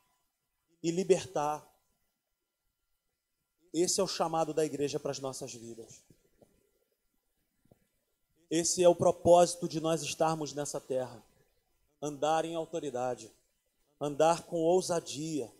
e 0.82 0.90
libertar. 0.90 1.66
Esse 3.72 4.00
é 4.00 4.02
o 4.02 4.08
chamado 4.08 4.54
da 4.54 4.64
igreja 4.64 4.98
para 4.98 5.10
as 5.10 5.18
nossas 5.18 5.52
vidas. 5.52 6.02
Esse 8.50 8.82
é 8.82 8.88
o 8.88 8.94
propósito 8.94 9.68
de 9.68 9.80
nós 9.80 10.02
estarmos 10.02 10.52
nessa 10.52 10.80
terra. 10.80 11.22
Andar 12.00 12.44
em 12.44 12.54
autoridade, 12.54 13.32
andar 14.00 14.42
com 14.42 14.58
ousadia. 14.58 15.52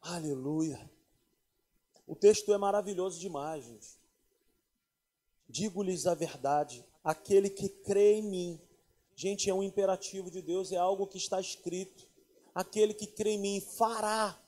Aleluia. 0.00 0.90
O 2.06 2.16
texto 2.16 2.52
é 2.52 2.58
maravilhoso 2.58 3.20
demais, 3.20 3.64
gente. 3.64 4.00
Digo-lhes 5.48 6.06
a 6.06 6.14
verdade, 6.14 6.84
aquele 7.04 7.50
que 7.50 7.68
crê 7.68 8.14
em 8.14 8.22
mim. 8.22 8.60
Gente, 9.14 9.50
é 9.50 9.54
um 9.54 9.62
imperativo 9.62 10.30
de 10.30 10.40
Deus, 10.40 10.72
é 10.72 10.76
algo 10.76 11.06
que 11.06 11.18
está 11.18 11.40
escrito. 11.40 12.08
Aquele 12.54 12.94
que 12.94 13.06
crê 13.06 13.32
em 13.32 13.38
mim 13.38 13.60
fará. 13.60 14.41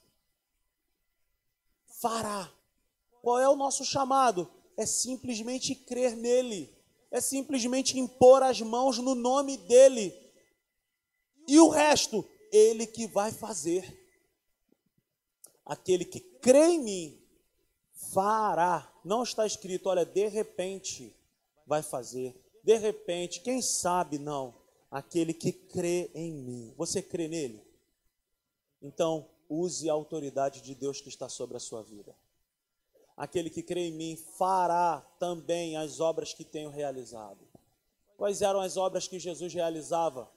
Fará. 2.05 2.53
Qual 3.23 3.39
é 3.39 3.49
o 3.49 3.57
nosso 3.57 3.83
chamado? 3.83 4.53
É 4.77 4.85
simplesmente 4.85 5.75
crer 5.75 6.15
nele. 6.15 6.71
É 7.11 7.19
simplesmente 7.19 7.99
impor 7.99 8.43
as 8.43 8.61
mãos 8.61 8.99
no 8.99 9.15
nome 9.15 9.57
dele. 9.57 10.15
E 11.49 11.59
o 11.59 11.71
resto, 11.71 12.23
ele 12.53 12.87
que 12.87 13.07
vai 13.07 13.33
fazer. 13.33 13.99
Aquele 15.65 16.05
que 16.05 16.21
crê 16.21 16.73
em 16.73 16.79
mim 16.79 17.23
fará. 18.13 18.93
Não 19.03 19.23
está 19.23 19.47
escrito, 19.47 19.89
olha, 19.89 20.05
de 20.05 20.29
repente 20.29 21.17
vai 21.67 21.83
fazer. 21.83 22.39
De 22.63 22.77
repente, 22.77 23.41
quem 23.41 23.63
sabe 23.63 24.19
não. 24.19 24.55
Aquele 24.91 25.33
que 25.33 25.53
crê 25.53 26.11
em 26.15 26.35
mim. 26.35 26.75
Você 26.77 27.01
crê 27.01 27.29
nele? 27.29 27.67
Então, 28.83 29.27
use 29.49 29.89
a 29.89 29.93
autoridade 29.93 30.61
de 30.61 30.75
Deus 30.75 31.01
que 31.01 31.09
está 31.09 31.29
sobre 31.29 31.57
a 31.57 31.61
sua 31.61 31.83
vida. 31.83 32.15
Aquele 33.17 33.49
que 33.49 33.63
crê 33.63 33.89
em 33.89 33.93
mim 33.93 34.17
fará 34.17 35.01
também 35.19 35.77
as 35.77 36.01
obras 36.01 36.35
que 36.35 36.45
tenho 36.45 36.71
realizado. 36.71 37.47
Quais 38.17 38.43
eram 38.43 38.61
as 38.61 38.77
obras 38.77 39.07
que 39.07 39.19
Jesus 39.19 39.53
realizava? 39.53 40.31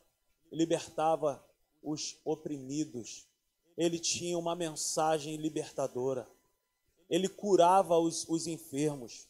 Libertava 0.52 1.44
os 1.82 2.18
oprimidos. 2.24 3.28
Ele 3.76 4.00
tinha 4.00 4.38
uma 4.38 4.56
mensagem 4.56 5.36
libertadora 5.38 6.28
ele 7.10 7.30
curava 7.30 7.98
os, 7.98 8.28
os 8.28 8.48
enfermos. 8.48 9.28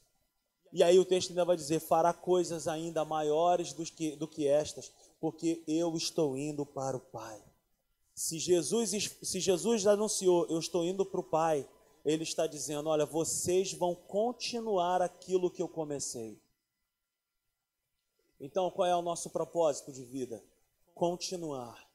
E 0.74 0.84
aí 0.84 1.00
o 1.00 1.06
texto 1.06 1.30
ainda 1.30 1.46
vai 1.46 1.56
dizer: 1.56 1.80
fará 1.80 2.14
coisas 2.14 2.68
ainda 2.68 3.06
maiores 3.06 3.74
do 3.74 3.84
que, 3.84 4.16
do 4.16 4.28
que 4.28 4.48
estas, 4.48 4.92
porque 5.20 5.64
eu 5.68 5.96
estou 5.96 6.38
indo 6.38 6.66
para 6.66 6.98
o 6.98 7.02
Pai. 7.02 7.42
Se 8.18 8.40
Jesus, 8.40 9.16
se 9.22 9.40
Jesus 9.40 9.86
anunciou, 9.86 10.48
eu 10.48 10.58
estou 10.58 10.84
indo 10.84 11.06
para 11.06 11.20
o 11.20 11.24
Pai, 11.24 11.70
ele 12.04 12.24
está 12.24 12.48
dizendo: 12.48 12.90
olha, 12.90 13.06
vocês 13.06 13.74
vão 13.74 13.94
continuar 13.94 15.04
aquilo 15.04 15.52
que 15.52 15.62
eu 15.62 15.68
comecei. 15.70 16.42
Então, 18.40 18.72
qual 18.72 18.88
é 18.88 18.96
o 18.96 19.04
nosso 19.04 19.30
propósito 19.30 19.92
de 19.92 20.04
vida? 20.04 20.44
Continuar. 20.96 21.88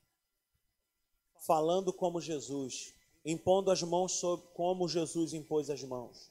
Falando 1.39 1.93
como 1.93 2.21
Jesus, 2.21 2.95
impondo 3.25 3.69
as 3.69 3.83
mãos 3.83 4.13
sobre 4.13 4.47
como 4.55 4.89
Jesus 4.89 5.33
impôs 5.33 5.69
as 5.71 5.83
mãos. 5.83 6.31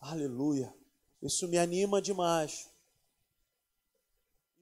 Aleluia. 0.00 0.74
Isso 1.22 1.46
me 1.46 1.58
anima 1.58 2.02
demais. 2.02 2.68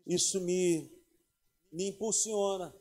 Isso 0.06 0.38
me, 0.42 0.92
me 1.72 1.88
impulsiona 1.88 2.74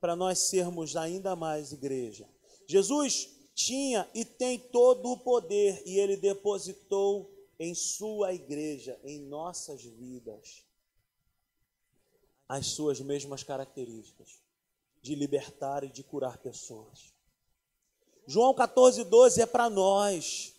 para 0.00 0.16
nós 0.16 0.38
sermos 0.38 0.96
ainda 0.96 1.34
mais 1.34 1.72
igreja. 1.72 2.28
Jesus 2.66 3.30
tinha 3.54 4.08
e 4.14 4.24
tem 4.24 4.58
todo 4.58 5.12
o 5.12 5.18
poder 5.18 5.82
e 5.86 5.98
ele 5.98 6.16
depositou 6.16 7.32
em 7.58 7.74
sua 7.74 8.34
igreja, 8.34 8.98
em 9.02 9.18
nossas 9.18 9.82
vidas, 9.82 10.64
as 12.48 12.66
suas 12.66 13.00
mesmas 13.00 13.42
características 13.42 14.40
de 15.00 15.14
libertar 15.14 15.84
e 15.84 15.88
de 15.88 16.02
curar 16.02 16.38
pessoas. 16.38 17.14
João 18.26 18.52
14, 18.52 19.04
12 19.04 19.40
é 19.40 19.46
para 19.46 19.70
nós. 19.70 20.52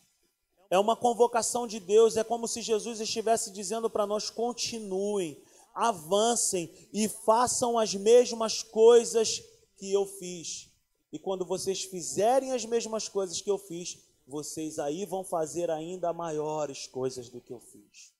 É 0.70 0.80
uma 0.80 0.96
convocação 0.96 1.68
de 1.68 1.80
Deus, 1.80 2.18
é 2.18 2.24
como 2.24 2.48
se 2.48 2.62
Jesus 2.62 3.00
estivesse 3.00 3.52
dizendo 3.52 3.90
para 3.90 4.08
nós: 4.08 4.30
continuem, 4.30 5.42
avancem 5.78 6.74
e 6.92 7.08
façam 7.08 7.78
as 7.78 7.94
mesmas 7.94 8.64
coisas 8.64 9.44
que 9.78 9.94
eu 9.94 10.08
fiz. 10.08 10.70
E 11.14 11.20
quando 11.20 11.46
vocês 11.46 11.84
fizerem 11.84 12.52
as 12.52 12.66
mesmas 12.66 13.08
coisas 13.08 13.40
que 13.40 13.50
eu 13.50 13.60
fiz, 13.60 14.00
vocês 14.28 14.80
aí 14.80 15.06
vão 15.06 15.24
fazer 15.24 15.70
ainda 15.70 16.12
maiores 16.12 16.88
coisas 16.88 17.30
do 17.30 17.40
que 17.40 17.54
eu 17.54 17.60
fiz. 17.60 18.12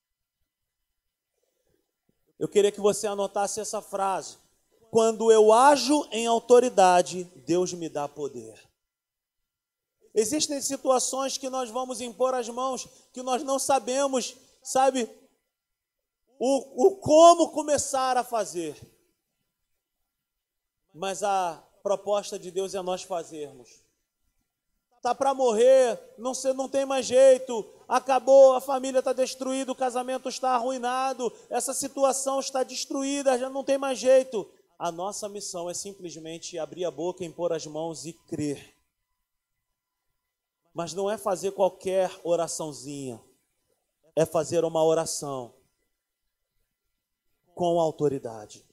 Eu 2.38 2.48
queria 2.48 2.72
que 2.72 2.80
você 2.80 3.08
anotasse 3.08 3.60
essa 3.60 3.82
frase. 3.82 4.38
Quando 4.92 5.32
eu 5.32 5.52
ajo 5.52 6.08
em 6.12 6.28
autoridade, 6.28 7.24
Deus 7.46 7.74
me 7.74 7.90
dá 7.90 8.08
poder. 8.08 8.58
Existem 10.14 10.62
situações 10.62 11.38
que 11.38 11.50
nós 11.50 11.70
vamos 11.72 12.02
impor 12.02 12.36
as 12.36 12.48
mãos 12.48 12.88
que 13.12 13.24
nós 13.24 13.44
não 13.44 13.58
sabemos, 13.58 14.36
sabe, 14.64 15.10
o, 16.40 16.88
o 16.88 16.96
como 16.98 17.50
começar 17.50 18.18
a 18.18 18.24
fazer. 18.24 18.76
Mas 20.94 21.24
a 21.24 21.64
proposta 21.84 22.38
de 22.38 22.52
Deus 22.52 22.74
é 22.74 22.82
nós 22.82 23.04
fazermos. 23.04 23.82
Tá 25.02 25.14
para 25.14 25.34
morrer, 25.34 26.00
não, 26.18 26.34
não 26.56 26.68
tem 26.68 26.86
mais 26.86 27.06
jeito, 27.06 27.66
acabou, 27.88 28.56
a 28.56 28.62
família 28.62 29.00
está 29.00 29.14
destruída, 29.14 29.72
o 29.72 29.76
casamento 29.76 30.28
está 30.28 30.52
arruinado, 30.52 31.32
essa 31.50 31.74
situação 31.74 32.40
está 32.40 32.64
destruída, 32.64 33.38
já 33.38 33.50
não 33.50 33.64
tem 33.64 33.78
mais 33.78 34.00
jeito. 34.00 34.50
A 34.78 34.92
nossa 34.92 35.30
missão 35.30 35.70
é 35.70 35.74
simplesmente 35.74 36.58
abrir 36.58 36.84
a 36.84 36.92
boca, 36.92 37.24
impor 37.24 37.54
as 37.54 37.66
mãos 37.66 38.06
e 38.06 38.14
crer 38.14 38.78
mas 40.78 40.94
não 40.94 41.10
é 41.10 41.18
fazer 41.18 41.54
qualquer 41.54 42.12
oraçãozinha, 42.24 43.20
é 44.16 44.28
fazer 44.28 44.64
uma 44.64 44.84
oração 44.84 45.52
com 47.58 47.82
autoridade. 47.82 48.64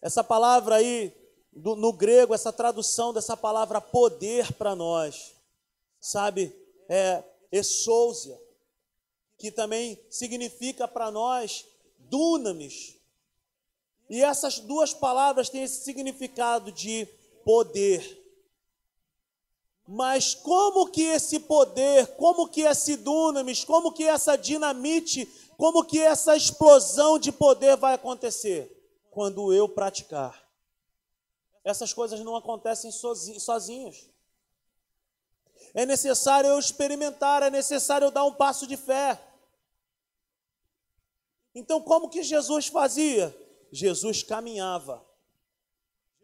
Essa 0.00 0.24
palavra 0.24 0.76
aí, 0.76 1.14
do, 1.52 1.76
no 1.76 1.92
grego, 1.92 2.34
essa 2.34 2.52
tradução 2.52 3.12
dessa 3.12 3.36
palavra 3.36 3.82
poder 3.82 4.52
para 4.54 4.74
nós, 4.74 5.34
sabe, 6.00 6.56
é 6.88 7.22
exousia, 7.52 8.40
que 9.36 9.52
também 9.52 10.00
significa 10.08 10.88
para 10.88 11.10
nós 11.10 11.66
dunamis. 11.98 12.96
E 14.08 14.22
essas 14.22 14.58
duas 14.58 14.94
palavras 14.94 15.50
têm 15.50 15.64
esse 15.64 15.84
significado 15.84 16.72
de 16.72 17.06
poder. 17.44 18.24
Mas 19.86 20.34
como 20.34 20.90
que 20.90 21.02
esse 21.02 21.40
poder, 21.40 22.06
como 22.16 22.48
que 22.48 22.62
esse 22.62 22.96
dunamis, 22.96 23.64
como 23.64 23.92
que 23.92 24.04
essa 24.04 24.36
dinamite, 24.36 25.28
como 25.58 25.84
que 25.84 26.00
essa 26.00 26.36
explosão 26.36 27.18
de 27.18 27.32
poder 27.32 27.76
vai 27.76 27.94
acontecer? 27.94 28.72
Quando 29.10 29.52
eu 29.52 29.68
praticar. 29.68 30.48
Essas 31.64 31.92
coisas 31.92 32.20
não 32.20 32.36
acontecem 32.36 32.92
sozinhas. 32.92 34.08
É 35.74 35.84
necessário 35.84 36.48
eu 36.48 36.60
experimentar, 36.60 37.42
é 37.42 37.50
necessário 37.50 38.04
eu 38.04 38.12
dar 38.12 38.24
um 38.24 38.34
passo 38.34 38.68
de 38.68 38.76
fé. 38.76 39.20
Então, 41.52 41.82
como 41.82 42.08
que 42.08 42.22
Jesus 42.22 42.68
fazia? 42.68 43.36
Jesus 43.72 44.22
caminhava, 44.22 45.04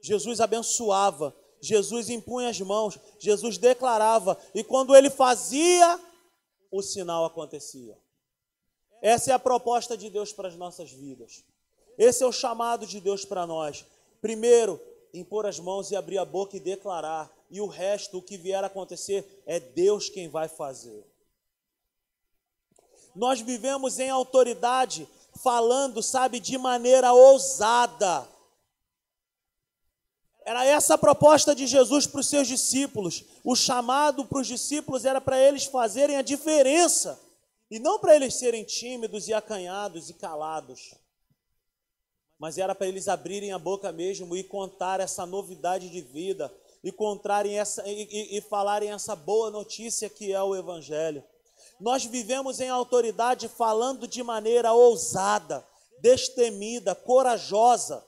Jesus 0.01 0.41
abençoava, 0.41 1.37
Jesus 1.61 2.09
impunha 2.09 2.51
as 2.51 2.61
mãos, 2.61 3.01
Jesus 3.19 3.59
declarava, 3.59 4.41
e 4.55 4.63
quando 4.63 4.95
ele 4.95 5.11
fazia, 5.11 6.01
o 6.71 6.81
sinal 6.81 7.25
acontecia. 7.25 7.99
Essa 9.05 9.33
é 9.33 9.35
a 9.35 9.39
proposta 9.39 9.99
de 9.99 10.09
Deus 10.09 10.33
para 10.33 10.49
as 10.49 10.57
nossas 10.57 10.91
vidas. 10.91 11.45
Esse 11.99 12.25
é 12.25 12.27
o 12.27 12.33
chamado 12.33 12.87
de 12.87 13.03
Deus 13.03 13.23
para 13.23 13.47
nós. 13.47 13.85
Primeiro, 14.19 14.81
impor 15.13 15.45
as 15.45 15.61
mãos 15.61 15.91
e 15.91 15.97
abrir 15.97 16.17
a 16.17 16.25
boca 16.25 16.57
e 16.57 16.61
declarar, 16.61 17.31
e 17.51 17.61
o 17.61 17.67
resto, 17.67 18.17
o 18.17 18.23
que 18.23 18.39
vier 18.39 18.65
a 18.65 18.69
acontecer, 18.69 19.43
é 19.45 19.61
Deus 19.61 20.09
quem 20.09 20.27
vai 20.31 20.49
fazer. 20.49 21.05
Nós 23.15 23.43
vivemos 23.43 23.99
em 23.99 24.09
autoridade, 24.09 25.07
falando, 25.43 26.03
sabe, 26.03 26.41
de 26.41 26.57
maneira 26.57 27.13
ousada 27.13 28.27
era 30.47 30.63
essa 30.63 30.95
a 30.95 30.99
proposta 30.99 31.55
de 31.55 31.67
Jesus 31.67 32.07
para 32.07 32.21
os 32.21 32.29
seus 32.29 32.47
discípulos. 32.47 33.25
O 33.43 33.57
chamado 33.57 34.27
para 34.27 34.41
os 34.41 34.47
discípulos 34.47 35.07
era 35.07 35.19
para 35.19 35.39
eles 35.39 35.65
fazerem 35.65 36.17
a 36.17 36.23
diferença 36.23 37.19
e 37.71 37.79
não 37.79 37.99
para 37.99 38.15
eles 38.15 38.35
serem 38.35 38.65
tímidos 38.65 39.29
e 39.29 39.35
acanhados 39.35 40.11
e 40.11 40.15
calados. 40.15 40.95
Mas 42.39 42.59
era 42.59 42.75
para 42.75 42.87
eles 42.87 43.09
abrirem 43.09 43.53
a 43.53 43.59
boca 43.59 43.91
mesmo 43.93 44.37
e 44.37 44.45
contar 44.45 45.01
essa 45.01 45.25
novidade 45.25 45.89
de 45.89 46.01
vida 46.01 46.53
e 46.83 46.93
contarem 46.93 47.59
essa 47.59 47.83
e, 47.89 48.03
e, 48.11 48.39
e 48.39 48.41
falarem 48.43 48.93
essa 48.93 49.17
boa 49.17 49.51
notícia 49.51 50.11
que 50.11 50.33
é 50.33 50.43
o 50.43 50.55
evangelho. 50.55 51.25
Nós 51.81 52.05
vivemos 52.05 52.61
em 52.61 52.69
autoridade 52.69 53.49
falando 53.49 54.07
de 54.07 54.23
maneira 54.23 54.73
ousada, 54.73 55.67
destemida, 56.01 56.95
corajosa. 56.95 58.05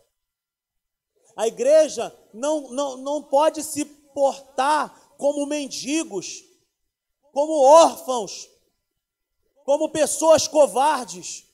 A 1.34 1.46
igreja 1.46 2.14
não, 2.32 2.70
não, 2.70 2.96
não 2.96 3.22
pode 3.22 3.62
se 3.62 3.84
portar 3.84 5.14
como 5.16 5.46
mendigos, 5.46 6.44
como 7.32 7.60
órfãos, 7.62 8.48
como 9.66 9.88
pessoas 9.88 10.46
covardes 10.46 11.44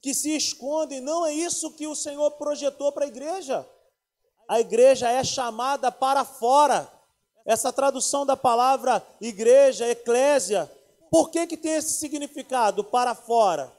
que 0.00 0.14
se 0.14 0.34
escondem. 0.34 1.02
Não 1.02 1.26
é 1.26 1.32
isso 1.34 1.72
que 1.72 1.86
o 1.86 1.94
Senhor 1.94 2.30
projetou 2.32 2.90
para 2.90 3.04
a 3.04 3.08
igreja. 3.08 3.68
A 4.48 4.60
igreja 4.60 5.10
é 5.10 5.22
chamada 5.22 5.92
para 5.92 6.24
fora. 6.24 6.90
Essa 7.44 7.70
tradução 7.70 8.24
da 8.24 8.34
palavra 8.34 9.06
igreja, 9.20 9.86
eclésia, 9.86 10.72
por 11.10 11.30
que, 11.30 11.46
que 11.46 11.58
tem 11.58 11.74
esse 11.74 11.98
significado 11.98 12.82
para 12.82 13.14
fora? 13.14 13.70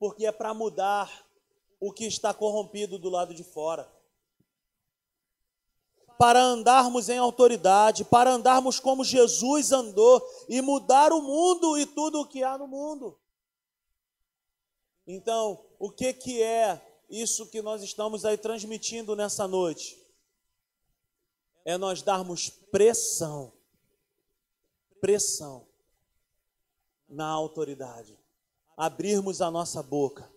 Porque 0.00 0.26
é 0.26 0.32
para 0.32 0.52
mudar 0.52 1.24
o 1.78 1.92
que 1.92 2.04
está 2.04 2.34
corrompido 2.34 2.98
do 2.98 3.08
lado 3.08 3.32
de 3.32 3.44
fora. 3.44 3.88
Para 6.18 6.40
andarmos 6.40 7.08
em 7.08 7.18
autoridade, 7.18 8.04
para 8.04 8.32
andarmos 8.32 8.78
como 8.78 9.04
Jesus 9.04 9.72
andou 9.72 10.22
e 10.48 10.60
mudar 10.60 11.12
o 11.12 11.20
mundo 11.20 11.78
e 11.78 11.86
tudo 11.86 12.20
o 12.20 12.26
que 12.26 12.42
há 12.42 12.56
no 12.56 12.66
mundo. 12.66 13.18
Então, 15.06 15.64
o 15.78 15.90
que, 15.90 16.12
que 16.12 16.42
é 16.42 16.80
isso 17.10 17.46
que 17.46 17.60
nós 17.60 17.82
estamos 17.82 18.24
aí 18.24 18.38
transmitindo 18.38 19.16
nessa 19.16 19.46
noite? 19.46 20.00
É 21.64 21.76
nós 21.76 22.02
darmos 22.02 22.48
pressão, 22.48 23.52
pressão 25.00 25.66
na 27.08 27.26
autoridade, 27.26 28.18
abrirmos 28.76 29.42
a 29.42 29.50
nossa 29.50 29.82
boca. 29.82 30.30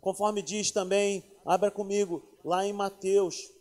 Conforme 0.00 0.42
diz 0.42 0.70
também, 0.70 1.22
abra 1.44 1.70
comigo, 1.70 2.22
lá 2.44 2.66
em 2.66 2.72
Mateus, 2.72 3.52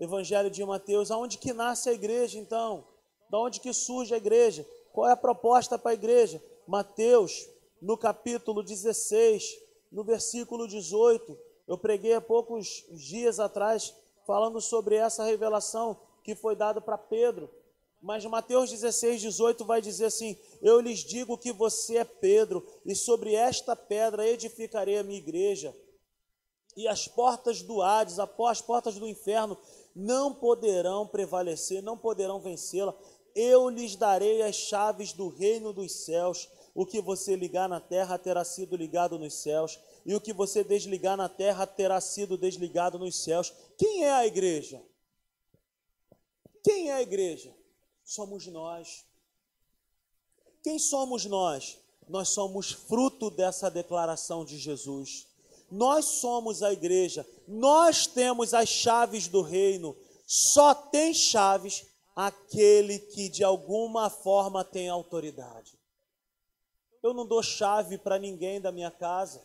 Evangelho 0.00 0.50
de 0.50 0.64
Mateus, 0.64 1.10
aonde 1.10 1.36
que 1.36 1.52
nasce 1.52 1.90
a 1.90 1.92
igreja 1.92 2.38
então? 2.38 2.86
Da 3.28 3.38
onde 3.38 3.60
que 3.60 3.72
surge 3.72 4.14
a 4.14 4.16
igreja? 4.16 4.66
Qual 4.92 5.06
é 5.06 5.12
a 5.12 5.16
proposta 5.16 5.78
para 5.78 5.90
a 5.90 5.94
igreja? 5.94 6.42
Mateus, 6.66 7.46
no 7.82 7.98
capítulo 7.98 8.62
16, 8.62 9.58
no 9.92 10.02
versículo 10.02 10.66
18, 10.66 11.38
eu 11.68 11.76
preguei 11.76 12.14
há 12.14 12.20
poucos 12.20 12.84
dias 12.90 13.38
atrás 13.38 13.94
falando 14.26 14.60
sobre 14.60 14.96
essa 14.96 15.22
revelação 15.22 16.00
que 16.24 16.34
foi 16.34 16.56
dada 16.56 16.80
para 16.80 16.96
Pedro. 16.96 17.50
Mas 18.00 18.24
Mateus 18.24 18.70
16, 18.70 19.20
18 19.20 19.64
vai 19.64 19.82
dizer 19.82 20.06
assim: 20.06 20.38
Eu 20.62 20.80
lhes 20.80 21.00
digo 21.00 21.36
que 21.36 21.52
você 21.52 21.98
é 21.98 22.04
Pedro, 22.04 22.66
e 22.86 22.94
sobre 22.94 23.34
esta 23.34 23.76
pedra 23.76 24.26
edificarei 24.26 24.98
a 24.98 25.02
minha 25.02 25.18
igreja. 25.18 25.76
E 26.76 26.88
as 26.88 27.06
portas 27.06 27.62
do 27.62 27.82
Hades, 27.82 28.18
as 28.18 28.62
portas 28.62 28.94
do 28.94 29.06
inferno, 29.06 29.58
não 29.94 30.34
poderão 30.34 31.06
prevalecer, 31.06 31.82
não 31.82 31.96
poderão 31.96 32.40
vencê-la. 32.40 32.94
Eu 33.34 33.68
lhes 33.68 33.96
darei 33.96 34.42
as 34.42 34.56
chaves 34.56 35.12
do 35.12 35.28
reino 35.28 35.72
dos 35.72 35.92
céus. 35.92 36.48
O 36.74 36.86
que 36.86 37.00
você 37.00 37.36
ligar 37.36 37.68
na 37.68 37.80
terra 37.80 38.18
terá 38.18 38.44
sido 38.44 38.76
ligado 38.76 39.18
nos 39.18 39.34
céus, 39.34 39.78
e 40.06 40.14
o 40.14 40.20
que 40.20 40.32
você 40.32 40.62
desligar 40.62 41.16
na 41.16 41.28
terra 41.28 41.66
terá 41.66 42.00
sido 42.00 42.38
desligado 42.38 42.98
nos 42.98 43.16
céus. 43.22 43.52
Quem 43.76 44.04
é 44.04 44.12
a 44.12 44.26
igreja? 44.26 44.80
Quem 46.62 46.90
é 46.90 46.94
a 46.94 47.02
igreja? 47.02 47.54
Somos 48.04 48.46
nós. 48.46 49.04
Quem 50.62 50.78
somos 50.78 51.24
nós? 51.24 51.78
Nós 52.08 52.28
somos 52.28 52.72
fruto 52.72 53.30
dessa 53.30 53.70
declaração 53.70 54.44
de 54.44 54.58
Jesus. 54.58 55.29
Nós 55.70 56.04
somos 56.04 56.62
a 56.62 56.72
igreja, 56.72 57.26
nós 57.46 58.06
temos 58.06 58.52
as 58.54 58.68
chaves 58.68 59.28
do 59.28 59.42
reino. 59.42 59.96
Só 60.26 60.74
tem 60.74 61.14
chaves 61.14 61.86
aquele 62.14 62.98
que 62.98 63.28
de 63.28 63.44
alguma 63.44 64.10
forma 64.10 64.64
tem 64.64 64.88
autoridade. 64.88 65.78
Eu 67.02 67.14
não 67.14 67.26
dou 67.26 67.42
chave 67.42 67.96
para 67.96 68.18
ninguém 68.18 68.60
da 68.60 68.70
minha 68.70 68.90
casa, 68.90 69.42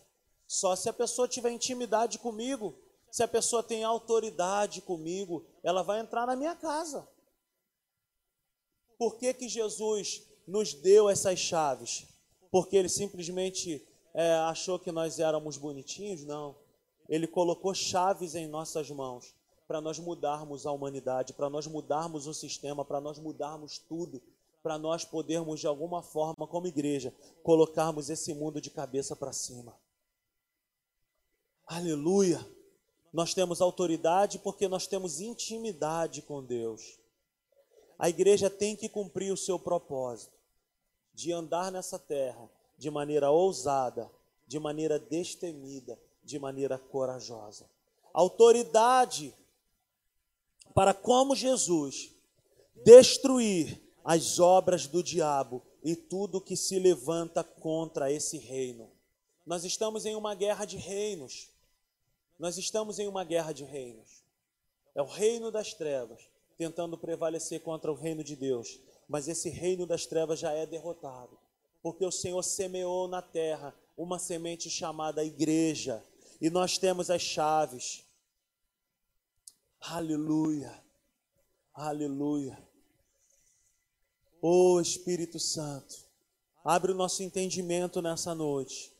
só 0.47 0.75
se 0.75 0.89
a 0.89 0.93
pessoa 0.93 1.27
tiver 1.27 1.51
intimidade 1.51 2.19
comigo, 2.19 2.77
se 3.09 3.23
a 3.23 3.27
pessoa 3.27 3.63
tem 3.63 3.83
autoridade 3.83 4.81
comigo, 4.81 5.45
ela 5.63 5.83
vai 5.83 6.01
entrar 6.01 6.27
na 6.27 6.35
minha 6.35 6.55
casa. 6.55 7.07
Por 8.97 9.17
que, 9.17 9.33
que 9.33 9.47
Jesus 9.47 10.23
nos 10.47 10.73
deu 10.73 11.09
essas 11.09 11.39
chaves? 11.39 12.05
Porque 12.51 12.75
ele 12.75 12.89
simplesmente 12.89 13.87
é, 14.15 14.33
achou 14.33 14.79
que 14.79 14.93
nós 14.93 15.19
éramos 15.19 15.57
bonitinhos? 15.57 16.23
Não. 16.23 16.55
Ele 17.09 17.27
colocou 17.27 17.73
chaves 17.73 18.33
em 18.33 18.47
nossas 18.47 18.89
mãos 18.89 19.35
para 19.67 19.81
nós 19.81 19.99
mudarmos 19.99 20.65
a 20.65 20.71
humanidade, 20.71 21.33
para 21.33 21.49
nós 21.49 21.67
mudarmos 21.67 22.25
o 22.25 22.33
sistema, 22.33 22.85
para 22.85 23.01
nós 23.01 23.19
mudarmos 23.19 23.77
tudo, 23.77 24.21
para 24.63 24.77
nós 24.77 25.03
podermos 25.03 25.59
de 25.59 25.67
alguma 25.67 26.01
forma, 26.01 26.47
como 26.47 26.65
igreja, 26.65 27.13
colocarmos 27.43 28.09
esse 28.09 28.33
mundo 28.33 28.61
de 28.61 28.69
cabeça 28.69 29.17
para 29.17 29.33
cima. 29.33 29.75
Aleluia! 31.67 32.45
Nós 33.11 33.33
temos 33.33 33.59
autoridade 33.59 34.39
porque 34.39 34.67
nós 34.67 34.87
temos 34.87 35.19
intimidade 35.19 36.21
com 36.21 36.41
Deus. 36.41 36.97
A 37.99 38.07
igreja 38.07 38.49
tem 38.49 38.77
que 38.77 38.87
cumprir 38.87 39.33
o 39.33 39.37
seu 39.37 39.59
propósito 39.59 40.33
de 41.13 41.33
andar 41.33 41.71
nessa 41.71 41.99
terra 41.99 42.49
de 42.77 42.89
maneira 42.89 43.31
ousada, 43.31 44.11
de 44.47 44.59
maneira 44.59 44.99
destemida, 44.99 45.99
de 46.23 46.37
maneira 46.39 46.77
corajosa. 46.77 47.69
Autoridade 48.13 49.33
para, 50.73 50.93
como 50.93 51.35
Jesus, 51.35 52.11
destruir 52.83 53.81
as 54.03 54.39
obras 54.39 54.87
do 54.87 55.01
diabo 55.01 55.61
e 55.83 55.95
tudo 55.95 56.41
que 56.41 56.55
se 56.55 56.77
levanta 56.79 57.43
contra 57.43 58.11
esse 58.11 58.37
reino. 58.37 58.91
Nós 59.45 59.63
estamos 59.63 60.05
em 60.05 60.15
uma 60.15 60.33
guerra 60.35 60.65
de 60.65 60.77
reinos. 60.77 61.49
Nós 62.37 62.57
estamos 62.57 62.99
em 62.99 63.07
uma 63.07 63.23
guerra 63.23 63.53
de 63.53 63.63
reinos. 63.63 64.23
É 64.93 65.01
o 65.01 65.05
reino 65.05 65.51
das 65.51 65.73
trevas 65.73 66.27
tentando 66.57 66.97
prevalecer 66.97 67.61
contra 67.61 67.91
o 67.91 67.95
reino 67.95 68.23
de 68.23 68.35
Deus, 68.35 68.79
mas 69.07 69.27
esse 69.27 69.49
reino 69.49 69.85
das 69.85 70.05
trevas 70.05 70.39
já 70.39 70.51
é 70.53 70.65
derrotado, 70.65 71.37
porque 71.85 72.03
o 72.03 72.11
Senhor 72.11 72.41
semeou 72.41 73.07
na 73.07 73.21
terra 73.21 73.71
uma 73.95 74.17
semente 74.17 74.71
chamada 74.71 75.23
igreja, 75.23 76.03
e 76.41 76.49
nós 76.49 76.79
temos 76.79 77.11
as 77.11 77.21
chaves. 77.21 78.03
Aleluia, 79.79 80.83
aleluia. 81.75 82.57
Ô 84.41 84.73
oh, 84.73 84.81
Espírito 84.81 85.39
Santo, 85.39 85.95
abre 86.63 86.91
o 86.91 86.95
nosso 86.95 87.21
entendimento 87.21 88.01
nessa 88.01 88.33
noite. 88.33 88.91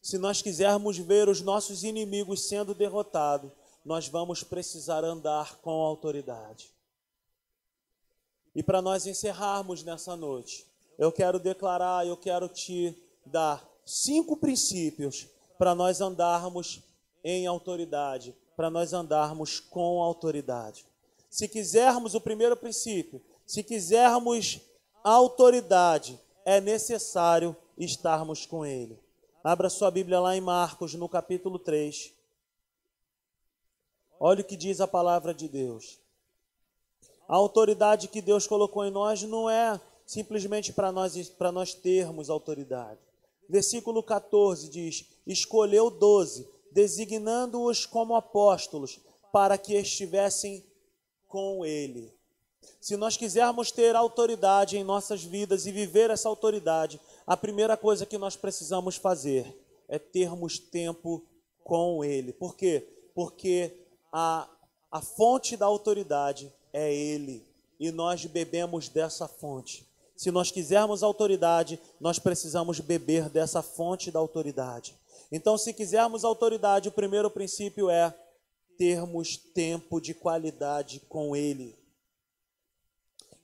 Se 0.00 0.18
nós 0.18 0.40
quisermos 0.40 0.98
ver 0.98 1.28
os 1.28 1.40
nossos 1.40 1.82
inimigos 1.82 2.46
sendo 2.46 2.76
derrotados, 2.76 3.50
nós 3.84 4.06
vamos 4.06 4.44
precisar 4.44 5.02
andar 5.02 5.56
com 5.62 5.82
autoridade. 5.82 6.72
E 8.54 8.62
para 8.62 8.80
nós 8.80 9.04
encerrarmos 9.04 9.82
nessa 9.82 10.14
noite, 10.14 10.67
eu 10.98 11.12
quero 11.12 11.38
declarar, 11.38 12.06
eu 12.06 12.16
quero 12.16 12.48
te 12.48 12.96
dar 13.24 13.66
cinco 13.86 14.36
princípios 14.36 15.28
para 15.56 15.74
nós 15.74 16.00
andarmos 16.00 16.82
em 17.22 17.46
autoridade, 17.46 18.34
para 18.56 18.68
nós 18.68 18.92
andarmos 18.92 19.60
com 19.60 20.02
autoridade. 20.02 20.84
Se 21.30 21.46
quisermos 21.46 22.14
o 22.14 22.20
primeiro 22.20 22.56
princípio, 22.56 23.22
se 23.46 23.62
quisermos 23.62 24.60
autoridade, 25.04 26.20
é 26.44 26.60
necessário 26.60 27.56
estarmos 27.76 28.44
com 28.44 28.66
Ele. 28.66 28.98
Abra 29.44 29.70
sua 29.70 29.90
Bíblia 29.90 30.18
lá 30.18 30.36
em 30.36 30.40
Marcos, 30.40 30.94
no 30.94 31.08
capítulo 31.08 31.58
3. 31.58 32.12
Olha 34.18 34.40
o 34.40 34.44
que 34.44 34.56
diz 34.56 34.80
a 34.80 34.88
palavra 34.88 35.32
de 35.32 35.48
Deus. 35.48 36.00
A 37.28 37.36
autoridade 37.36 38.08
que 38.08 38.20
Deus 38.20 38.46
colocou 38.46 38.84
em 38.84 38.90
nós 38.90 39.22
não 39.22 39.48
é 39.48 39.80
simplesmente 40.08 40.72
para 40.72 40.90
nós, 40.90 41.14
nós 41.52 41.74
termos 41.74 42.30
autoridade. 42.30 42.98
Versículo 43.46 44.02
14 44.02 44.70
diz: 44.70 45.04
Escolheu 45.26 45.90
doze, 45.90 46.48
designando-os 46.72 47.84
como 47.84 48.16
apóstolos, 48.16 48.98
para 49.30 49.58
que 49.58 49.74
estivessem 49.74 50.64
com 51.28 51.64
ele. 51.64 52.10
Se 52.80 52.96
nós 52.96 53.16
quisermos 53.16 53.70
ter 53.70 53.94
autoridade 53.94 54.78
em 54.78 54.84
nossas 54.84 55.22
vidas 55.22 55.66
e 55.66 55.72
viver 55.72 56.10
essa 56.10 56.28
autoridade, 56.28 56.98
a 57.26 57.36
primeira 57.36 57.76
coisa 57.76 58.06
que 58.06 58.16
nós 58.16 58.34
precisamos 58.34 58.96
fazer 58.96 59.54
é 59.88 59.98
termos 59.98 60.58
tempo 60.58 61.22
com 61.62 62.04
Ele. 62.04 62.32
Por 62.32 62.56
quê? 62.56 62.86
Porque 63.14 63.84
a, 64.12 64.48
a 64.90 65.00
fonte 65.02 65.56
da 65.56 65.66
autoridade 65.66 66.52
é 66.72 66.92
Ele. 66.92 67.46
E 67.78 67.90
nós 67.90 68.24
bebemos 68.24 68.88
dessa 68.88 69.28
fonte. 69.28 69.87
Se 70.18 70.32
nós 70.32 70.50
quisermos 70.50 71.04
autoridade, 71.04 71.80
nós 72.00 72.18
precisamos 72.18 72.80
beber 72.80 73.28
dessa 73.28 73.62
fonte 73.62 74.10
da 74.10 74.18
autoridade. 74.18 74.96
Então, 75.30 75.56
se 75.56 75.72
quisermos 75.72 76.24
autoridade, 76.24 76.88
o 76.88 76.92
primeiro 76.92 77.30
princípio 77.30 77.88
é 77.88 78.12
termos 78.76 79.36
tempo 79.36 80.00
de 80.00 80.14
qualidade 80.14 80.98
com 81.08 81.36
Ele. 81.36 81.78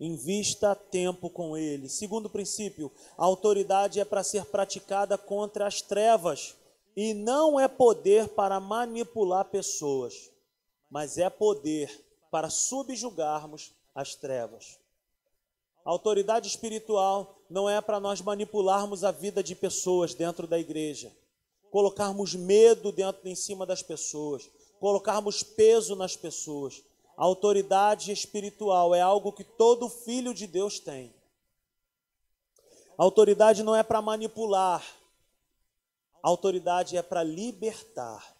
Invista 0.00 0.74
tempo 0.74 1.30
com 1.30 1.56
Ele. 1.56 1.88
Segundo 1.88 2.28
princípio, 2.28 2.90
a 3.16 3.24
autoridade 3.24 4.00
é 4.00 4.04
para 4.04 4.24
ser 4.24 4.44
praticada 4.46 5.16
contra 5.16 5.68
as 5.68 5.80
trevas 5.80 6.56
e 6.96 7.14
não 7.14 7.58
é 7.60 7.68
poder 7.68 8.26
para 8.30 8.58
manipular 8.58 9.44
pessoas, 9.44 10.28
mas 10.90 11.18
é 11.18 11.30
poder 11.30 12.04
para 12.32 12.50
subjugarmos 12.50 13.72
as 13.94 14.16
trevas. 14.16 14.82
Autoridade 15.84 16.48
espiritual 16.48 17.38
não 17.50 17.68
é 17.68 17.78
para 17.80 18.00
nós 18.00 18.22
manipularmos 18.22 19.04
a 19.04 19.10
vida 19.10 19.42
de 19.42 19.54
pessoas 19.54 20.14
dentro 20.14 20.46
da 20.46 20.58
igreja, 20.58 21.12
colocarmos 21.70 22.34
medo 22.34 22.90
dentro 22.90 23.28
em 23.28 23.34
cima 23.34 23.66
das 23.66 23.82
pessoas, 23.82 24.50
colocarmos 24.80 25.42
peso 25.42 25.94
nas 25.94 26.16
pessoas. 26.16 26.82
A 27.16 27.24
autoridade 27.24 28.10
espiritual 28.10 28.94
é 28.94 29.00
algo 29.00 29.30
que 29.30 29.44
todo 29.44 29.88
filho 29.90 30.32
de 30.32 30.46
Deus 30.46 30.80
tem. 30.80 31.14
A 32.96 33.02
autoridade 33.02 33.62
não 33.62 33.76
é 33.76 33.82
para 33.82 34.00
manipular, 34.00 34.82
a 36.22 36.28
autoridade 36.28 36.96
é 36.96 37.02
para 37.02 37.22
libertar. 37.22 38.34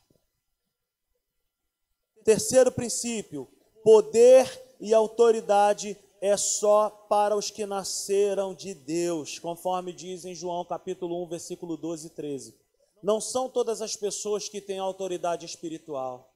Terceiro 2.24 2.72
princípio: 2.72 3.46
poder 3.82 4.76
e 4.80 4.94
autoridade 4.94 5.98
é 6.26 6.38
só 6.38 6.88
para 6.88 7.36
os 7.36 7.50
que 7.50 7.66
nasceram 7.66 8.54
de 8.54 8.72
Deus, 8.72 9.38
conforme 9.38 9.92
diz 9.92 10.24
em 10.24 10.34
João 10.34 10.64
capítulo 10.64 11.22
1, 11.24 11.26
versículo 11.28 11.76
12 11.76 12.06
e 12.06 12.10
13. 12.10 12.54
Não 13.02 13.20
são 13.20 13.46
todas 13.46 13.82
as 13.82 13.94
pessoas 13.94 14.48
que 14.48 14.58
têm 14.58 14.78
autoridade 14.78 15.44
espiritual. 15.44 16.34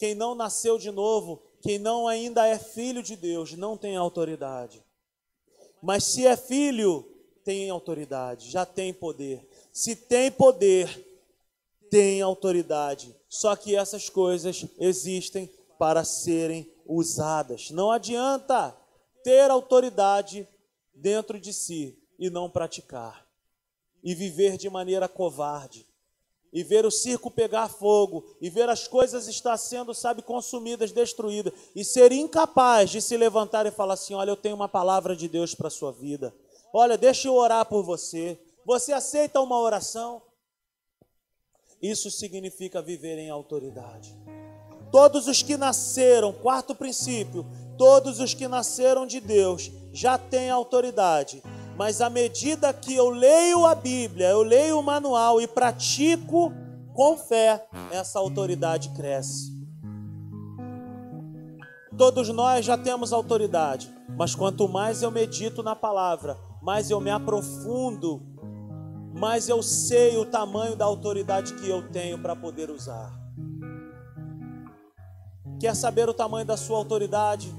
Quem 0.00 0.16
não 0.16 0.34
nasceu 0.34 0.78
de 0.78 0.90
novo, 0.90 1.40
quem 1.62 1.78
não 1.78 2.08
ainda 2.08 2.44
é 2.44 2.58
filho 2.58 3.04
de 3.04 3.14
Deus, 3.14 3.52
não 3.52 3.76
tem 3.76 3.96
autoridade. 3.96 4.84
Mas 5.80 6.02
se 6.02 6.26
é 6.26 6.36
filho, 6.36 7.06
tem 7.44 7.70
autoridade, 7.70 8.50
já 8.50 8.66
tem 8.66 8.92
poder. 8.92 9.48
Se 9.72 9.94
tem 9.94 10.32
poder, 10.32 10.88
tem 11.88 12.20
autoridade. 12.20 13.14
Só 13.28 13.54
que 13.54 13.76
essas 13.76 14.08
coisas 14.08 14.66
existem 14.76 15.48
para 15.78 16.02
serem 16.02 16.68
usadas. 16.84 17.70
Não 17.70 17.92
adianta 17.92 18.79
ter 19.22 19.50
autoridade 19.50 20.48
dentro 20.94 21.40
de 21.40 21.52
si 21.52 21.98
e 22.18 22.28
não 22.28 22.50
praticar, 22.50 23.26
e 24.02 24.14
viver 24.14 24.56
de 24.56 24.68
maneira 24.68 25.08
covarde, 25.08 25.86
e 26.52 26.62
ver 26.64 26.84
o 26.84 26.90
circo 26.90 27.30
pegar 27.30 27.68
fogo, 27.68 28.24
e 28.40 28.50
ver 28.50 28.68
as 28.68 28.88
coisas 28.88 29.28
estar 29.28 29.56
sendo, 29.56 29.94
sabe, 29.94 30.20
consumidas, 30.20 30.92
destruídas, 30.92 31.52
e 31.74 31.84
ser 31.84 32.12
incapaz 32.12 32.90
de 32.90 33.00
se 33.00 33.16
levantar 33.16 33.66
e 33.66 33.70
falar 33.70 33.94
assim: 33.94 34.14
olha, 34.14 34.30
eu 34.30 34.36
tenho 34.36 34.56
uma 34.56 34.68
palavra 34.68 35.14
de 35.14 35.28
Deus 35.28 35.54
para 35.54 35.68
a 35.68 35.70
sua 35.70 35.92
vida, 35.92 36.34
olha, 36.72 36.98
deixa 36.98 37.28
eu 37.28 37.34
orar 37.34 37.64
por 37.66 37.82
você. 37.82 38.38
Você 38.64 38.92
aceita 38.92 39.40
uma 39.40 39.58
oração? 39.58 40.22
Isso 41.80 42.10
significa 42.10 42.82
viver 42.82 43.18
em 43.18 43.30
autoridade. 43.30 44.14
Todos 44.92 45.28
os 45.28 45.42
que 45.42 45.56
nasceram, 45.56 46.32
quarto 46.32 46.74
princípio, 46.74 47.46
todos 47.80 48.20
os 48.20 48.34
que 48.34 48.46
nasceram 48.46 49.06
de 49.06 49.20
Deus 49.20 49.72
já 49.90 50.18
têm 50.18 50.50
autoridade. 50.50 51.42
Mas 51.78 52.02
à 52.02 52.10
medida 52.10 52.74
que 52.74 52.94
eu 52.94 53.08
leio 53.08 53.64
a 53.64 53.74
Bíblia, 53.74 54.28
eu 54.28 54.42
leio 54.42 54.78
o 54.78 54.82
manual 54.82 55.40
e 55.40 55.46
pratico 55.46 56.52
com 56.92 57.16
fé, 57.16 57.66
essa 57.90 58.18
autoridade 58.18 58.90
cresce. 58.90 59.58
Todos 61.96 62.28
nós 62.28 62.66
já 62.66 62.76
temos 62.76 63.14
autoridade, 63.14 63.90
mas 64.14 64.34
quanto 64.34 64.68
mais 64.68 65.02
eu 65.02 65.10
medito 65.10 65.62
na 65.62 65.74
palavra, 65.74 66.36
mais 66.60 66.90
eu 66.90 67.00
me 67.00 67.10
aprofundo, 67.10 68.20
mais 69.18 69.48
eu 69.48 69.62
sei 69.62 70.18
o 70.18 70.26
tamanho 70.26 70.76
da 70.76 70.84
autoridade 70.84 71.54
que 71.54 71.66
eu 71.66 71.90
tenho 71.90 72.18
para 72.18 72.36
poder 72.36 72.68
usar. 72.68 73.10
Quer 75.58 75.74
saber 75.74 76.10
o 76.10 76.14
tamanho 76.14 76.44
da 76.44 76.58
sua 76.58 76.76
autoridade? 76.76 77.50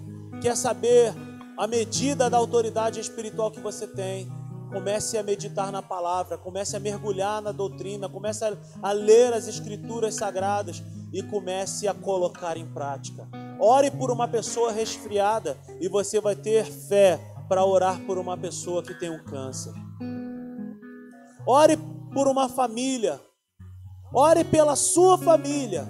Quer 0.41 0.57
saber 0.57 1.13
a 1.55 1.68
medida 1.68 2.27
da 2.27 2.35
autoridade 2.35 2.99
espiritual 2.99 3.51
que 3.51 3.59
você 3.59 3.85
tem? 3.85 4.27
Comece 4.73 5.15
a 5.15 5.22
meditar 5.22 5.72
na 5.72 5.84
palavra, 5.84 6.35
comece 6.35 6.76
a 6.76 6.80
mergulhar 6.80 7.43
na 7.43 7.51
doutrina, 7.51 8.09
comece 8.09 8.43
a, 8.81 8.91
ler 8.91 9.31
as 9.34 9.47
escrituras 9.47 10.15
sagradas 10.15 10.81
e 11.13 11.22
comece 11.22 11.88
a 11.88 11.93
colocar 11.93 12.57
em 12.57 12.65
prática. 12.65 13.27
Ore 13.59 13.91
por 13.91 14.09
uma 14.09 14.27
pessoa 14.27 14.72
resfriada 14.72 15.55
e 15.80 15.88
você 15.88 16.19
vai 16.19 16.35
ter 16.35 16.65
fé 16.65 17.19
para 17.47 17.63
orar 17.63 17.99
por 18.07 18.18
uma 18.18 18.35
pessoa 18.35 18.81
que 18.81 18.95
tem 18.95 19.11
um 19.11 19.23
câncer. 19.23 19.73
Ore 21.45 21.77
por 22.11 22.27
uma 22.27 22.49
família. 22.49 23.22
Ore 24.11 24.43
pela 24.43 24.76
sua 24.76 25.19
família. 25.19 25.85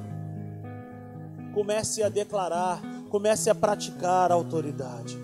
Comece 1.54 2.04
a 2.04 2.10
declarar 2.10 2.91
comece 3.12 3.50
a 3.50 3.56
praticar 3.56 4.32
a 4.32 4.36
autoridade. 4.36 5.20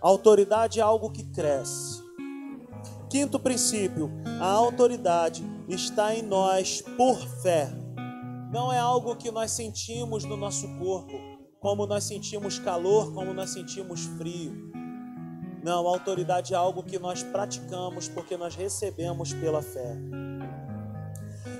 A 0.00 0.06
autoridade 0.06 0.78
é 0.78 0.82
algo 0.82 1.10
que 1.10 1.24
cresce. 1.24 2.00
Quinto 3.10 3.40
princípio: 3.40 4.08
a 4.40 4.46
autoridade 4.46 5.44
está 5.68 6.14
em 6.14 6.22
nós 6.22 6.80
por 6.96 7.18
fé. 7.42 7.68
Não 8.52 8.72
é 8.72 8.78
algo 8.78 9.16
que 9.16 9.32
nós 9.32 9.50
sentimos 9.50 10.24
no 10.24 10.36
nosso 10.36 10.68
corpo, 10.78 11.12
como 11.58 11.86
nós 11.86 12.04
sentimos 12.04 12.60
calor, 12.60 13.12
como 13.12 13.34
nós 13.34 13.50
sentimos 13.50 14.04
frio. 14.16 14.72
Não, 15.64 15.88
a 15.88 15.90
autoridade 15.90 16.54
é 16.54 16.56
algo 16.56 16.84
que 16.84 16.98
nós 16.98 17.22
praticamos 17.22 18.06
porque 18.06 18.36
nós 18.36 18.54
recebemos 18.54 19.32
pela 19.32 19.60
fé. 19.60 19.96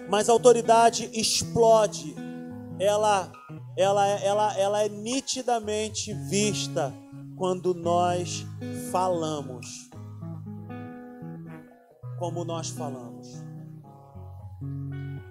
Mas 0.08 0.28
a 0.28 0.32
autoridade 0.32 1.10
explode, 1.12 2.14
ela 2.78 3.32
ela, 3.76 4.06
ela, 4.06 4.58
ela 4.58 4.82
é 4.82 4.88
nitidamente 4.88 6.12
vista 6.12 6.94
quando 7.36 7.74
nós 7.74 8.46
falamos. 8.92 9.90
Como 12.18 12.44
nós 12.44 12.68
falamos. 12.68 13.44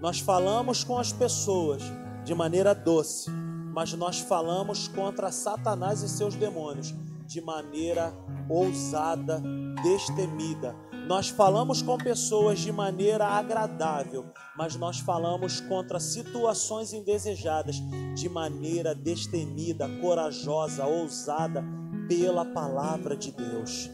Nós 0.01 0.19
falamos 0.19 0.83
com 0.83 0.97
as 0.97 1.13
pessoas 1.13 1.81
de 2.25 2.35
maneira 2.35 2.75
doce, 2.75 3.31
mas 3.73 3.93
nós 3.93 4.19
falamos 4.19 4.87
contra 4.89 5.31
Satanás 5.31 6.01
e 6.01 6.09
seus 6.09 6.35
demônios 6.35 6.93
de 7.25 7.39
maneira 7.39 8.13
ousada, 8.49 9.41
destemida. 9.81 10.75
Nós 11.07 11.27
falamos 11.27 11.81
com 11.81 11.97
pessoas 11.97 12.59
de 12.59 12.71
maneira 12.71 13.25
agradável, 13.25 14.25
mas 14.57 14.75
nós 14.75 14.99
falamos 14.99 15.59
contra 15.59 15.99
situações 15.99 16.93
indesejadas 16.93 17.75
de 18.15 18.29
maneira 18.29 18.95
destemida, 18.95 19.89
corajosa, 19.99 20.85
ousada 20.85 21.63
pela 22.07 22.45
palavra 22.45 23.17
de 23.17 23.31
Deus. 23.31 23.89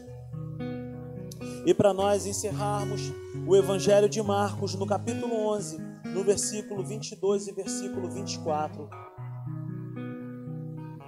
E 1.66 1.74
para 1.74 1.92
nós 1.92 2.26
encerrarmos 2.26 3.12
o 3.46 3.56
Evangelho 3.56 4.08
de 4.08 4.22
Marcos, 4.22 4.74
no 4.74 4.86
capítulo 4.86 5.34
11, 5.48 5.78
no 6.14 6.22
versículo 6.22 6.84
22 6.84 7.48
e 7.48 7.52
versículo 7.52 8.08
24, 8.08 8.88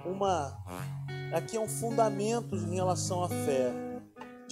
uma 0.05 0.57
aqui 1.33 1.57
é 1.57 1.59
um 1.59 1.67
fundamento 1.67 2.55
em 2.55 2.75
relação 2.75 3.23
à 3.23 3.29
fé. 3.29 3.92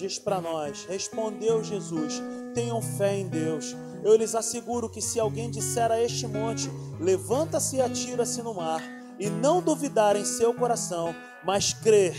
Diz 0.02 0.18
para 0.18 0.42
nós: 0.42 0.86
Respondeu 0.86 1.64
Jesus: 1.64 2.20
Tenham 2.56 2.82
fé 2.82 3.20
em 3.20 3.28
Deus. 3.28 3.76
Eu 4.04 4.16
lhes 4.16 4.34
asseguro 4.34 4.90
que 4.90 5.00
se 5.00 5.20
alguém 5.20 5.52
disser 5.52 5.92
a 5.92 6.02
este 6.02 6.26
monte: 6.26 6.68
Levanta-se 7.00 7.76
e 7.76 7.82
atira-se 7.82 8.42
no 8.42 8.56
mar, 8.56 8.82
e 9.20 9.30
não 9.30 9.62
duvidar 9.62 10.16
em 10.16 10.26
seu 10.26 10.56
coração, 10.56 11.14
mas 11.46 11.72
crer 11.72 12.16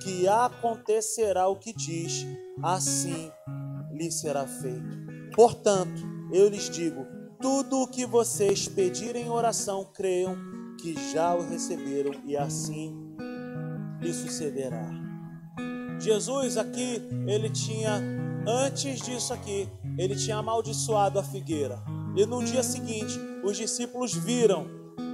que 0.00 0.28
acontecerá 0.28 1.48
o 1.48 1.56
que 1.56 1.72
diz, 1.72 2.24
assim 2.62 3.32
lhe 3.90 4.12
será 4.12 4.46
feito. 4.46 5.34
Portanto, 5.34 6.02
eu 6.32 6.48
lhes 6.48 6.70
digo: 6.70 7.04
tudo 7.40 7.80
o 7.80 7.88
que 7.88 8.06
vocês 8.06 8.68
pedirem 8.68 9.26
em 9.26 9.30
oração, 9.30 9.90
creiam 9.92 10.36
que 10.80 10.94
já 11.12 11.34
o 11.34 11.42
receberam, 11.42 12.12
e 12.24 12.36
assim 12.36 12.94
lhe 14.00 14.14
sucederá. 14.14 15.03
Jesus 15.98 16.56
aqui, 16.56 17.02
ele 17.26 17.48
tinha, 17.50 18.00
antes 18.46 19.00
disso 19.00 19.32
aqui, 19.32 19.68
ele 19.96 20.16
tinha 20.16 20.36
amaldiçoado 20.36 21.18
a 21.18 21.22
figueira. 21.22 21.82
E 22.16 22.26
no 22.26 22.44
dia 22.44 22.62
seguinte, 22.62 23.18
os 23.42 23.56
discípulos 23.56 24.14
viram 24.14 24.66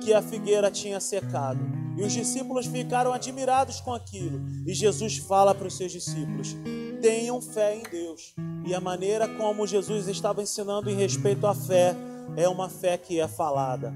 que 0.02 0.12
a 0.12 0.22
figueira 0.22 0.70
tinha 0.70 1.00
secado. 1.00 1.60
E 1.96 2.02
os 2.02 2.12
discípulos 2.12 2.66
ficaram 2.66 3.12
admirados 3.12 3.80
com 3.80 3.92
aquilo. 3.92 4.40
E 4.66 4.74
Jesus 4.74 5.18
fala 5.18 5.54
para 5.54 5.66
os 5.66 5.76
seus 5.76 5.92
discípulos: 5.92 6.56
tenham 7.00 7.40
fé 7.40 7.76
em 7.76 7.82
Deus. 7.82 8.34
E 8.66 8.74
a 8.74 8.80
maneira 8.80 9.26
como 9.26 9.66
Jesus 9.66 10.06
estava 10.08 10.42
ensinando 10.42 10.90
em 10.90 10.94
respeito 10.94 11.46
à 11.46 11.54
fé 11.54 11.94
é 12.36 12.48
uma 12.48 12.68
fé 12.68 12.96
que 12.96 13.18
é 13.18 13.26
falada. 13.26 13.92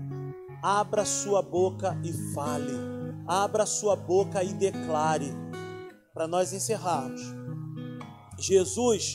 Abra 0.62 1.04
sua 1.04 1.42
boca 1.42 1.96
e 2.02 2.12
fale. 2.34 2.72
Abra 3.26 3.66
sua 3.66 3.94
boca 3.94 4.42
e 4.42 4.52
declare. 4.52 5.43
Para 6.14 6.28
nós 6.28 6.52
encerrarmos. 6.52 7.20
Jesus 8.38 9.14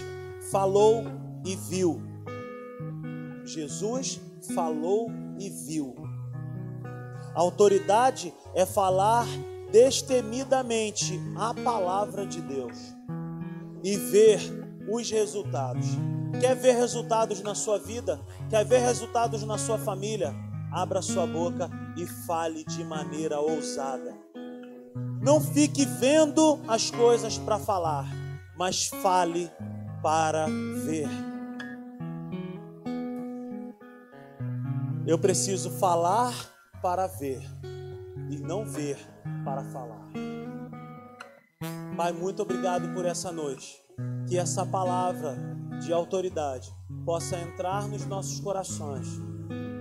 falou 0.52 1.04
e 1.46 1.56
viu. 1.56 2.02
Jesus 3.46 4.20
falou 4.54 5.10
e 5.40 5.50
viu. 5.50 5.96
A 7.34 7.40
autoridade 7.40 8.34
é 8.54 8.66
falar 8.66 9.26
destemidamente 9.72 11.18
a 11.38 11.54
palavra 11.54 12.26
de 12.26 12.42
Deus 12.42 12.78
e 13.82 13.96
ver 13.96 14.42
os 14.92 15.10
resultados. 15.10 15.86
Quer 16.42 16.56
ver 16.56 16.74
resultados 16.74 17.42
na 17.42 17.56
sua 17.56 17.80
vida? 17.80 18.20
Quer 18.50 18.66
ver 18.66 18.80
resultados 18.80 19.44
na 19.44 19.58
sua 19.58 19.78
família? 19.78 20.36
Abra 20.72 21.02
sua 21.02 21.26
boca 21.26 21.70
e 21.96 22.06
fale 22.28 22.66
de 22.66 22.84
maneira 22.84 23.40
ousada. 23.40 24.16
Não 25.22 25.42
fique 25.42 25.86
vendo 25.86 26.60
as 26.68 26.90
coisas 26.90 27.38
para 27.38 27.60
falar, 27.60 28.08
mas 28.58 28.88
fale 28.88 29.52
para 30.02 30.48
ver. 30.86 31.10
Eu 35.06 35.20
preciso 35.20 35.72
falar 35.72 36.34
para 36.82 37.08
ver 37.08 37.42
e 38.30 38.38
não 38.38 38.64
ver 38.64 38.98
para 39.44 39.64
falar. 39.66 40.08
Pai, 41.98 42.14
muito 42.14 42.42
obrigado 42.42 42.94
por 42.94 43.06
essa 43.06 43.32
noite. 43.32 43.84
Que 44.26 44.38
essa 44.38 44.66
palavra 44.66 45.38
de 45.82 45.92
autoridade 45.92 46.74
possa 47.06 47.38
entrar 47.38 47.90
nos 47.90 48.06
nossos 48.06 48.40
corações 48.40 49.08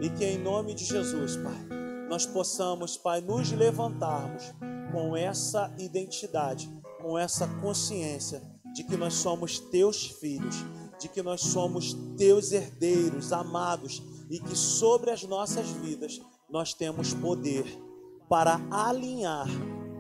e 0.00 0.10
que 0.10 0.24
em 0.24 0.38
nome 0.38 0.74
de 0.74 0.84
Jesus, 0.84 1.36
Pai, 1.36 1.78
nós 2.08 2.24
possamos, 2.24 2.96
Pai, 2.96 3.20
nos 3.20 3.52
levantarmos 3.52 4.54
com 4.92 5.16
essa 5.16 5.72
identidade, 5.78 6.70
com 7.00 7.18
essa 7.18 7.46
consciência 7.60 8.42
de 8.74 8.82
que 8.82 8.96
nós 8.96 9.14
somos 9.14 9.58
teus 9.58 10.06
filhos, 10.06 10.56
de 10.98 11.08
que 11.08 11.22
nós 11.22 11.40
somos 11.42 11.94
teus 12.16 12.52
herdeiros 12.52 13.32
amados 13.32 14.02
e 14.30 14.40
que 14.40 14.56
sobre 14.56 15.10
as 15.10 15.22
nossas 15.24 15.68
vidas 15.68 16.20
nós 16.50 16.72
temos 16.74 17.12
poder 17.14 17.64
para 18.28 18.60
alinhar 18.70 19.46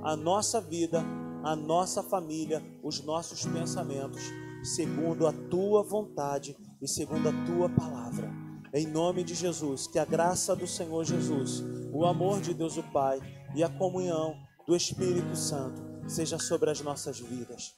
a 0.02 0.16
nossa 0.16 0.60
vida, 0.60 1.04
a 1.44 1.54
nossa 1.54 2.02
família, 2.02 2.62
os 2.82 3.02
nossos 3.02 3.44
pensamentos, 3.46 4.22
segundo 4.62 5.26
a 5.26 5.32
tua 5.32 5.82
vontade 5.82 6.56
e 6.80 6.88
segundo 6.88 7.28
a 7.28 7.32
tua 7.46 7.68
palavra. 7.68 8.30
Em 8.72 8.86
nome 8.86 9.24
de 9.24 9.34
Jesus, 9.34 9.86
que 9.86 9.98
a 9.98 10.04
graça 10.04 10.54
do 10.54 10.66
Senhor 10.66 11.04
Jesus, 11.04 11.62
o 11.92 12.04
amor 12.04 12.40
de 12.40 12.54
Deus 12.54 12.76
o 12.76 12.82
Pai 12.82 13.20
e 13.54 13.62
a 13.62 13.68
comunhão 13.68 14.36
do 14.66 14.76
Espírito 14.76 15.34
Santo 15.34 15.80
seja 16.08 16.38
sobre 16.38 16.70
as 16.70 16.80
nossas 16.80 17.18
vidas. 17.18 17.74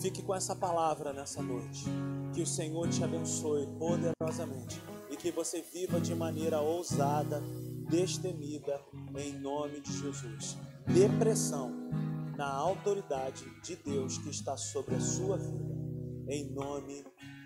Fique 0.00 0.22
com 0.22 0.34
essa 0.34 0.56
palavra 0.56 1.12
nessa 1.12 1.42
noite. 1.42 1.84
Que 2.32 2.42
o 2.42 2.46
Senhor 2.46 2.88
te 2.88 3.04
abençoe 3.04 3.66
poderosamente 3.78 4.80
e 5.10 5.16
que 5.16 5.30
você 5.30 5.60
viva 5.60 6.00
de 6.00 6.14
maneira 6.14 6.60
ousada, 6.60 7.42
destemida, 7.90 8.80
em 9.18 9.38
nome 9.38 9.80
de 9.80 9.92
Jesus. 9.92 10.56
Depressão 10.86 11.70
na 12.36 12.48
autoridade 12.48 13.44
de 13.62 13.76
Deus 13.76 14.16
que 14.16 14.30
está 14.30 14.56
sobre 14.56 14.94
a 14.94 15.00
sua 15.00 15.36
vida, 15.36 15.74
em 16.28 16.50
nome 16.50 17.04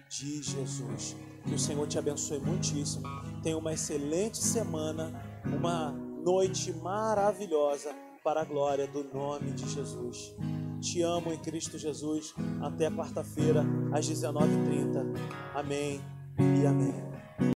de 0.09 0.41
Jesus. 0.41 1.17
Que 1.47 1.55
o 1.55 1.59
Senhor 1.59 1.87
te 1.87 1.99
abençoe 1.99 2.39
muitíssimo. 2.39 3.05
Tenha 3.43 3.59
uma 3.59 3.73
excelente 3.73 4.39
semana, 4.39 5.13
uma 5.45 5.91
noite 6.25 6.73
maravilhosa 6.73 7.95
para 8.23 8.41
a 8.41 8.45
glória 8.45 8.87
do 8.87 9.05
nome 9.05 9.53
de 9.53 9.69
Jesus. 9.69 10.35
Te 10.81 11.03
amo 11.03 11.33
em 11.33 11.39
Cristo 11.39 11.79
Jesus. 11.79 12.35
Até 12.63 12.91
quarta-feira, 12.91 13.65
às 13.93 14.09
19h30. 14.09 15.05
Amém 15.55 16.01
e 16.39 16.67
amém. 16.67 17.14